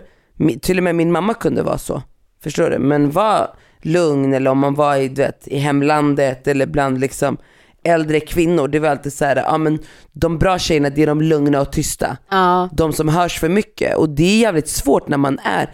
Till 0.60 0.78
och 0.78 0.84
med 0.84 0.96
min 0.96 1.12
mamma 1.12 1.34
kunde 1.34 1.64
vara 1.64 1.78
så. 1.78 2.02
Förstår 2.44 2.70
du? 2.70 2.80
Men 2.80 3.12
var 3.12 3.56
lugn 3.82 4.34
eller 4.34 4.52
om 4.52 4.58
man 4.58 4.74
var 4.76 4.96
i, 4.96 5.08
du 5.08 5.22
vet, 5.22 5.48
i 5.48 5.58
hemlandet 5.58 6.48
eller 6.48 6.66
bland 6.66 7.00
liksom 7.00 7.38
äldre 7.84 8.20
kvinnor. 8.20 8.68
Det 8.68 8.80
var 8.80 8.90
alltid 8.90 9.14
så 9.14 9.26
här, 9.26 9.36
ja 9.36 9.58
men 9.58 9.80
de 10.12 10.38
bra 10.38 10.60
tjejerna 10.60 10.90
det 10.90 11.04
är 11.04 11.08
de 11.08 11.22
lugna 11.22 11.62
och 11.62 11.72
tysta. 11.72 12.18
Ja. 12.30 12.70
De 12.74 12.94
som 12.94 13.10
hörs 13.10 13.40
för 13.40 13.50
mycket. 13.50 13.98
Och 13.98 14.10
det 14.10 14.24
är 14.24 14.40
jävligt 14.40 14.68
svårt 14.68 15.08
när 15.08 15.18
man 15.18 15.40
är, 15.44 15.70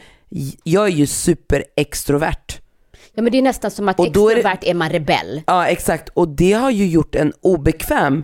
jag 0.63 0.85
är 0.85 0.91
ju 0.91 1.05
superextrovert. 1.07 2.59
Ja 3.13 3.23
men 3.23 3.31
det 3.31 3.37
är 3.37 3.41
nästan 3.41 3.71
som 3.71 3.89
att 3.89 3.99
Och 3.99 4.11
då 4.11 4.29
är 4.29 4.35
det- 4.35 4.41
extrovert 4.41 4.63
är 4.63 4.73
man 4.73 4.89
rebell. 4.89 5.41
Ja 5.47 5.67
exakt, 5.67 6.09
och 6.13 6.27
det 6.29 6.53
har 6.53 6.71
ju 6.71 6.85
gjort 6.87 7.15
en 7.15 7.33
obekväm 7.41 8.23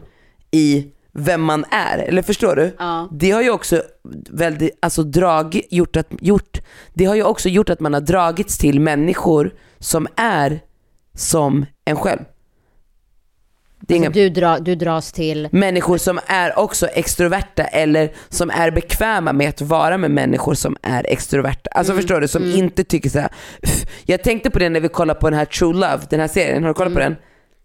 i 0.51 0.87
vem 1.13 1.41
man 1.41 1.65
är, 1.71 1.97
eller 1.97 2.21
förstår 2.21 2.55
du? 2.55 2.75
Ja. 2.79 3.07
Det 3.11 3.31
har 3.31 3.41
ju 3.41 3.49
också 3.49 3.83
väldigt, 4.29 4.77
alltså 4.81 5.03
drag, 5.03 5.61
gjort 5.69 5.95
att, 5.95 6.07
gjort, 6.19 6.61
det 6.93 7.05
har 7.05 7.15
ju 7.15 7.23
också 7.23 7.49
gjort 7.49 7.69
att 7.69 7.79
man 7.79 7.93
har 7.93 8.01
dragits 8.01 8.57
till 8.57 8.79
människor 8.79 9.53
som 9.79 10.07
är 10.15 10.59
som 11.15 11.65
en 11.85 11.95
själv. 11.95 12.19
Det 13.87 13.93
är 13.93 13.97
inga 13.97 14.07
Alltså, 14.07 14.19
du, 14.19 14.29
dra, 14.29 14.59
du 14.59 14.75
dras 14.75 15.11
till, 15.11 15.49
människor 15.51 15.97
som 15.97 16.19
är 16.27 16.59
också 16.59 16.87
extroverta 16.87 17.63
eller 17.63 18.11
som 18.29 18.49
är 18.49 18.71
bekväma 18.71 19.33
med 19.33 19.49
att 19.49 19.61
vara 19.61 19.97
med 19.97 20.11
människor 20.11 20.53
som 20.53 20.77
är 20.81 21.05
extroverta. 21.09 21.69
Alltså 21.73 21.93
Mm. 21.93 22.01
förstår 22.01 22.21
du? 22.21 22.27
Som 22.27 22.43
inte 22.51 22.83
tycker 22.83 23.09
så 23.09 23.19
här. 23.19 23.29
"Uff." 23.63 23.85
Jag 24.05 24.23
tänkte 24.23 24.49
på 24.49 24.59
det 24.59 24.69
när 24.69 24.79
vi 24.79 24.87
kollade 24.89 25.19
på 25.19 25.29
den 25.29 25.39
här 25.39 25.45
True 25.45 25.73
Love, 25.73 25.99
den 26.09 26.19
här 26.19 26.27
serien, 26.27 26.63
har 26.63 26.69
du 26.69 26.73
kollat 26.73 26.93
på 26.93 26.99
den? 26.99 27.15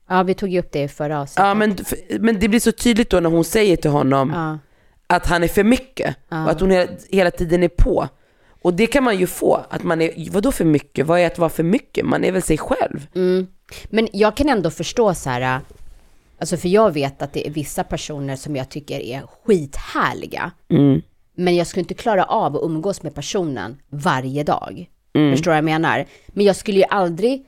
Ja 0.09 0.23
vi 0.23 0.35
tog 0.35 0.49
ju 0.49 0.59
upp 0.59 0.73
det 0.73 0.83
i 0.83 0.88
förra 0.88 1.21
avsnittet. 1.21 1.44
Ja 1.44 1.55
men, 1.55 1.77
men 2.21 2.38
det 2.40 2.49
blir 2.49 2.61
så 2.61 2.73
tydligt 2.73 3.11
då 3.11 3.21
när 3.21 3.31
hon 3.31 3.44
säger 3.44 3.77
till 3.77 3.90
honom 3.90 4.33
Ja. 4.35 4.59
att 5.16 5.27
han 5.27 5.42
är 5.42 5.49
för 5.49 5.64
mycket 5.64 6.16
och 6.29 6.51
att 6.51 6.61
hon 6.61 6.71
hela, 6.71 6.92
hela 7.11 7.31
tiden 7.31 7.62
är 7.62 7.68
på. 7.68 8.09
Och 8.62 8.75
det 8.75 8.87
kan 8.87 9.05
man 9.05 9.18
ju 9.18 9.27
få, 9.27 9.64
att 9.71 9.83
man 9.83 10.03
är, 10.03 10.31
vadå 10.31 10.53
för 10.53 10.64
mycket? 10.64 11.07
Vad 11.07 11.21
är 11.21 11.27
att 11.27 11.38
vara 11.38 11.51
för 11.51 11.62
mycket? 11.62 12.07
Man 12.07 12.25
är 12.25 12.33
väl 12.33 12.42
sig 12.42 12.59
själv? 12.59 13.07
Men 13.90 14.09
jag 14.12 14.37
kan 14.37 14.49
ändå 14.49 14.71
förstå 14.71 15.14
så 15.14 15.31
här, 15.31 15.61
alltså 16.38 16.57
för 16.57 16.68
jag 16.68 16.92
vet 16.94 17.23
att 17.23 17.33
det 17.33 17.47
är 17.47 17.51
vissa 17.51 17.85
personer 17.85 18.37
som 18.37 18.57
jag 18.57 18.68
tycker 18.68 19.01
är 19.01 19.23
skithärliga. 19.44 20.51
Mm. 20.71 21.03
Men 21.35 21.57
jag 21.57 21.66
skulle 21.66 21.81
inte 21.81 21.94
klara 21.94 22.25
av 22.25 22.57
att 22.57 22.62
umgås 22.62 23.03
med 23.03 23.14
personen 23.14 23.77
varje 23.88 24.42
dag. 24.44 24.87
Mm. 25.14 25.33
Förstår 25.33 25.51
vad 25.51 25.57
jag 25.59 25.64
menar? 25.64 26.07
Men 26.29 26.44
jag 26.47 26.57
skulle 26.57 26.79
ju 26.79 26.85
aldrig 26.90 27.44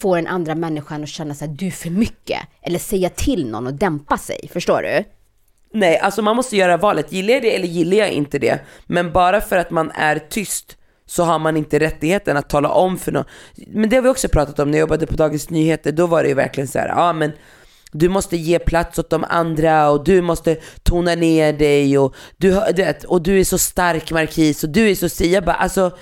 få 0.00 0.16
den 0.16 0.26
andra 0.26 0.54
människan 0.54 1.02
att 1.02 1.08
känna 1.08 1.34
sig 1.34 1.48
du 1.48 1.66
är 1.66 1.70
för 1.70 1.90
mycket. 1.90 2.40
Eller 2.62 2.78
säga 2.78 3.10
till 3.10 3.50
någon 3.50 3.66
och 3.66 3.74
dämpa 3.74 4.18
sig. 4.18 4.48
Förstår 4.52 4.82
du? 4.82 5.04
Nej, 5.72 5.98
alltså 5.98 6.22
man 6.22 6.36
måste 6.36 6.56
göra 6.56 6.76
valet, 6.76 7.12
gillar 7.12 7.34
jag 7.34 7.42
det 7.42 7.54
eller 7.54 7.66
gillar 7.66 7.96
jag 7.96 8.10
inte 8.10 8.38
det? 8.38 8.60
Men 8.86 9.12
bara 9.12 9.40
för 9.40 9.56
att 9.56 9.70
man 9.70 9.90
är 9.90 10.18
tyst 10.18 10.76
så 11.06 11.22
har 11.22 11.38
man 11.38 11.56
inte 11.56 11.78
rättigheten 11.78 12.36
att 12.36 12.48
tala 12.48 12.68
om 12.68 12.98
för 12.98 13.12
någon. 13.12 13.24
Men 13.66 13.90
det 13.90 13.96
har 13.96 14.02
vi 14.02 14.08
också 14.08 14.28
pratat 14.28 14.58
om 14.58 14.70
när 14.70 14.78
jag 14.78 14.80
jobbade 14.80 15.06
på 15.06 15.14
Dagens 15.14 15.50
Nyheter, 15.50 15.92
då 15.92 16.06
var 16.06 16.22
det 16.22 16.28
ju 16.28 16.34
verkligen 16.34 16.68
så 16.68 16.78
här, 16.78 16.88
ja 16.88 17.12
men 17.12 17.32
du 17.92 18.08
måste 18.08 18.36
ge 18.36 18.58
plats 18.58 18.98
åt 18.98 19.10
de 19.10 19.24
andra 19.28 19.90
och 19.90 20.04
du 20.04 20.22
måste 20.22 20.56
tona 20.82 21.14
ner 21.14 21.52
dig 21.52 21.98
och 21.98 22.14
du, 22.36 22.50
du 22.50 22.82
vet, 22.82 23.04
och 23.04 23.22
du 23.22 23.40
är 23.40 23.44
så 23.44 23.58
stark 23.58 24.10
markis 24.10 24.64
och 24.64 24.70
du 24.70 24.90
är 24.90 24.94
så 24.94 25.08
si. 25.08 25.32
Jag 25.32 25.44
bara, 25.44 25.56
alltså 25.56 25.96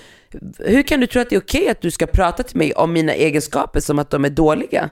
hur 0.59 0.83
kan 0.83 1.01
du 1.01 1.07
tro 1.07 1.23
att 1.23 1.31
det 1.31 1.37
är 1.37 1.41
okej 1.41 1.69
att 1.69 1.81
du 1.81 1.91
ska 1.91 2.07
prata 2.07 2.43
till 2.43 2.57
mig 2.57 2.73
om 2.73 2.93
mina 2.93 3.12
egenskaper 3.15 3.81
som 3.81 3.99
att 3.99 4.11
de 4.11 4.25
är 4.25 4.31
dåliga? 4.31 4.91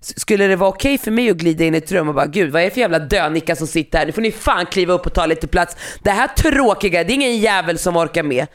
S- 0.00 0.20
Skulle 0.20 0.46
det 0.46 0.56
vara 0.56 0.70
okej 0.70 0.98
för 0.98 1.10
mig 1.10 1.30
att 1.30 1.36
glida 1.36 1.64
in 1.64 1.74
i 1.74 1.78
ett 1.78 1.92
rum 1.92 2.08
och 2.08 2.14
bara 2.14 2.26
gud 2.26 2.50
vad 2.52 2.62
är 2.62 2.66
det 2.66 2.70
för 2.70 2.80
jävla 2.80 2.98
dönicka 2.98 3.56
som 3.56 3.66
sitter 3.66 3.98
här? 3.98 4.06
Nu 4.06 4.12
får 4.12 4.22
ni 4.22 4.32
fan 4.32 4.66
kliva 4.66 4.92
upp 4.94 5.06
och 5.06 5.14
ta 5.14 5.26
lite 5.26 5.46
plats. 5.46 5.76
Det 6.02 6.10
här 6.10 6.28
tråkiga, 6.28 7.04
det 7.04 7.12
är 7.12 7.14
ingen 7.14 7.36
jävel 7.38 7.78
som 7.78 7.96
orkar 7.96 8.22
med. 8.22 8.46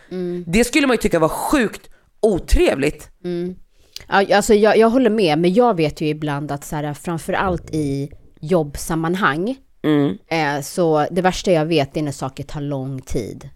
Det 0.45 0.63
skulle 0.63 0.87
man 0.87 0.93
ju 0.93 0.97
tycka 1.01 1.19
var 1.19 1.29
sjukt 1.29 1.81
otrevligt. 2.21 3.09
Ja, 4.07 4.35
alltså 4.35 4.53
jag, 4.53 4.77
jag 4.77 4.89
håller 4.89 5.09
med, 5.09 5.39
men 5.39 5.53
jag 5.53 5.77
vet 5.77 6.01
ju 6.01 6.07
ibland 6.07 6.51
att 6.51 6.63
så 6.65 6.75
här, 6.75 6.93
framförallt 6.93 7.69
i 7.75 8.11
jobbsammanhang, 8.41 9.55
Mm. 9.83 10.17
eh, 10.27 10.61
så 10.61 11.07
det 11.11 11.21
värsta 11.21 11.51
jag 11.51 11.65
vet 11.65 11.97
är 11.97 12.01
när 12.01 12.11
saker 12.11 12.43
tar 12.43 12.61
lång 12.61 13.01
tid. 13.01 13.49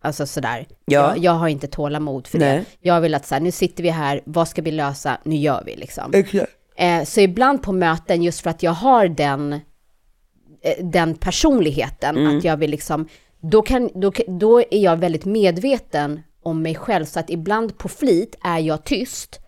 Alltså 0.00 0.26
sådär. 0.26 0.66
Ja. 0.84 1.00
Jag, 1.00 1.18
jag 1.18 1.32
har 1.32 1.48
inte 1.48 1.66
tålamod 1.66 2.26
för 2.26 2.38
det. 2.38 2.52
Nej. 2.54 2.64
Jag 2.80 3.00
vill 3.00 3.14
att 3.14 3.26
så 3.26 3.34
här, 3.34 3.40
nu 3.42 3.50
sitter 3.50 3.82
vi 3.82 3.90
här, 3.90 4.20
vad 4.24 4.48
ska 4.48 4.62
vi 4.62 4.70
lösa, 4.70 5.18
nu 5.24 5.36
gör 5.36 5.62
vi 5.66 5.76
liksom. 5.76 6.10
Exakt. 6.14 6.52
Eh, 6.76 7.04
så 7.04 7.20
ibland 7.20 7.62
på 7.62 7.72
möten, 7.72 8.22
just 8.22 8.40
för 8.40 8.50
att 8.50 8.62
jag 8.62 8.70
har 8.72 9.08
den, 9.08 9.52
eh, 9.52 10.84
den 10.84 11.14
personligheten, 11.14 12.16
Mm. 12.16 12.38
att 12.38 12.44
jag 12.44 12.56
vill 12.56 12.70
liksom, 12.70 13.08
då, 13.40 13.62
kan, 13.62 13.90
då, 13.94 14.12
då 14.28 14.60
är 14.60 14.78
jag 14.78 14.96
väldigt 14.96 15.24
medveten 15.24 16.20
om 16.42 16.62
mig 16.62 16.74
själv 16.74 17.04
så 17.04 17.20
att 17.20 17.30
ibland 17.30 17.78
på 17.78 17.88
flit 17.88 18.36
är 18.44 18.58
jag 18.58 18.84
tyst. 18.84 19.40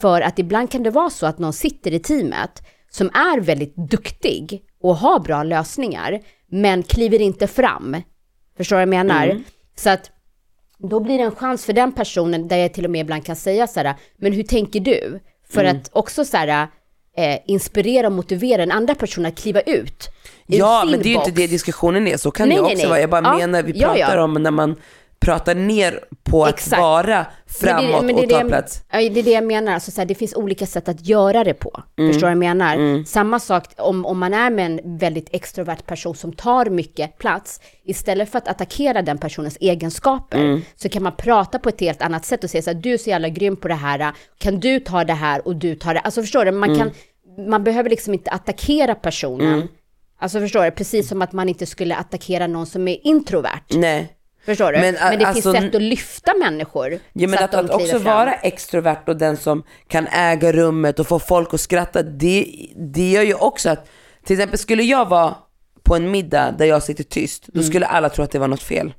För 0.00 0.20
att 0.20 0.38
ibland 0.38 0.70
kan 0.70 0.82
det 0.82 0.90
vara 0.90 1.10
så 1.10 1.26
att 1.26 1.38
någon 1.38 1.52
sitter 1.52 1.92
i 1.94 1.98
teamet 1.98 2.62
som 2.90 3.06
är 3.08 3.40
väldigt 3.40 3.76
duktig 3.76 4.62
och 4.82 4.96
har 4.96 5.20
bra 5.20 5.42
lösningar, 5.42 6.20
men 6.50 6.82
kliver 6.82 7.20
inte 7.20 7.46
fram. 7.46 7.96
Förstår 8.56 8.76
du 8.76 8.78
vad 8.78 8.82
jag 8.82 9.06
menar? 9.06 9.40
Så 9.78 9.90
att 9.90 10.10
då 10.78 11.00
blir 11.00 11.18
det 11.18 11.24
en 11.24 11.34
chans 11.34 11.64
för 11.64 11.72
den 11.72 11.92
personen 11.92 12.48
där 12.48 12.56
jag 12.56 12.74
till 12.74 12.84
och 12.84 12.90
med 12.90 13.00
ibland 13.00 13.24
kan 13.26 13.36
säga 13.36 13.66
så 13.66 13.80
här, 13.80 13.94
men 14.16 14.32
hur 14.32 14.42
tänker 14.42 14.80
du? 14.80 15.20
För 15.50 15.64
Mm. 15.64 15.76
att 15.76 15.90
också 15.92 16.24
så 16.24 16.36
här, 16.36 16.68
eh, 17.16 17.38
inspirera 17.46 18.06
och 18.06 18.12
motivera 18.12 18.56
den 18.56 18.72
andra 18.72 18.94
personen 18.94 19.26
att 19.32 19.38
kliva 19.38 19.60
ut. 19.60 20.08
Ja, 20.46 20.84
men 20.90 20.98
det 21.00 21.06
är 21.08 21.10
ju 21.10 21.14
inte 21.16 21.30
det 21.30 21.46
diskussionen 21.46 22.06
är. 22.06 22.16
Så 22.16 22.30
kan 22.30 22.48
Nej, 22.48 22.56
det 22.56 22.62
nej, 22.62 22.72
också 22.72 22.82
nej. 22.82 22.88
vara. 22.88 23.00
Jag 23.00 23.10
bara 23.10 23.22
Ja, 23.24 23.36
menar, 23.36 23.62
vi 23.62 23.72
ja, 23.72 23.88
pratar 23.88 24.16
ja. 24.16 24.22
om 24.24 24.34
när 24.34 24.50
man 24.50 24.76
pratar 25.26 25.54
ner 25.54 26.00
på 26.24 26.44
att 26.44 26.54
Exakt. 26.54 26.80
vara 26.82 27.26
framåt 27.46 27.82
Men 28.04 28.06
det- 28.06 28.06
men 28.06 28.16
det 28.16 28.22
och 28.22 28.30
ta 28.30 28.42
det- 28.42 28.48
plats. 28.48 28.82
Det 28.90 28.96
är 29.18 29.22
det 29.22 29.30
jag 29.30 29.44
menar. 29.44 29.72
Alltså, 29.74 29.90
så 29.90 30.00
här, 30.00 30.06
det 30.06 30.14
finns 30.14 30.34
olika 30.34 30.66
sätt 30.66 30.88
att 30.88 31.06
göra 31.08 31.44
det 31.44 31.54
på. 31.54 31.82
Mm. 31.98 32.12
Förstår 32.12 32.28
du 32.28 32.34
vad 32.34 32.44
jag 32.46 32.56
menar? 32.56 33.04
Samma 33.04 33.40
sak 33.40 33.64
om, 33.76 34.06
om 34.06 34.18
man 34.18 34.34
är 34.34 34.50
med 34.50 34.66
en 34.66 34.98
väldigt 34.98 35.28
extrovert 35.32 35.86
person 35.86 36.14
som 36.16 36.32
tar 36.32 36.66
mycket 36.66 37.18
plats. 37.18 37.60
Istället 37.84 38.30
för 38.30 38.38
att 38.38 38.48
attackera 38.48 39.02
den 39.02 39.18
personens 39.18 39.56
egenskaper 39.60 40.38
Mm. 40.38 40.60
så 40.76 40.88
kan 40.88 41.02
man 41.02 41.12
prata 41.16 41.58
på 41.58 41.68
ett 41.68 41.80
helt 41.80 42.02
annat 42.02 42.24
sätt 42.24 42.44
och 42.44 42.50
säga 42.50 42.62
så 42.62 42.70
här, 42.70 42.80
du 42.80 42.92
är 42.92 42.98
så 42.98 43.10
jävla 43.10 43.28
grym 43.28 43.56
på 43.56 43.68
det 43.68 43.74
här. 43.74 44.12
Kan 44.38 44.60
du 44.60 44.80
ta 44.80 45.04
det 45.04 45.12
här 45.12 45.46
och 45.46 45.56
du 45.56 45.74
tar 45.74 45.94
det? 45.94 46.00
Alltså 46.00 46.20
förstår 46.20 46.44
du? 46.44 46.50
Man, 46.50 46.70
Mm. 46.70 46.78
kan, 46.78 46.90
man 47.50 47.64
behöver 47.64 47.90
liksom 47.90 48.14
inte 48.14 48.30
attackera 48.30 48.94
personen. 48.94 49.68
Alltså 50.18 50.40
förstår 50.40 50.64
du? 50.64 50.70
Precis 50.70 51.08
som 51.08 51.22
att 51.22 51.32
man 51.32 51.48
inte 51.48 51.66
skulle 51.66 51.96
attackera 51.96 52.46
någon 52.46 52.66
som 52.66 52.88
är 52.88 53.06
introvert. 53.06 53.60
Nej. 53.70 54.12
Förstår 54.46 54.72
du? 54.72 54.78
Men, 54.78 54.94
Men, 54.94 55.18
det 55.18 55.26
alltså- 55.26 55.52
finns 55.52 55.64
sätt 55.64 55.74
att 55.74 55.82
lyfta 55.82 56.34
människor. 56.34 56.98
Ja, 57.12 57.28
men 57.28 57.44
att, 57.44 57.52
de 57.52 57.56
att 57.64 57.70
också 57.70 57.86
fram. 58.00 58.02
vara 58.04 58.34
extrovert 58.34 59.08
och 59.08 59.16
den 59.16 59.36
som 59.36 59.62
kan 59.88 60.06
äga 60.06 60.52
rummet 60.52 60.98
och 61.00 61.06
få 61.06 61.18
folk 61.18 61.54
att 61.54 61.60
skratta, 61.60 62.02
det, 62.02 62.46
det 62.94 63.10
gör 63.10 63.22
ju 63.22 63.34
också 63.34 63.70
att, 63.70 63.88
till 64.24 64.36
exempel 64.36 64.58
skulle 64.58 64.82
jag 64.82 65.08
vara 65.08 65.34
på 65.82 65.96
en 65.96 66.10
middag 66.10 66.50
där 66.58 66.66
jag 66.66 66.82
sitter 66.82 67.04
tyst, 67.04 67.48
Mm. 67.48 67.62
då 67.62 67.68
skulle 67.68 67.86
alla 67.86 68.08
tro 68.08 68.24
att 68.24 68.30
det 68.30 68.38
var 68.38 68.48
något 68.48 68.62
fel. 68.62 68.94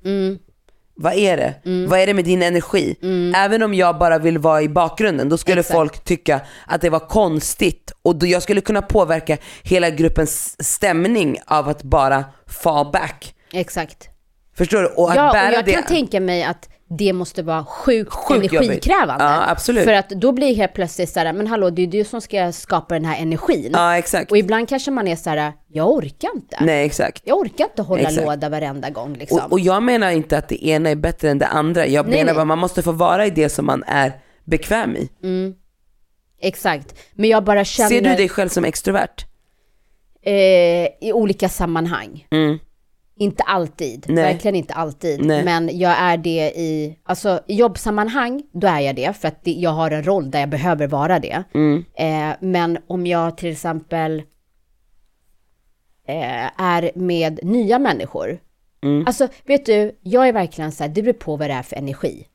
Vad 0.99 1.13
är 1.13 1.37
det? 1.37 1.53
Vad 1.89 1.99
är 1.99 2.07
det 2.07 2.13
med 2.13 2.25
din 2.25 2.41
energi? 2.43 2.95
Även 3.35 3.63
om 3.63 3.73
jag 3.73 3.97
bara 3.97 4.17
vill 4.19 4.37
vara 4.37 4.61
i 4.61 4.69
bakgrunden, 4.69 5.29
då 5.29 5.37
skulle 5.37 5.53
Mm. 5.53 5.59
Exakt. 5.59 5.75
folk 5.77 6.03
tycka 6.03 6.41
att 6.67 6.81
det 6.81 6.89
var 6.89 6.99
konstigt. 6.99 7.91
Och 8.01 8.15
jag 8.21 8.43
skulle 8.43 8.61
kunna 8.61 8.81
påverka 8.81 9.37
hela 9.63 9.89
gruppens 9.89 10.55
stämning 10.73 11.37
av 11.45 11.69
att 11.69 11.83
bara 11.83 12.25
fall 12.47 12.91
back. 12.91 13.33
Exakt. 13.53 14.09
Förstår 14.57 14.81
du? 14.81 14.87
Och 14.87 15.09
att 15.09 15.15
Ja, 15.15 15.31
bära 15.33 15.47
och 15.49 15.53
jag 15.55 15.65
det. 15.65 15.71
kan 15.73 15.83
tänka 15.83 16.19
mig 16.19 16.43
att 16.43 16.69
det 16.89 17.13
måste 17.13 17.43
vara 17.43 17.65
sjukt, 17.65 18.13
Sjukt 18.13 18.53
energikrävande. 18.53 19.23
Ja, 19.23 19.49
absolut. 19.49 19.83
För 19.83 19.93
att 19.93 20.09
då 20.09 20.31
blir 20.31 20.55
helt 20.55 20.73
plötsligt 20.73 21.09
så 21.09 21.19
här, 21.19 21.33
men 21.33 21.47
hallå, 21.47 21.69
det 21.69 21.81
är 21.81 21.87
du 21.87 22.03
som 22.03 22.21
ska 22.21 22.51
skapa 22.51 22.93
den 22.93 23.05
här 23.05 23.21
energin. 23.21 23.69
Ja, 23.73 23.97
exakt. 23.97 24.31
Och 24.31 24.37
ibland 24.37 24.69
kanske 24.69 24.91
man 24.91 25.07
är 25.07 25.15
så 25.15 25.29
här, 25.29 25.53
jag 25.67 25.89
orkar 25.89 26.29
inte. 26.35 26.57
Nej, 26.61 26.85
exakt. 26.85 27.21
Jag 27.25 27.37
orkar 27.37 27.65
inte 27.65 27.81
hålla 27.81 28.01
Exakt. 28.01 28.25
låda 28.27 28.49
varenda 28.49 28.89
gång 28.89 29.13
liksom. 29.13 29.39
Och, 29.39 29.51
och 29.51 29.59
jag 29.59 29.83
menar 29.83 30.11
inte 30.11 30.37
att 30.37 30.49
det 30.49 30.67
ena 30.67 30.89
är 30.89 30.95
bättre 30.95 31.29
än 31.29 31.39
det 31.39 31.47
andra. 31.47 31.87
Jag 31.87 32.07
Nej, 32.07 32.19
menar 32.19 32.33
bara 32.33 32.45
man 32.45 32.59
måste 32.59 32.81
få 32.83 32.91
vara 32.91 33.25
i 33.25 33.29
det 33.29 33.49
som 33.49 33.65
man 33.65 33.83
är 33.87 34.13
bekväm 34.45 34.95
i. 34.95 35.09
Exakt. 36.41 36.95
Men 37.13 37.29
jag 37.29 37.43
bara 37.43 37.65
känner... 37.65 37.89
Ser 37.89 38.01
du 38.01 38.15
dig 38.15 38.29
själv 38.29 38.49
som 38.49 38.65
extrovert? 38.65 39.25
eh, 40.21 40.33
I 41.01 41.11
olika 41.13 41.49
sammanhang. 41.49 42.25
Inte 43.19 43.43
alltid, 43.43 44.05
Nej. 44.07 44.23
verkligen 44.33 44.55
inte 44.55 44.73
alltid. 44.73 45.25
Nej. 45.25 45.43
Men 45.45 45.77
jag 45.79 45.91
är 45.99 46.17
det 46.17 46.51
i, 46.55 46.97
alltså 47.03 47.39
i 47.47 47.55
jobbsammanhang, 47.55 48.43
då 48.51 48.67
är 48.67 48.79
jag 48.79 48.95
det. 48.95 49.13
För 49.17 49.27
att 49.27 49.43
det, 49.43 49.51
jag 49.51 49.69
har 49.71 49.91
en 49.91 50.03
roll 50.03 50.31
där 50.31 50.39
jag 50.39 50.49
behöver 50.49 50.87
vara 50.87 51.19
det. 51.19 51.43
Eh, 51.93 52.35
men 52.39 52.77
om 52.87 53.07
jag 53.07 53.37
till 53.37 53.51
exempel 53.51 54.23
eh, 56.07 56.61
är 56.61 56.91
med 56.95 57.39
nya 57.43 57.79
människor. 57.79 58.39
Alltså, 59.07 59.27
vet 59.45 59.65
du, 59.65 59.97
jag 60.01 60.27
är 60.27 60.33
verkligen 60.33 60.71
så 60.71 60.83
här, 60.83 60.89
det 60.89 61.01
beror 61.01 61.13
på 61.13 61.35
vad 61.35 61.49
det 61.49 61.53
är 61.53 61.63
för 61.63 61.75
energi. 61.75 62.27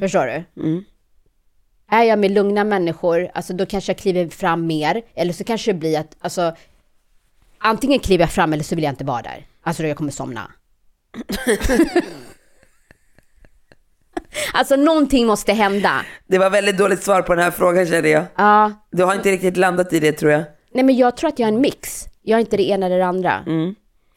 Förstår 0.00 0.26
du? 0.26 0.44
Är 1.90 2.02
jag 2.02 2.18
med 2.18 2.30
lugna 2.30 2.64
människor, 2.64 3.30
alltså 3.34 3.52
då 3.52 3.66
kanske 3.66 3.92
jag 3.92 3.98
kliver 3.98 4.28
fram 4.28 4.66
mer. 4.66 5.02
Eller 5.14 5.32
så 5.32 5.44
kanske 5.44 5.72
det 5.72 5.78
blir 5.78 5.98
att, 5.98 6.16
alltså, 6.20 6.54
antingen 7.58 7.98
kliver 7.98 8.22
jag 8.22 8.30
fram 8.30 8.52
eller 8.52 8.62
så 8.64 8.74
vill 8.74 8.84
jag 8.84 8.92
inte 8.92 9.04
vara 9.04 9.22
där. 9.22 9.46
Alltså 9.66 9.82
då 9.82 9.88
jag 9.88 9.96
kommer 9.96 10.10
somna. 10.12 10.50
alltså 14.52 14.76
någonting 14.76 15.26
måste 15.26 15.52
hända. 15.52 16.04
Det 16.26 16.38
var 16.38 16.50
väldigt 16.50 16.78
dåligt 16.78 17.02
svar 17.02 17.22
på 17.22 17.34
den 17.34 17.44
här 17.44 17.50
frågan 17.50 17.86
känner 17.86 18.08
jag. 18.08 18.24
Ja, 18.36 18.72
Du 18.90 19.04
har 19.04 19.14
inte 19.14 19.30
riktigt 19.30 19.56
landat 19.56 19.92
i 19.92 20.00
det 20.00 20.12
tror 20.12 20.32
jag. 20.32 20.44
nej 20.74 20.84
men 20.84 20.96
jag 20.96 21.16
tror 21.16 21.28
att 21.28 21.38
jag 21.38 21.48
är 21.48 21.52
en 21.52 21.60
mix. 21.60 22.04
Jag 22.22 22.36
är 22.36 22.40
inte 22.40 22.56
det 22.56 22.68
ena 22.68 22.86
eller 22.86 22.98
det 22.98 23.06
andra. 23.06 23.44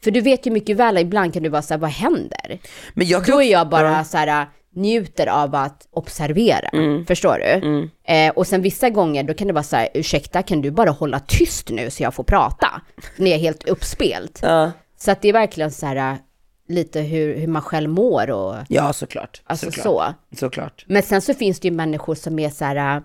För 0.04 0.10
du 0.10 0.20
vet 0.20 0.46
ju 0.46 0.50
mycket 0.50 0.76
väl, 0.76 0.98
ibland 0.98 1.34
kan 1.34 1.42
du 1.42 1.48
vara 1.48 1.62
så 1.62 1.74
här, 1.74 1.78
vad 1.78 1.90
händer? 1.90 2.58
Men 2.94 3.06
jag 3.06 3.24
kan 3.24 3.34
Då 3.34 3.42
är 3.42 3.50
jag 3.52 3.68
bara 3.68 3.90
Ja. 3.92 4.04
så 4.04 4.16
här, 4.16 4.46
njuter 4.74 5.26
av 5.26 5.54
att 5.54 5.88
observera. 5.90 6.70
Förstår 7.08 7.38
du? 7.38 7.88
Eh, 8.14 8.30
och 8.32 8.46
sen 8.46 8.62
vissa 8.62 8.90
gånger 8.90 9.22
då 9.22 9.34
kan 9.34 9.46
det 9.46 9.52
vara 9.52 9.62
så 9.64 9.76
här, 9.76 9.88
ursäkta 9.94 10.42
kan 10.42 10.60
du 10.60 10.70
bara 10.70 10.90
hålla 10.90 11.20
tyst 11.20 11.70
nu 11.70 11.90
så 11.90 12.02
jag 12.02 12.14
får 12.14 12.24
prata? 12.24 12.80
När 13.16 13.30
jag 13.30 13.36
är 13.38 13.42
helt 13.42 13.68
uppspelt. 13.68 14.38
Ja, 14.42 14.70
Så 15.02 15.10
att 15.10 15.22
det 15.22 15.28
är 15.28 15.32
verkligen 15.32 15.70
så 15.70 15.86
här, 15.86 16.18
lite 16.68 17.00
hur, 17.00 17.36
hur 17.36 17.46
man 17.46 17.62
själv 17.62 17.90
mår 17.90 18.30
och 18.30 18.56
ja 18.68 18.92
såklart. 18.92 19.42
alltså 19.44 19.66
såklart. 19.66 19.84
så. 20.30 20.36
Såklart. 20.36 20.84
Men 20.88 21.02
sen 21.02 21.22
så 21.22 21.34
finns 21.34 21.60
det 21.60 21.68
ju 21.68 21.74
människor 21.74 22.14
som 22.14 22.38
är 22.38 22.50
så 22.50 22.64
här, 22.64 23.02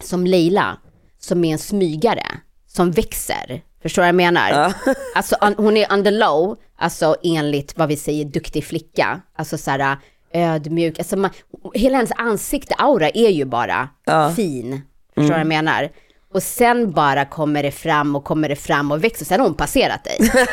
som 0.00 0.26
Leila, 0.26 0.76
som 1.18 1.44
är 1.44 1.52
en 1.52 1.58
smygare, 1.58 2.26
som 2.66 2.90
växer. 2.90 3.62
Förstår 3.82 4.02
vad 4.02 4.08
jag 4.08 4.14
menar? 4.14 4.74
Alltså 5.14 5.36
un, 5.40 5.54
hon 5.56 5.76
är 5.76 5.92
under 5.92 6.10
low, 6.10 6.56
alltså 6.76 7.16
enligt 7.22 7.78
vad 7.78 7.88
vi 7.88 7.96
säger 7.96 8.24
duktig 8.24 8.64
flicka. 8.64 9.20
Alltså 9.36 9.58
så 9.58 9.70
här 9.70 9.96
ödmjuk, 10.32 10.98
alltså 10.98 11.16
man, 11.16 11.30
hela 11.74 11.96
hennes 11.96 12.12
ansikte, 12.16 12.74
aura 12.74 13.08
är 13.08 13.30
ju 13.30 13.44
bara 13.44 13.88
fin. 14.36 14.80
Förstår 15.14 15.22
du 15.22 15.30
vad 15.30 15.40
jag 15.40 15.46
menar? 15.46 15.90
Och 16.34 16.42
sen 16.42 16.92
bara 16.92 17.24
kommer 17.24 17.62
det 17.62 17.70
fram 17.70 18.16
och 18.16 18.24
kommer 18.24 18.48
det 18.48 18.56
fram 18.56 18.92
och 18.92 19.04
växer, 19.04 19.24
sen 19.24 19.40
har 19.40 19.46
hon 19.46 19.56
passerat 19.56 20.04
dig. 20.04 20.18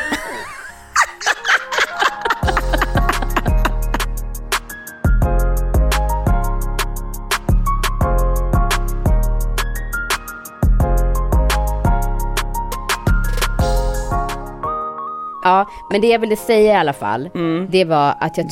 Ja, 15.68 15.86
men 15.90 16.00
det 16.00 16.06
jag 16.08 16.18
ville 16.18 16.36
säga 16.36 16.72
i 16.72 16.76
alla 16.76 16.92
fall, 16.92 17.30
det 17.70 17.84
var 17.84 18.14
att 18.20 18.36
jag, 18.36 18.46
tyck- 18.46 18.50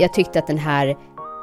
jag 0.00 0.12
tyckte 0.12 0.38
att 0.38 0.46
den 0.46 0.58
här 0.58 0.86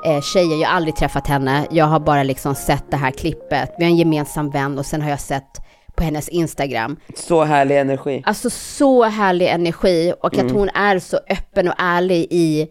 eh, 0.05 0.21
tjejen, 0.21 0.59
jag 0.59 0.69
har 0.69 0.75
aldrig 0.75 0.95
träffat 0.95 1.27
henne, 1.27 1.67
jag 1.71 1.85
har 1.85 1.99
bara 1.99 2.23
liksom 2.23 2.55
sett 2.55 2.91
det 2.91 2.97
här 2.97 3.11
klippet, 3.11 3.75
vi 3.77 3.83
har 3.83 3.91
en 3.91 3.97
gemensam 3.97 4.49
vän 4.49 4.77
och 4.79 4.85
sen 4.85 5.01
har 5.01 5.09
jag 5.09 5.19
sett 5.19 5.61
på 5.95 6.03
hennes 6.03 6.29
Instagram. 6.29 6.97
Så 7.15 7.43
härlig 7.43 7.77
energi. 7.79 8.23
Alltså 8.25 8.49
så 8.49 9.03
härlig 9.03 9.47
energi 9.47 10.13
och 10.21 10.37
att 10.37 10.51
hon 10.51 10.69
är 10.69 10.99
så 10.99 11.17
öppen 11.29 11.67
och 11.67 11.73
ärlig 11.77 12.27
i 12.29 12.61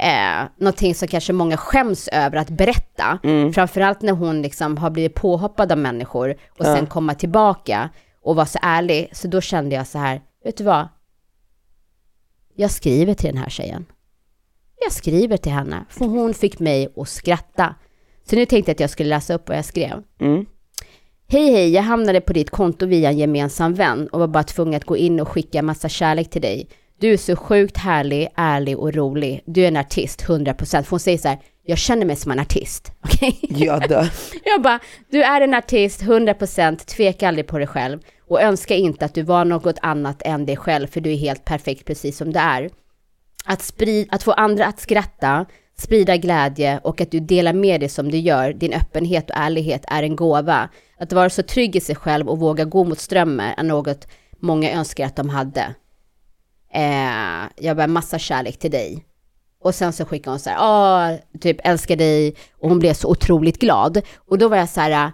eh, 0.00 0.44
någonting 0.58 0.94
som 0.94 1.08
kanske 1.08 1.32
många 1.32 1.56
skäms 1.56 2.08
över 2.08 2.36
att 2.38 2.50
berätta. 2.50 3.18
Framförallt 3.52 4.02
när 4.02 4.12
hon 4.12 4.42
liksom 4.42 4.76
har 4.76 4.90
blivit 4.90 5.14
påhoppad 5.14 5.72
av 5.72 5.78
människor 5.78 6.30
och 6.58 6.64
sen 6.76 6.86
komma 6.86 7.14
tillbaka 7.14 7.88
och 8.24 8.36
vara 8.36 8.46
så 8.46 8.58
ärlig. 8.62 9.08
Så 9.12 9.28
då 9.28 9.40
kände 9.40 9.74
jag 9.76 9.86
så 9.86 9.98
här, 9.98 10.20
vet 10.44 10.56
du 10.56 10.64
vad? 10.64 10.88
Jag 12.60 12.70
skriver 12.70 13.14
till 13.14 13.28
den 13.28 13.36
här 13.36 13.50
tjejen. 13.50 13.86
Jag 14.80 14.92
skriver 14.92 15.36
till 15.36 15.52
henne, 15.52 15.84
för 15.90 16.04
hon 16.04 16.34
fick 16.34 16.58
mig 16.58 16.88
att 16.96 17.08
skratta. 17.08 17.74
Så 18.30 18.36
nu 18.36 18.46
tänkte 18.46 18.70
jag 18.70 18.74
att 18.74 18.80
jag 18.80 18.90
skulle 18.90 19.08
läsa 19.08 19.34
upp 19.34 19.48
vad 19.48 19.58
jag 19.58 19.64
skrev. 19.64 20.02
Hej 21.28 21.52
hej, 21.52 21.70
jag 21.70 21.82
hamnade 21.82 22.20
på 22.20 22.32
ditt 22.32 22.50
konto 22.50 22.86
via 22.86 23.08
en 23.10 23.18
gemensam 23.18 23.74
vän 23.74 24.08
och 24.08 24.20
var 24.20 24.28
bara 24.28 24.42
tvungen 24.44 24.74
att 24.74 24.84
gå 24.84 24.96
in 24.96 25.20
och 25.20 25.28
skicka 25.28 25.62
massa 25.62 25.88
kärlek 25.88 26.30
till 26.30 26.42
dig. 26.42 26.68
Du 26.98 27.12
är 27.12 27.16
så 27.16 27.36
sjukt 27.36 27.76
härlig, 27.76 28.28
ärlig 28.34 28.78
och 28.78 28.94
rolig. 28.94 29.42
Du 29.46 29.64
är 29.64 29.68
en 29.68 29.76
artist, 29.76 30.24
100%. 30.24 30.82
För 30.82 30.90
hon 30.90 31.00
säger 31.00 31.18
så 31.18 31.28
här, 31.28 31.38
jag 31.62 31.78
känner 31.78 32.06
mig 32.06 32.16
som 32.16 32.32
en 32.32 32.40
artist. 32.40 32.92
Okej? 33.04 33.40
Jag 33.42 33.88
dör. 33.88 34.10
Jag 34.44 34.62
bara, 34.62 34.80
du 35.10 35.22
är 35.22 35.40
en 35.40 35.54
artist, 35.54 36.02
100%, 36.02 36.76
tveka 36.76 37.28
aldrig 37.28 37.46
på 37.46 37.58
dig 37.58 37.66
själv. 37.66 38.00
Och 38.30 38.42
önska 38.42 38.74
inte 38.74 39.04
att 39.04 39.14
du 39.14 39.22
var 39.22 39.44
något 39.44 39.78
annat 39.82 40.22
än 40.24 40.46
dig 40.46 40.56
själv, 40.56 40.86
för 40.86 41.00
du 41.00 41.12
är 41.12 41.16
helt 41.16 41.44
perfekt 41.44 41.84
precis 41.84 42.16
som 42.16 42.32
du 42.32 42.38
är. 42.38 42.70
Att, 43.44 43.62
sprid, 43.62 44.08
att 44.10 44.22
få 44.22 44.32
andra 44.32 44.66
att 44.66 44.80
skratta, 44.80 45.46
sprida 45.78 46.16
glädje 46.16 46.80
och 46.84 47.00
att 47.00 47.10
du 47.10 47.20
delar 47.20 47.52
med 47.52 47.80
dig 47.80 47.88
som 47.88 48.10
du 48.10 48.18
gör, 48.18 48.52
din 48.52 48.72
öppenhet 48.72 49.30
och 49.30 49.36
ärlighet 49.36 49.84
är 49.88 50.02
en 50.02 50.16
gåva. 50.16 50.68
Att 50.98 51.12
vara 51.12 51.30
så 51.30 51.42
trygg 51.42 51.76
i 51.76 51.80
sig 51.80 51.96
själv 51.96 52.28
och 52.28 52.38
våga 52.38 52.64
gå 52.64 52.84
mot 52.84 52.98
strömmen 52.98 53.54
är 53.56 53.62
något 53.62 54.06
många 54.38 54.72
önskar 54.72 55.06
att 55.06 55.16
de 55.16 55.28
hade. 55.28 55.74
Eh, 56.72 57.48
jag 57.56 57.76
bär 57.76 57.86
massa 57.86 58.18
kärlek 58.18 58.58
till 58.58 58.70
dig. 58.70 59.04
Och 59.62 59.74
sen 59.74 59.92
så 59.92 60.04
skickade 60.04 60.32
hon 60.32 60.40
så 60.40 60.50
här, 60.50 60.56
ja, 60.56 61.18
typ 61.40 61.56
älskar 61.64 61.96
dig. 61.96 62.34
Och 62.58 62.68
hon 62.68 62.78
blev 62.78 62.94
så 62.94 63.08
otroligt 63.08 63.58
glad. 63.58 64.02
Och 64.16 64.38
då 64.38 64.48
var 64.48 64.56
jag 64.56 64.68
så 64.68 64.80
här, 64.80 65.06
eh, 65.06 65.10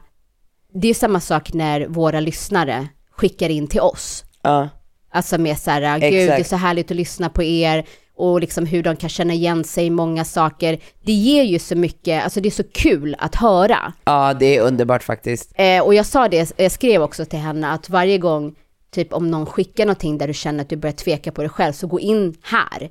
det 0.74 0.88
är 0.88 0.94
samma 0.94 1.20
sak 1.20 1.52
när 1.52 1.86
våra 1.86 2.20
lyssnare 2.20 2.88
skickar 3.16 3.48
in 3.48 3.66
till 3.66 3.80
oss. 3.80 4.24
Ja. 4.42 4.68
Alltså 5.12 5.38
med 5.38 5.58
så 5.58 5.70
här, 5.70 5.98
gud 5.98 6.12
det 6.12 6.22
är 6.22 6.30
Exakt. 6.30 6.48
så 6.50 6.56
härligt 6.56 6.90
att 6.90 6.96
lyssna 6.96 7.28
på 7.28 7.42
er 7.42 7.84
och 8.16 8.40
liksom 8.40 8.66
hur 8.66 8.82
de 8.82 8.96
kan 8.96 9.08
känna 9.10 9.32
igen 9.32 9.64
sig 9.64 9.86
i 9.86 9.90
många 9.90 10.24
saker. 10.24 10.78
Det 11.04 11.12
ger 11.12 11.42
ju 11.42 11.58
så 11.58 11.76
mycket, 11.76 12.24
alltså 12.24 12.40
det 12.40 12.48
är 12.48 12.50
så 12.50 12.64
kul 12.72 13.16
att 13.18 13.34
höra. 13.34 13.92
ja, 14.04 14.34
det 14.34 14.56
är 14.56 14.62
underbart 14.62 15.02
faktiskt. 15.02 15.52
Eh, 15.54 15.82
och 15.82 15.94
jag 15.94 16.06
sa 16.06 16.28
det, 16.28 16.52
jag 16.56 16.72
skrev 16.72 17.02
också 17.02 17.24
till 17.24 17.38
henne 17.38 17.70
att 17.72 17.90
varje 17.90 18.18
gång, 18.18 18.54
typ 18.90 19.12
om 19.12 19.30
någon 19.30 19.46
skickar 19.46 19.86
någonting 19.86 20.18
där 20.18 20.26
du 20.26 20.34
känner 20.34 20.62
att 20.62 20.68
du 20.68 20.76
börjar 20.76 20.94
tveka 20.94 21.32
på 21.32 21.40
dig 21.40 21.50
själv, 21.50 21.72
så 21.72 21.86
gå 21.86 22.00
in 22.00 22.34
här 22.42 22.90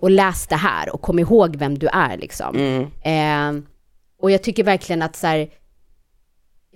och 0.00 0.10
läs 0.10 0.46
det 0.46 0.56
här 0.56 0.94
och 0.94 1.00
kom 1.02 1.18
ihåg 1.18 1.56
vem 1.56 1.78
du 1.78 1.86
är 1.86 2.16
liksom. 2.16 2.56
Eh, 3.02 3.52
och 4.22 4.30
jag 4.30 4.42
tycker 4.42 4.64
verkligen 4.64 5.02
att 5.02 5.16
så 5.16 5.26
här, 5.26 5.48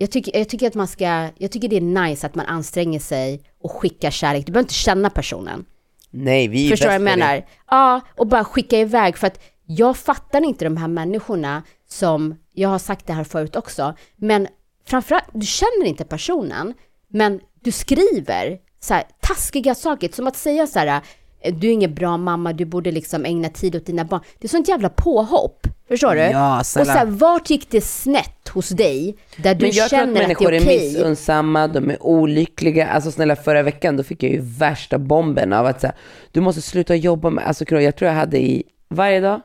jag 0.01 0.11
tycker, 0.11 0.39
jag 0.39 0.49
tycker 0.49 0.67
att 0.67 0.75
man 0.75 0.89
ska, 0.89 1.29
jag 1.39 1.51
tycker 1.51 1.69
det 1.69 1.77
är 1.77 1.81
nice 2.09 2.27
att 2.27 2.35
man 2.35 2.47
anstränger 2.47 3.01
sig 3.01 3.43
och 3.63 3.73
skickar 3.73 4.11
kärlek. 4.11 4.47
Du 4.47 4.53
behöver 4.53 4.65
inte 4.65 4.75
känna 4.75 5.11
personen. 5.11 5.65
Nej, 6.11 6.49
vi 6.49 6.67
är 6.67 6.71
Förstår 6.71 6.87
vad 6.87 6.95
jag 6.95 7.01
det. 7.01 7.05
menar? 7.05 7.47
Ja, 7.71 8.01
och 8.17 8.27
bara 8.27 8.45
skicka 8.45 8.79
iväg 8.79 9.17
för 9.17 9.27
att 9.27 9.41
jag 9.67 9.97
fattar 9.97 10.45
inte 10.45 10.65
de 10.65 10.77
här 10.77 10.89
människorna 10.89 11.63
som, 11.89 12.35
jag 12.53 12.69
har 12.69 12.79
sagt 12.79 13.07
det 13.07 13.13
här 13.13 13.25
förut 13.25 13.57
också, 13.57 13.95
men 14.17 14.49
framförallt, 14.87 15.25
du 15.33 15.47
känner 15.47 15.85
inte 15.85 16.05
personen, 16.05 16.75
men 17.09 17.41
du 17.61 17.73
skriver 17.73 18.59
så 18.81 18.95
här 18.95 19.05
taskiga 19.21 19.75
saker, 19.75 20.09
som 20.13 20.27
att 20.27 20.37
säga 20.37 20.67
så 20.67 20.79
här, 20.79 21.03
du 21.45 21.69
är 21.69 21.73
ingen 21.73 21.95
bra 21.95 22.17
mamma, 22.17 22.53
du 22.53 22.65
borde 22.65 22.91
liksom 22.91 23.25
ägna 23.25 23.49
tid 23.49 23.77
åt 23.77 23.87
dina 23.87 24.05
barn. 24.05 24.21
Det 24.39 24.47
är 24.47 24.49
sånt 24.49 24.69
jävla 24.69 24.89
påhopp, 24.89 25.67
förstår 25.89 26.15
du? 26.15 26.21
Ja, 26.21 26.59
och 26.59 26.67
så 26.67 26.85
här, 26.85 27.07
vart 27.07 27.51
gick 27.51 27.71
det 27.71 27.81
snett 27.81 28.49
hos 28.49 28.69
dig, 28.69 29.17
där 29.37 29.55
du 29.55 29.67
Men 29.67 29.75
jag 29.75 29.89
tror 29.89 29.99
att 29.99 30.05
känner 30.05 30.13
att, 30.13 30.15
det 30.15 30.23
människor 30.23 30.53
är 30.53 30.57
är 30.57 30.61
okej? 30.61 30.79
missunnsamma, 30.79 31.69
de 31.69 31.91
är 31.91 32.03
olyckliga. 32.07 32.87
Alltså 32.87 33.11
snälla 33.11 33.37
förra 33.37 33.63
veckan 33.63 33.97
då 33.97 34.03
fick 34.03 34.23
jag 34.23 34.33
ju 34.33 34.41
värsta 34.43 34.99
bomben 34.99 35.53
av 35.53 35.67
att 35.67 35.81
säga, 35.81 35.93
du 36.33 36.41
måste 36.41 36.63
sluta 36.63 36.95
jobba 36.95 37.31
med, 37.31 37.47
alltså 37.47 37.65
jag 37.69 37.97
tror 37.97 38.09
jag 38.11 38.17
hade 38.19 38.39
i 38.39 38.63
varje 38.89 39.21
dag, 39.21 39.41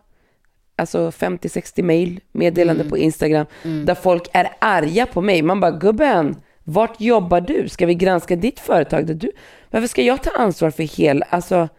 alltså 0.76 1.10
50-60 1.10 1.84
mail, 1.84 2.20
meddelande 2.32 2.82
Mm. 2.82 2.90
på 2.90 2.98
Instagram, 2.98 3.46
där 3.86 3.96
folk 3.96 4.28
är 4.34 4.50
arga 4.60 5.06
på 5.06 5.22
mig. 5.22 5.42
Man 5.42 5.60
bara, 5.60 5.72
gubben, 5.72 6.36
vart 6.64 7.02
jobbar 7.02 7.42
du? 7.42 7.70
Ska 7.70 7.86
vi 7.86 7.96
granska 7.96 8.36
ditt 8.36 8.60
företag? 8.60 9.08
Där 9.08 9.14
du, 9.14 9.32
varför 9.72 9.88
ska 9.88 10.02
jag 10.02 10.24
ta 10.24 10.30
ansvar 10.32 10.70
för 10.70 10.84
hela, 10.84 11.26
alltså, 11.30 11.70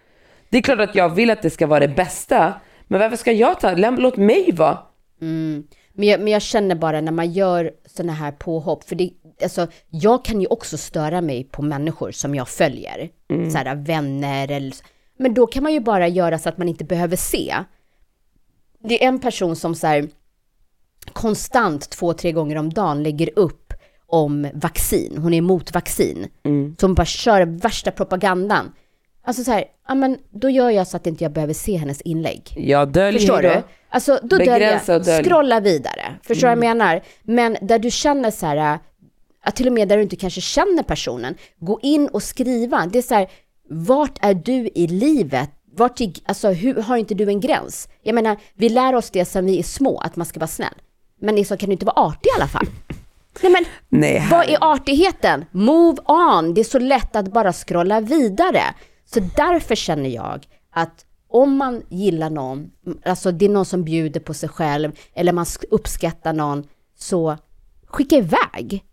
det 0.50 0.58
är 0.58 0.62
klart 0.62 0.80
att 0.80 0.94
jag 0.94 1.08
vill 1.08 1.30
att 1.30 1.42
det 1.42 1.50
ska 1.50 1.66
vara 1.66 1.80
det 1.80 1.88
bästa, 1.88 2.54
men 2.86 3.00
varför 3.00 3.16
ska 3.16 3.32
jag 3.32 3.60
ta, 3.60 3.74
låt 3.74 4.16
mig 4.16 4.52
vara. 4.52 4.78
Men 5.92 6.08
jag, 6.08 6.20
men 6.20 6.32
jag 6.32 6.42
känner 6.42 6.74
bara 6.74 7.00
när 7.00 7.12
man 7.12 7.32
gör 7.32 7.70
sådana 7.86 8.12
här 8.12 8.32
påhopp, 8.32 8.84
för 8.84 8.96
det, 8.96 9.10
alltså, 9.42 9.66
jag 9.90 10.24
kan 10.24 10.40
ju 10.40 10.46
också 10.46 10.76
störa 10.78 11.20
mig 11.20 11.44
på 11.44 11.62
människor 11.62 12.10
som 12.10 12.34
jag 12.34 12.48
följer, 12.48 13.08
så 13.50 13.58
här 13.58 13.74
vänner 13.74 14.50
eller. 14.50 14.74
Men 15.18 15.34
då 15.34 15.46
kan 15.46 15.62
man 15.62 15.72
ju 15.72 15.80
bara 15.80 16.08
göra 16.08 16.38
så 16.38 16.48
att 16.48 16.58
man 16.58 16.68
inte 16.68 16.84
behöver 16.84 17.16
se. 17.16 17.54
Det 18.78 19.04
är 19.04 19.08
en 19.08 19.18
person 19.18 19.56
som 19.56 19.74
så 19.74 19.86
här 19.86 20.08
konstant 21.12 21.90
två, 21.90 22.12
tre 22.12 22.32
gånger 22.32 22.56
om 22.56 22.72
dagen 22.72 23.02
lägger 23.02 23.30
upp 23.38 23.72
om 24.06 24.48
vaccin. 24.54 25.18
Hon 25.18 25.34
är 25.34 25.38
emot 25.38 25.74
vaccin. 25.74 26.26
Som 26.80 26.94
bara 26.94 27.04
kör 27.04 27.42
värsta 27.42 27.90
propagandan. 27.90 28.72
Alltså 29.26 29.44
så 29.44 29.50
här, 29.50 29.64
ja 29.88 29.94
men 29.94 30.18
då 30.30 30.50
gör 30.50 30.70
jag 30.70 30.86
så 30.86 30.96
att 30.96 31.06
inte 31.06 31.24
jag 31.24 31.32
behöver 31.32 31.54
se 31.54 31.76
hennes 31.76 32.00
inlägg. 32.00 32.54
Jag 32.56 32.88
döljer 32.88 33.20
Förstår 33.20 33.42
då. 33.42 33.48
du? 33.48 33.62
Alltså 33.88 34.18
då 34.22 34.36
döljer 34.36 34.82
jag, 34.86 35.04
dölj. 35.04 35.24
scrolla 35.24 35.60
vidare. 35.60 36.14
Förstår 36.22 36.48
du 36.48 36.54
vad 36.54 36.64
jag 36.66 36.76
menar? 36.76 37.02
Men 37.22 37.56
där 37.60 37.78
du 37.78 37.90
känner 37.90 38.30
så 38.30 38.46
här, 38.46 38.78
att 39.44 39.56
till 39.56 39.66
och 39.66 39.72
med 39.72 39.88
där 39.88 39.96
du 39.96 40.02
inte 40.02 40.16
kanske 40.16 40.40
känner 40.40 40.82
personen, 40.82 41.34
gå 41.58 41.80
in 41.82 42.08
och 42.08 42.22
skriva. 42.22 42.86
Det 42.86 42.98
är 42.98 43.02
så 43.02 43.14
här, 43.14 43.30
vart 43.68 44.18
är 44.20 44.34
du 44.34 44.70
i 44.74 44.86
livet? 44.86 45.50
Vart 45.76 46.00
i, 46.00 46.14
alltså 46.26 46.48
hur, 46.48 46.82
har 46.82 46.96
inte 46.96 47.14
du 47.14 47.28
en 47.28 47.40
gräns? 47.40 47.88
Jag 48.02 48.14
menar, 48.14 48.36
vi 48.54 48.68
lär 48.68 48.94
oss 48.94 49.10
det 49.10 49.24
sen 49.24 49.46
vi 49.46 49.58
är 49.58 49.62
små, 49.62 49.98
att 49.98 50.16
man 50.16 50.26
ska 50.26 50.40
vara 50.40 50.48
snäll. 50.48 50.74
Men 51.20 51.36
liksom, 51.36 51.56
kan 51.56 51.68
du 51.68 51.72
inte 51.72 51.86
vara 51.86 52.00
artig 52.00 52.28
i 52.28 52.36
alla 52.36 52.48
fall? 52.48 52.66
Nej 53.42 53.52
men, 53.52 53.64
Nej, 53.88 54.28
vad 54.30 54.48
är 54.50 54.72
artigheten? 54.72 55.44
Move 55.50 55.96
on! 56.06 56.54
Det 56.54 56.60
är 56.60 56.64
så 56.64 56.78
lätt 56.78 57.16
att 57.16 57.32
bara 57.32 57.52
scrolla 57.52 58.00
vidare. 58.00 58.62
Så 59.14 59.20
därför 59.36 59.74
känner 59.74 60.10
jag 60.10 60.46
att 60.70 61.04
om 61.28 61.56
man 61.56 61.82
gillar 61.88 62.30
någon, 62.30 62.70
alltså 63.04 63.32
det 63.32 63.44
är 63.44 63.48
någon 63.48 63.64
som 63.64 63.84
bjuder 63.84 64.20
på 64.20 64.34
sig 64.34 64.48
själv, 64.48 64.92
eller 65.14 65.32
man 65.32 65.44
sk- 65.44 65.64
uppskattar 65.70 66.32
någon, 66.32 66.64
så 66.98 67.36
skicka 67.86 68.16
iväg. 68.16 68.84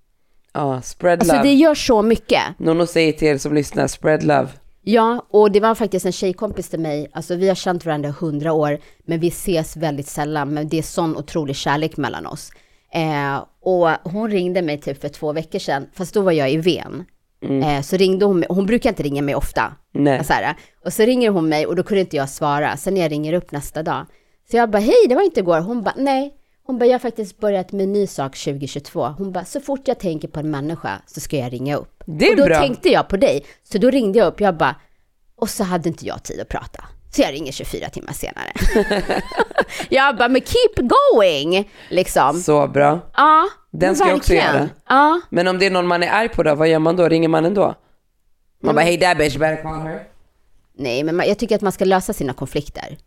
Ja, 0.53 0.82
spread 0.82 1.20
Alltså 1.20 1.36
love. 1.36 1.47
det 1.47 1.53
gör 1.53 1.76
så 1.76 2.01
mycket. 2.01 2.41
Nono 2.57 2.86
säger 2.88 3.14
till 3.14 3.28
er 3.28 3.38
som 3.38 3.53
lyssnar, 3.53 3.88
spread 3.88 4.24
love. 4.24 4.47
Ja, 4.86 5.26
och 5.30 5.51
det 5.51 5.59
var 5.59 5.76
faktiskt 5.76 6.05
en 6.05 6.11
tjejkompis 6.11 6.70
till 6.70 6.80
mig, 6.80 7.07
alltså 7.14 7.36
vi 7.36 7.47
har 7.47 7.55
känt 7.55 7.86
varandra 7.86 8.09
hundra 8.20 8.53
år, 8.53 8.80
men 9.05 9.20
vi 9.20 9.28
ses 9.28 9.78
väldigt 9.78 10.07
sällan, 10.07 10.53
men 10.53 10.68
det 10.70 10.78
är 10.78 10.82
sån 10.82 11.18
otrolig 11.18 11.55
kärlek 11.55 11.97
mellan 11.97 12.26
oss. 12.26 12.51
Eh, 12.93 13.43
och 13.61 14.11
hon 14.11 14.30
ringde 14.32 14.61
mig 14.61 14.82
typ 14.82 15.01
för 15.01 15.09
två 15.09 15.34
veckor 15.34 15.59
sedan, 15.59 15.88
fast 15.93 16.14
då 16.14 16.22
var 16.22 16.32
jag 16.32 16.51
i 16.51 16.57
Ven. 16.57 17.05
Eh, 17.44 17.82
så 17.82 17.98
ringde 17.98 18.26
hon 18.26 18.39
mig, 18.39 18.48
hon 18.50 18.66
brukar 18.66 18.89
inte 18.89 19.04
ringa 19.04 19.22
mig 19.22 19.36
ofta. 19.36 19.74
Nej. 19.91 20.24
Så 20.24 20.34
här, 20.34 20.56
och 20.86 20.94
så 20.94 21.04
ringer 21.04 21.30
hon 21.30 21.50
mig 21.50 21.66
och 21.66 21.76
då 21.76 21.84
kunde 21.84 22.02
inte 22.02 22.16
jag 22.16 22.30
svara, 22.30 22.78
sen 22.78 22.94
när 22.94 23.02
jag 23.02 23.12
ringer 23.12 23.34
upp 23.34 23.52
nästa 23.52 23.84
dag. 23.84 24.06
Så 24.52 24.58
jag 24.58 24.70
bara, 24.70 24.80
hej, 24.80 25.06
det 25.10 25.16
var 25.16 25.22
inte 25.22 25.39
igår. 25.39 25.60
Hon 25.60 25.84
bara, 25.84 25.94
nej. 25.98 26.34
Hon 26.66 26.78
bara, 26.80 26.86
jag 26.86 26.94
har 26.94 27.00
faktiskt 27.00 27.39
börjat 27.39 27.72
med 27.72 27.84
en 27.84 27.94
ny 27.94 28.08
sak 28.08 28.38
2022. 28.38 29.08
Hon 29.08 29.32
bara, 29.32 29.46
så 29.46 29.60
fort 29.60 29.88
jag 29.88 30.00
tänker 30.00 30.28
på 30.28 30.39
en 30.39 30.52
människa 30.52 31.02
så 31.08 31.20
ska 31.20 31.38
jag 31.38 31.54
ringa 31.54 31.76
upp. 31.76 32.04
Det 32.06 32.26
är 32.28 32.32
och 32.32 32.38
då 32.38 32.46
bra. 32.46 32.60
tänkte 32.60 32.89
jag 32.89 33.08
på 33.08 33.18
dig. 33.18 33.46
Så 33.64 33.78
då 33.78 33.89
ringde 33.89 34.20
jag 34.20 34.28
upp, 34.28 34.41
jag 34.41 34.58
bara, 34.58 34.76
och 35.36 35.50
så 35.50 35.64
hade 35.64 35.89
inte 35.89 36.06
jag 36.06 36.24
tid 36.24 36.39
att 36.39 36.50
prata. 36.50 36.84
Så 37.16 37.22
jag 37.22 37.34
ringer 37.34 37.51
24 37.51 37.89
timmar 37.89 38.14
senare. 38.14 38.51
jag 39.89 40.18
bara, 40.18 40.30
men 40.30 40.41
keep 40.41 40.88
going! 40.88 41.70
Liksom. 41.89 42.39
Så 42.39 42.68
bra. 42.68 42.99
Ja, 43.16 43.45
Den 43.72 43.95
ska 43.95 44.07
jag 44.07 44.18
också 44.18 44.34
verkligen. 44.34 44.55
göra. 44.55 44.70
Ja, 44.88 45.22
Men 45.30 45.47
om 45.47 45.59
det 45.59 45.66
är 45.66 45.72
någon 45.72 45.88
man 45.88 46.03
är 46.03 46.09
arg 46.11 46.30
på 46.30 46.43
då, 46.43 46.55
vad 46.55 46.68
gör 46.68 46.80
man 46.80 46.95
då? 46.95 47.09
Ringer 47.09 47.28
man 47.30 47.45
ändå? 47.45 47.76
Man 48.61 48.76
bara, 48.76 48.82
hey 48.82 48.99
that 48.99 49.18
bitch, 49.18 49.38
better 49.38 49.64
call 49.64 49.80
her. 49.82 50.03
nej, 50.78 51.03
men 51.03 51.16
man- 51.16 51.28
jag 51.28 51.38
tycker 51.39 51.55
att 51.55 51.61
man 51.61 51.72
ska 51.72 51.86
lösa 51.86 52.14
sina 52.14 52.34
konflikter. 52.34 52.97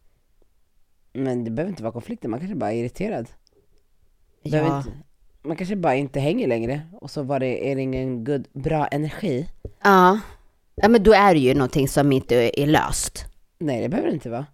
Men 1.12 1.44
det 1.44 1.50
behöver 1.50 1.70
inte 1.70 1.82
vara 1.82 1.92
konflikter, 1.92 2.28
man 2.28 2.40
kanske 2.40 2.56
bara 2.56 2.72
är 2.72 2.76
irriterad. 2.76 3.26
Behöver 4.44 4.68
Ja. 4.70 4.76
Inte, 4.78 4.90
man 5.42 5.56
kanske 5.56 5.76
bara 5.76 5.94
inte 5.94 6.20
hänger 6.20 6.48
längre 6.48 6.80
och 7.00 7.10
så 7.10 7.22
var 7.22 7.40
det, 7.40 7.70
är 7.70 7.76
det 7.76 7.82
ingen 7.82 8.24
good, 8.24 8.46
bra 8.52 8.86
energi. 8.86 9.48
Ja. 9.82 10.18
ja, 10.74 10.88
men 10.88 11.02
då 11.02 11.12
är 11.12 11.34
det 11.34 11.40
ju 11.40 11.54
någonting 11.54 11.88
som 11.88 12.12
inte 12.12 12.60
är 12.60 12.66
löst. 12.66 13.24
Nej 13.58 13.80
det 13.80 13.88
behöver 13.88 14.08
det 14.08 14.14
inte 14.14 14.30
vara. 14.30 14.46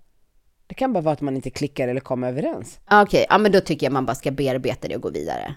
Det 0.67 0.75
kan 0.75 0.93
bara 0.93 1.01
vara 1.01 1.13
att 1.13 1.21
man 1.21 1.37
inte 1.37 1.51
klickar 1.51 1.89
eller 1.89 2.01
kommer 2.01 2.29
överens. 2.29 2.81
Ja, 2.91 3.03
Okej, 3.03 3.27
ja 3.29 3.39
men 3.39 3.53
då 3.53 3.61
tycker 3.61 3.87
jag 3.87 3.93
man 3.93 4.07
bara 4.07 4.15
ska 4.15 4.31
bearbeta 4.31 4.89
det 4.89 4.97
och 4.97 5.03
gå 5.03 5.11
vidare. 5.11 5.55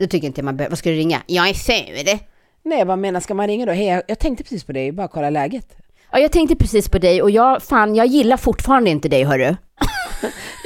Då 0.00 0.06
tycker 0.06 0.26
inte 0.26 0.40
jag 0.40 0.44
man 0.44 0.56
behöver, 0.56 0.70
vad 0.70 0.78
ska 0.78 0.90
du 0.90 0.96
ringa? 0.96 1.22
Jag 1.26 1.48
är 1.48 1.54
sur. 1.54 2.18
Nej 2.62 2.78
jag 2.78 2.86
bara 2.86 2.96
menar, 2.96 3.20
ska 3.20 3.34
man 3.34 3.46
ringa 3.46 3.66
då? 3.66 3.72
Hej 3.72 3.86
jag, 3.86 4.02
jag 4.08 4.18
tänkte 4.18 4.44
precis 4.44 4.64
på 4.64 4.72
dig, 4.72 4.92
bara 4.92 5.08
kolla 5.08 5.30
läget. 5.30 5.76
Ja, 6.12 6.18
jag 6.18 6.32
tänkte 6.32 6.56
precis 6.56 6.88
på 6.88 6.98
dig 6.98 7.22
och 7.22 7.30
jag, 7.30 7.62
fan, 7.62 7.94
jag 7.94 8.06
gillar 8.06 8.36
fortfarande 8.36 8.90
inte 8.90 9.08
dig 9.08 9.24
hörru. 9.24 9.56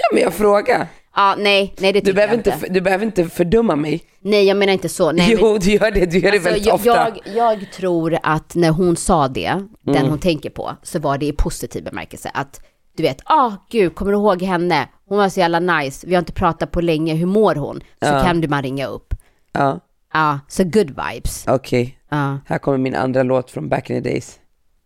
Ja 0.03 0.15
men 0.15 0.23
jag 0.23 0.35
frågar. 0.35 0.87
Ja, 1.17 1.35
nej, 1.39 1.75
nej 1.79 1.93
det 1.93 2.01
Du 2.01 2.13
behöver, 2.13 2.33
jag 2.35 2.39
inte, 2.41 2.51
inte. 2.51 2.73
du 2.73 2.81
behöver 2.81 3.07
inte 3.07 3.29
fördumma 3.29 3.77
mig. 3.77 4.03
Nej, 4.21 4.45
jag 4.45 4.57
menar 4.57 4.73
inte 4.73 4.89
så. 4.89 5.13
Nej, 5.13 5.35
men- 5.35 5.45
jo 5.45 5.59
du 5.59 5.71
gör 5.71 5.91
det, 5.91 6.07
du 6.07 6.19
gör 6.19 6.31
det 6.31 6.37
Alltså, 6.37 6.49
väldigt 6.51 6.67
jag, 6.67 6.75
ofta. 6.75 6.89
jag, 7.25 7.37
jag 7.37 7.73
tror 7.73 8.19
att 8.23 8.55
när 8.55 8.71
hon 8.71 8.97
sa 8.97 9.29
det, 9.29 9.63
den 9.83 9.97
Mm. 9.97 10.09
hon 10.11 10.19
tänker 10.19 10.51
på, 10.51 10.77
så 10.83 10.99
var 10.99 11.19
det 11.19 11.27
i 11.27 11.33
positiv 11.33 11.85
bemärkelse. 11.85 12.31
Att 12.35 12.61
du 12.97 13.03
vet, 13.03 13.19
ah 13.25 13.53
gud, 13.71 13.95
kommer 13.95 14.13
du 14.13 14.19
ihåg 14.19 14.43
henne? 14.43 14.89
Hon 15.07 15.19
var 15.19 15.29
så 15.29 15.41
jävla 15.41 15.61
nice, 15.61 16.07
vi 16.07 16.15
har 16.15 16.19
inte 16.19 16.33
pratat 16.33 16.71
på 16.71 16.81
länge, 16.81 17.15
hur 17.15 17.27
mår 17.27 17.55
hon? 17.55 17.81
Så 17.81 18.07
Ja. 18.09 18.23
kan 18.25 18.41
du 18.41 18.49
man 18.49 18.63
ringa 18.63 18.87
upp. 18.87 19.15
Ja, 19.53 19.81
Ja, 20.13 20.39
så 20.49 20.65
good 20.65 20.91
vibes. 20.91 21.45
okej. 21.49 21.99
Ja. 22.09 22.39
Här 22.47 22.59
kommer 22.59 22.79
min 22.79 22.95
andra 22.95 23.23
låt 23.23 23.51
från 23.51 23.69
back 23.69 23.91
in 23.91 24.03
the 24.03 24.11
days. 24.11 24.39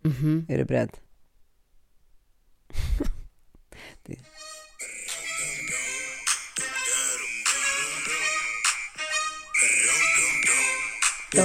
Mhm. 0.04 0.46
Är 0.48 0.58
du 0.58 0.64
beredd? 0.64 0.90
De 11.34 11.40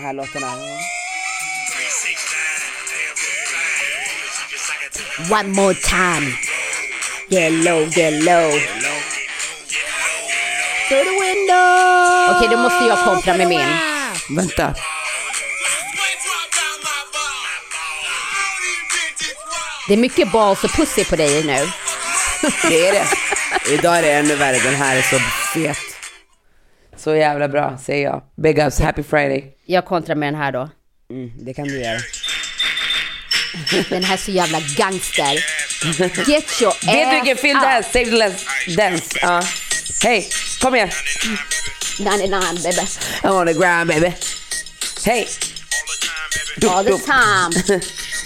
här 0.00 0.12
låtarna. 0.12 0.52
One 5.30 5.48
more 5.48 5.74
time. 5.74 6.32
Yellow, 7.30 7.88
yellow. 7.98 8.50
Through 10.88 11.04
the 11.04 11.20
window. 11.20 11.64
Okej, 12.30 12.36
okay, 12.36 12.48
då 12.48 12.56
måste 12.56 12.84
jag 12.84 13.04
kontra 13.04 13.36
med 13.36 13.48
min. 13.48 13.68
Vänta. 14.36 14.74
Det 19.88 19.94
är 19.94 19.98
mycket 19.98 20.32
balls 20.32 20.64
och 20.64 20.70
pussy 20.70 21.04
på 21.04 21.16
dig 21.16 21.44
nu. 21.44 21.87
Det 22.68 22.88
är 22.88 22.92
det. 22.92 23.06
Idag 23.74 23.98
är 23.98 24.02
det 24.02 24.12
ännu 24.12 24.34
värre. 24.34 24.58
Den 24.58 24.74
här 24.74 24.96
är 24.96 25.02
så 25.02 25.18
fet. 25.54 25.78
Så 26.96 27.14
jävla 27.14 27.48
bra 27.48 27.78
säger 27.84 28.04
jag. 28.04 28.22
Big 28.36 28.58
ups, 28.58 28.80
happy 28.80 29.02
friday. 29.02 29.44
Jag 29.66 29.84
kontrar 29.84 30.14
med 30.14 30.32
den 30.32 30.40
här 30.40 30.52
då. 30.52 30.68
Mm, 31.10 31.32
det 31.40 31.54
kan 31.54 31.64
du 31.64 31.80
göra. 31.80 31.98
Den 33.90 34.04
här 34.04 34.14
är 34.14 34.18
så 34.18 34.30
jävla 34.30 34.60
gangster. 34.60 35.44
Get 36.30 36.62
your 36.62 36.72
ass 36.72 36.80
det 36.80 37.50
är? 37.50 37.76
out. 37.76 37.86
Save 37.92 38.04
the 38.04 38.16
last 38.16 38.46
dance. 38.76 39.18
Ja. 39.22 39.42
Hej, 40.02 40.28
kom 40.60 40.74
igen. 40.74 40.90
99 41.98 42.40
baby. 42.62 42.86
I'm 43.22 43.40
on 43.40 43.46
the 43.46 43.52
ground 43.52 43.88
baby. 43.88 44.12
Hej. 45.04 45.28
All 46.70 46.84
the 46.84 46.98
time. 46.98 47.80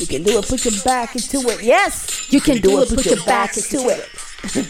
You 0.00 0.06
can 0.06 0.22
do 0.22 0.40
it, 0.40 0.48
put 0.48 0.66
your 0.66 0.84
back 0.84 1.14
into 1.16 1.36
it. 1.50 1.62
Yes! 1.62 2.28
You 2.32 2.40
can 2.40 2.60
do 2.60 2.82
it, 2.82 2.88
put 2.88 3.06
your 3.06 3.26
back 3.26 3.56
into 3.56 3.90
it. 3.90 4.66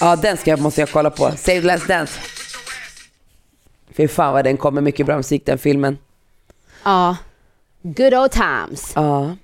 Ja, 0.00 0.16
den 0.16 0.36
ska 0.36 0.50
jag, 0.50 0.60
måste 0.60 0.80
jag 0.80 0.90
kolla 0.90 1.10
på. 1.10 1.30
Save 1.36 1.60
the 1.60 1.66
last 1.66 1.88
dance. 1.88 2.20
Fy 3.96 4.08
fan 4.08 4.32
vad 4.32 4.44
den 4.44 4.56
kommer 4.56 4.80
mycket 4.80 5.06
bra 5.06 5.16
musik 5.16 5.46
den 5.46 5.58
filmen. 5.58 5.98
Ja. 6.84 7.16
Good 7.82 8.14
old 8.14 8.30
times. 8.32 8.92
Ja, 8.94 9.36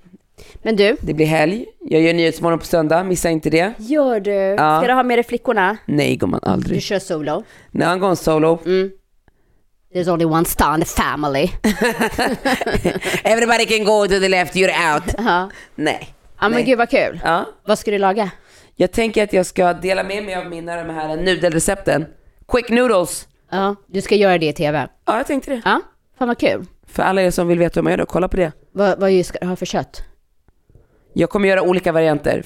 Men 0.61 0.75
du, 0.75 0.97
det 1.01 1.13
blir 1.13 1.25
helg. 1.25 1.65
Jag 1.89 2.01
gör 2.01 2.13
Nyhetsmorgon 2.13 2.59
på 2.59 2.65
söndag, 2.65 3.03
missa 3.03 3.29
inte 3.29 3.49
det. 3.49 3.73
gör 3.77 4.19
du? 4.19 4.31
Ja. 4.31 4.79
Ska 4.79 4.87
du 4.87 4.93
ha 4.93 5.03
med 5.03 5.17
dig 5.17 5.23
flickorna? 5.23 5.77
Nej 5.85 6.15
gumman, 6.15 6.39
Du 6.43 6.49
aldrig. 6.49 6.83
kör 6.83 6.99
solo. 6.99 7.43
Nej, 7.71 7.87
I'm 7.87 7.99
going 7.99 8.15
solo. 8.15 8.59
There's 9.93 10.07
only 10.07 10.25
one 10.25 10.45
star 10.45 10.73
in 10.75 10.79
the 10.81 10.85
family. 10.85 11.51
Everybody 13.23 13.65
can 13.65 13.85
go 13.85 14.07
to 14.07 14.19
the 14.19 14.29
left, 14.29 14.55
you're 14.55 14.93
out. 14.95 15.03
Ja. 15.17 15.49
Nej. 15.75 16.13
Ja 16.41 16.49
men 16.49 16.65
gud 16.65 16.77
vad 16.77 16.89
kul. 16.89 17.19
Ja. 17.23 17.45
Vad 17.65 17.79
ska 17.79 17.91
du 17.91 17.97
laga? 17.97 18.31
Jag 18.75 18.91
tänker 18.91 19.23
att 19.23 19.33
jag 19.33 19.45
ska 19.45 19.73
dela 19.73 20.03
med 20.03 20.23
mig 20.23 20.35
av 20.35 20.45
mina 20.45 20.75
de 20.83 20.93
här 20.93 21.17
nudelrecepten. 21.17 22.05
Quick 22.47 22.69
noodles. 22.69 23.27
Ja, 23.51 23.75
du 23.87 24.01
ska 24.01 24.15
göra 24.15 24.37
det 24.37 24.45
i 24.47 24.53
tv. 24.53 24.87
Ja, 25.05 25.17
jag 25.17 25.27
tänkte 25.27 25.51
det. 25.51 25.61
Ja, 25.65 25.81
fan 26.17 26.27
vad 26.27 26.37
kul. 26.39 26.65
För 26.87 27.03
alla 27.03 27.21
er 27.21 27.31
som 27.31 27.47
vill 27.47 27.59
veta 27.59 27.79
hur 27.79 27.83
man 27.83 27.91
gör 27.91 27.97
det, 27.97 28.05
kolla 28.05 28.27
på 28.27 28.37
det. 28.37 28.51
Vad, 28.71 28.99
vad 28.99 29.25
ska 29.25 29.39
du 29.39 29.47
ha 29.47 29.55
för 29.55 29.65
kött? 29.65 30.03
Jag 31.13 31.29
kommer 31.29 31.47
göra 31.49 31.61
olika 31.61 31.91
varianter 31.91 32.43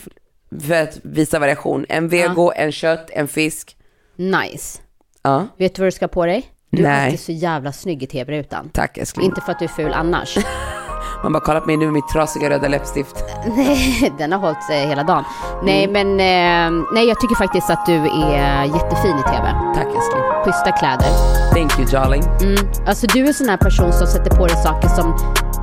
för 0.67 0.83
att 0.83 0.99
visa 1.03 1.39
variation. 1.39 1.85
En 1.89 2.09
vego, 2.09 2.51
en 2.55 2.71
kött, 2.71 3.09
en 3.09 3.27
fisk. 3.27 3.77
Nice. 4.15 4.79
Ja, 5.23 5.47
Vet 5.57 5.75
du 5.75 5.81
vad 5.81 5.87
du 5.87 5.91
ska 5.91 6.03
ha 6.05 6.07
på 6.09 6.25
dig? 6.25 6.52
Du 6.73 6.79
är 6.85 6.89
Nej. 6.89 7.05
alltid 7.05 7.19
så 7.19 7.31
jävla 7.31 7.71
snygg 7.71 8.03
i 8.03 8.07
tv-rutan. 8.07 8.69
tack 8.73 8.97
älskling. 8.97 9.25
Inte 9.25 9.41
för 9.41 9.51
att 9.51 9.59
du 9.59 9.65
är 9.65 9.69
ful 9.69 9.93
annars. 9.93 10.37
Man 11.23 11.33
bara 11.33 11.39
kollar 11.43 11.59
på 11.59 11.65
mig 11.67 11.77
nu 11.77 11.85
med 11.85 11.93
mitt 11.93 12.07
trasiga 12.07 12.49
röda 12.49 12.67
läppstift. 12.67 13.15
nej, 13.55 14.13
den 14.17 14.31
har 14.31 14.39
hållit 14.39 14.63
sig 14.63 14.87
hela 14.87 15.03
dagen. 15.03 15.23
Nej, 15.63 15.87
men 15.87 16.07
eh, 16.11 16.83
nej, 16.93 17.07
jag 17.07 17.19
tycker 17.19 17.35
faktiskt 17.35 17.69
att 17.69 17.85
du 17.85 17.93
är 17.95 18.63
jättefin 18.63 19.15
i 19.19 19.23
tv. 19.23 19.55
Tack 19.75 19.85
älskling. 19.95 20.21
Schyssta 20.45 20.71
kläder. 20.71 21.07
Thank 21.53 21.79
you 21.79 21.87
darling. 21.91 22.23
Mm. 22.41 22.57
Alltså 22.87 23.07
du 23.07 23.23
är 23.23 23.27
en 23.27 23.33
sån 23.33 23.49
här 23.49 23.57
person 23.57 23.93
som 23.93 24.07
sätter 24.07 24.29
på 24.37 24.47
dig 24.47 24.55
saker 24.57 24.87
som 24.87 25.07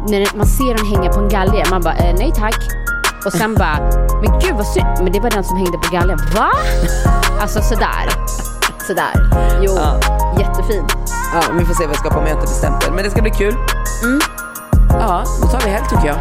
när 0.09 0.37
man 0.37 0.47
ser 0.47 0.75
den 0.75 0.87
hänga 0.87 1.13
på 1.13 1.21
en 1.21 1.29
galge, 1.29 1.65
man 1.71 1.83
bara 1.83 1.95
eh, 1.95 2.15
nej 2.19 2.33
tack. 2.37 2.59
Och 3.27 3.33
sen 3.33 3.55
bara, 3.55 3.79
men 4.23 4.39
gud 4.41 4.55
vad 4.57 4.67
synd, 4.67 4.87
men 5.03 5.13
det 5.13 5.21
var 5.21 5.31
den 5.31 5.45
som 5.45 5.57
hängde 5.57 5.79
på 5.79 5.95
galgen. 5.97 6.19
Va? 6.37 6.51
Alltså 7.41 7.63
sådär. 7.63 8.09
Sådär. 8.87 9.13
Jo, 9.63 9.73
Ja. 9.77 10.01
Jättefin. 10.41 10.85
Ja, 11.35 11.41
vi 11.59 11.65
får 11.65 11.75
se 11.75 11.85
vad 11.87 11.95
jag 11.95 12.01
ska 12.01 12.11
på 12.11 12.21
mig, 12.21 12.31
jag 12.31 12.37
inte 12.37 12.47
bestämt 12.53 12.89
än. 12.89 12.95
Men 12.95 13.05
det 13.05 13.11
ska 13.11 13.23
bli 13.23 13.31
kul. 13.31 13.55
Ja, 14.89 15.25
då 15.43 15.47
tar 15.49 15.61
vi 15.65 15.71
helg 15.71 15.85
tycker 15.91 16.07
jag. 16.07 16.17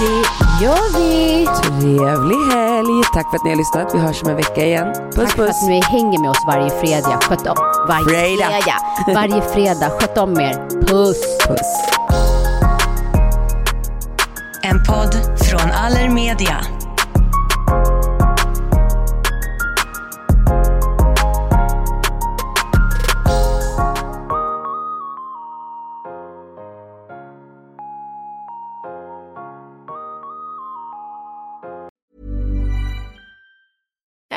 Det 0.00 0.64
gör 0.64 0.98
vi. 0.98 1.46
Trevlig 1.62 2.36
helg. 2.54 3.04
Tack 3.14 3.30
för 3.30 3.36
att 3.36 3.44
ni 3.44 3.50
har 3.50 3.56
lyssnat. 3.56 3.94
Vi 3.94 3.98
hörs 3.98 4.22
om 4.22 4.28
en 4.28 4.36
vecka 4.36 4.64
igen. 4.66 4.92
Puss 4.94 5.14
Tack 5.16 5.30
för 5.30 5.46
puss. 5.46 5.62
att 5.62 5.68
ni 5.68 5.80
hänger 5.80 6.18
med 6.20 6.30
oss 6.30 6.42
varje 6.46 6.70
fredag. 6.70 7.18
Sköt 7.22 7.46
om. 7.46 7.56
Varje 7.88 8.04
Fredag. 8.04 8.50
fredag. 8.50 8.80
Varje 9.20 9.42
fredag. 9.42 9.90
Sköt 10.00 10.18
om 10.18 10.40
er. 10.40 10.54
Puss. 10.86 11.38
Puss. 11.48 11.72
En 14.62 14.82
podd 14.84 15.14
från 15.50 15.70
Allermedia. 15.84 16.56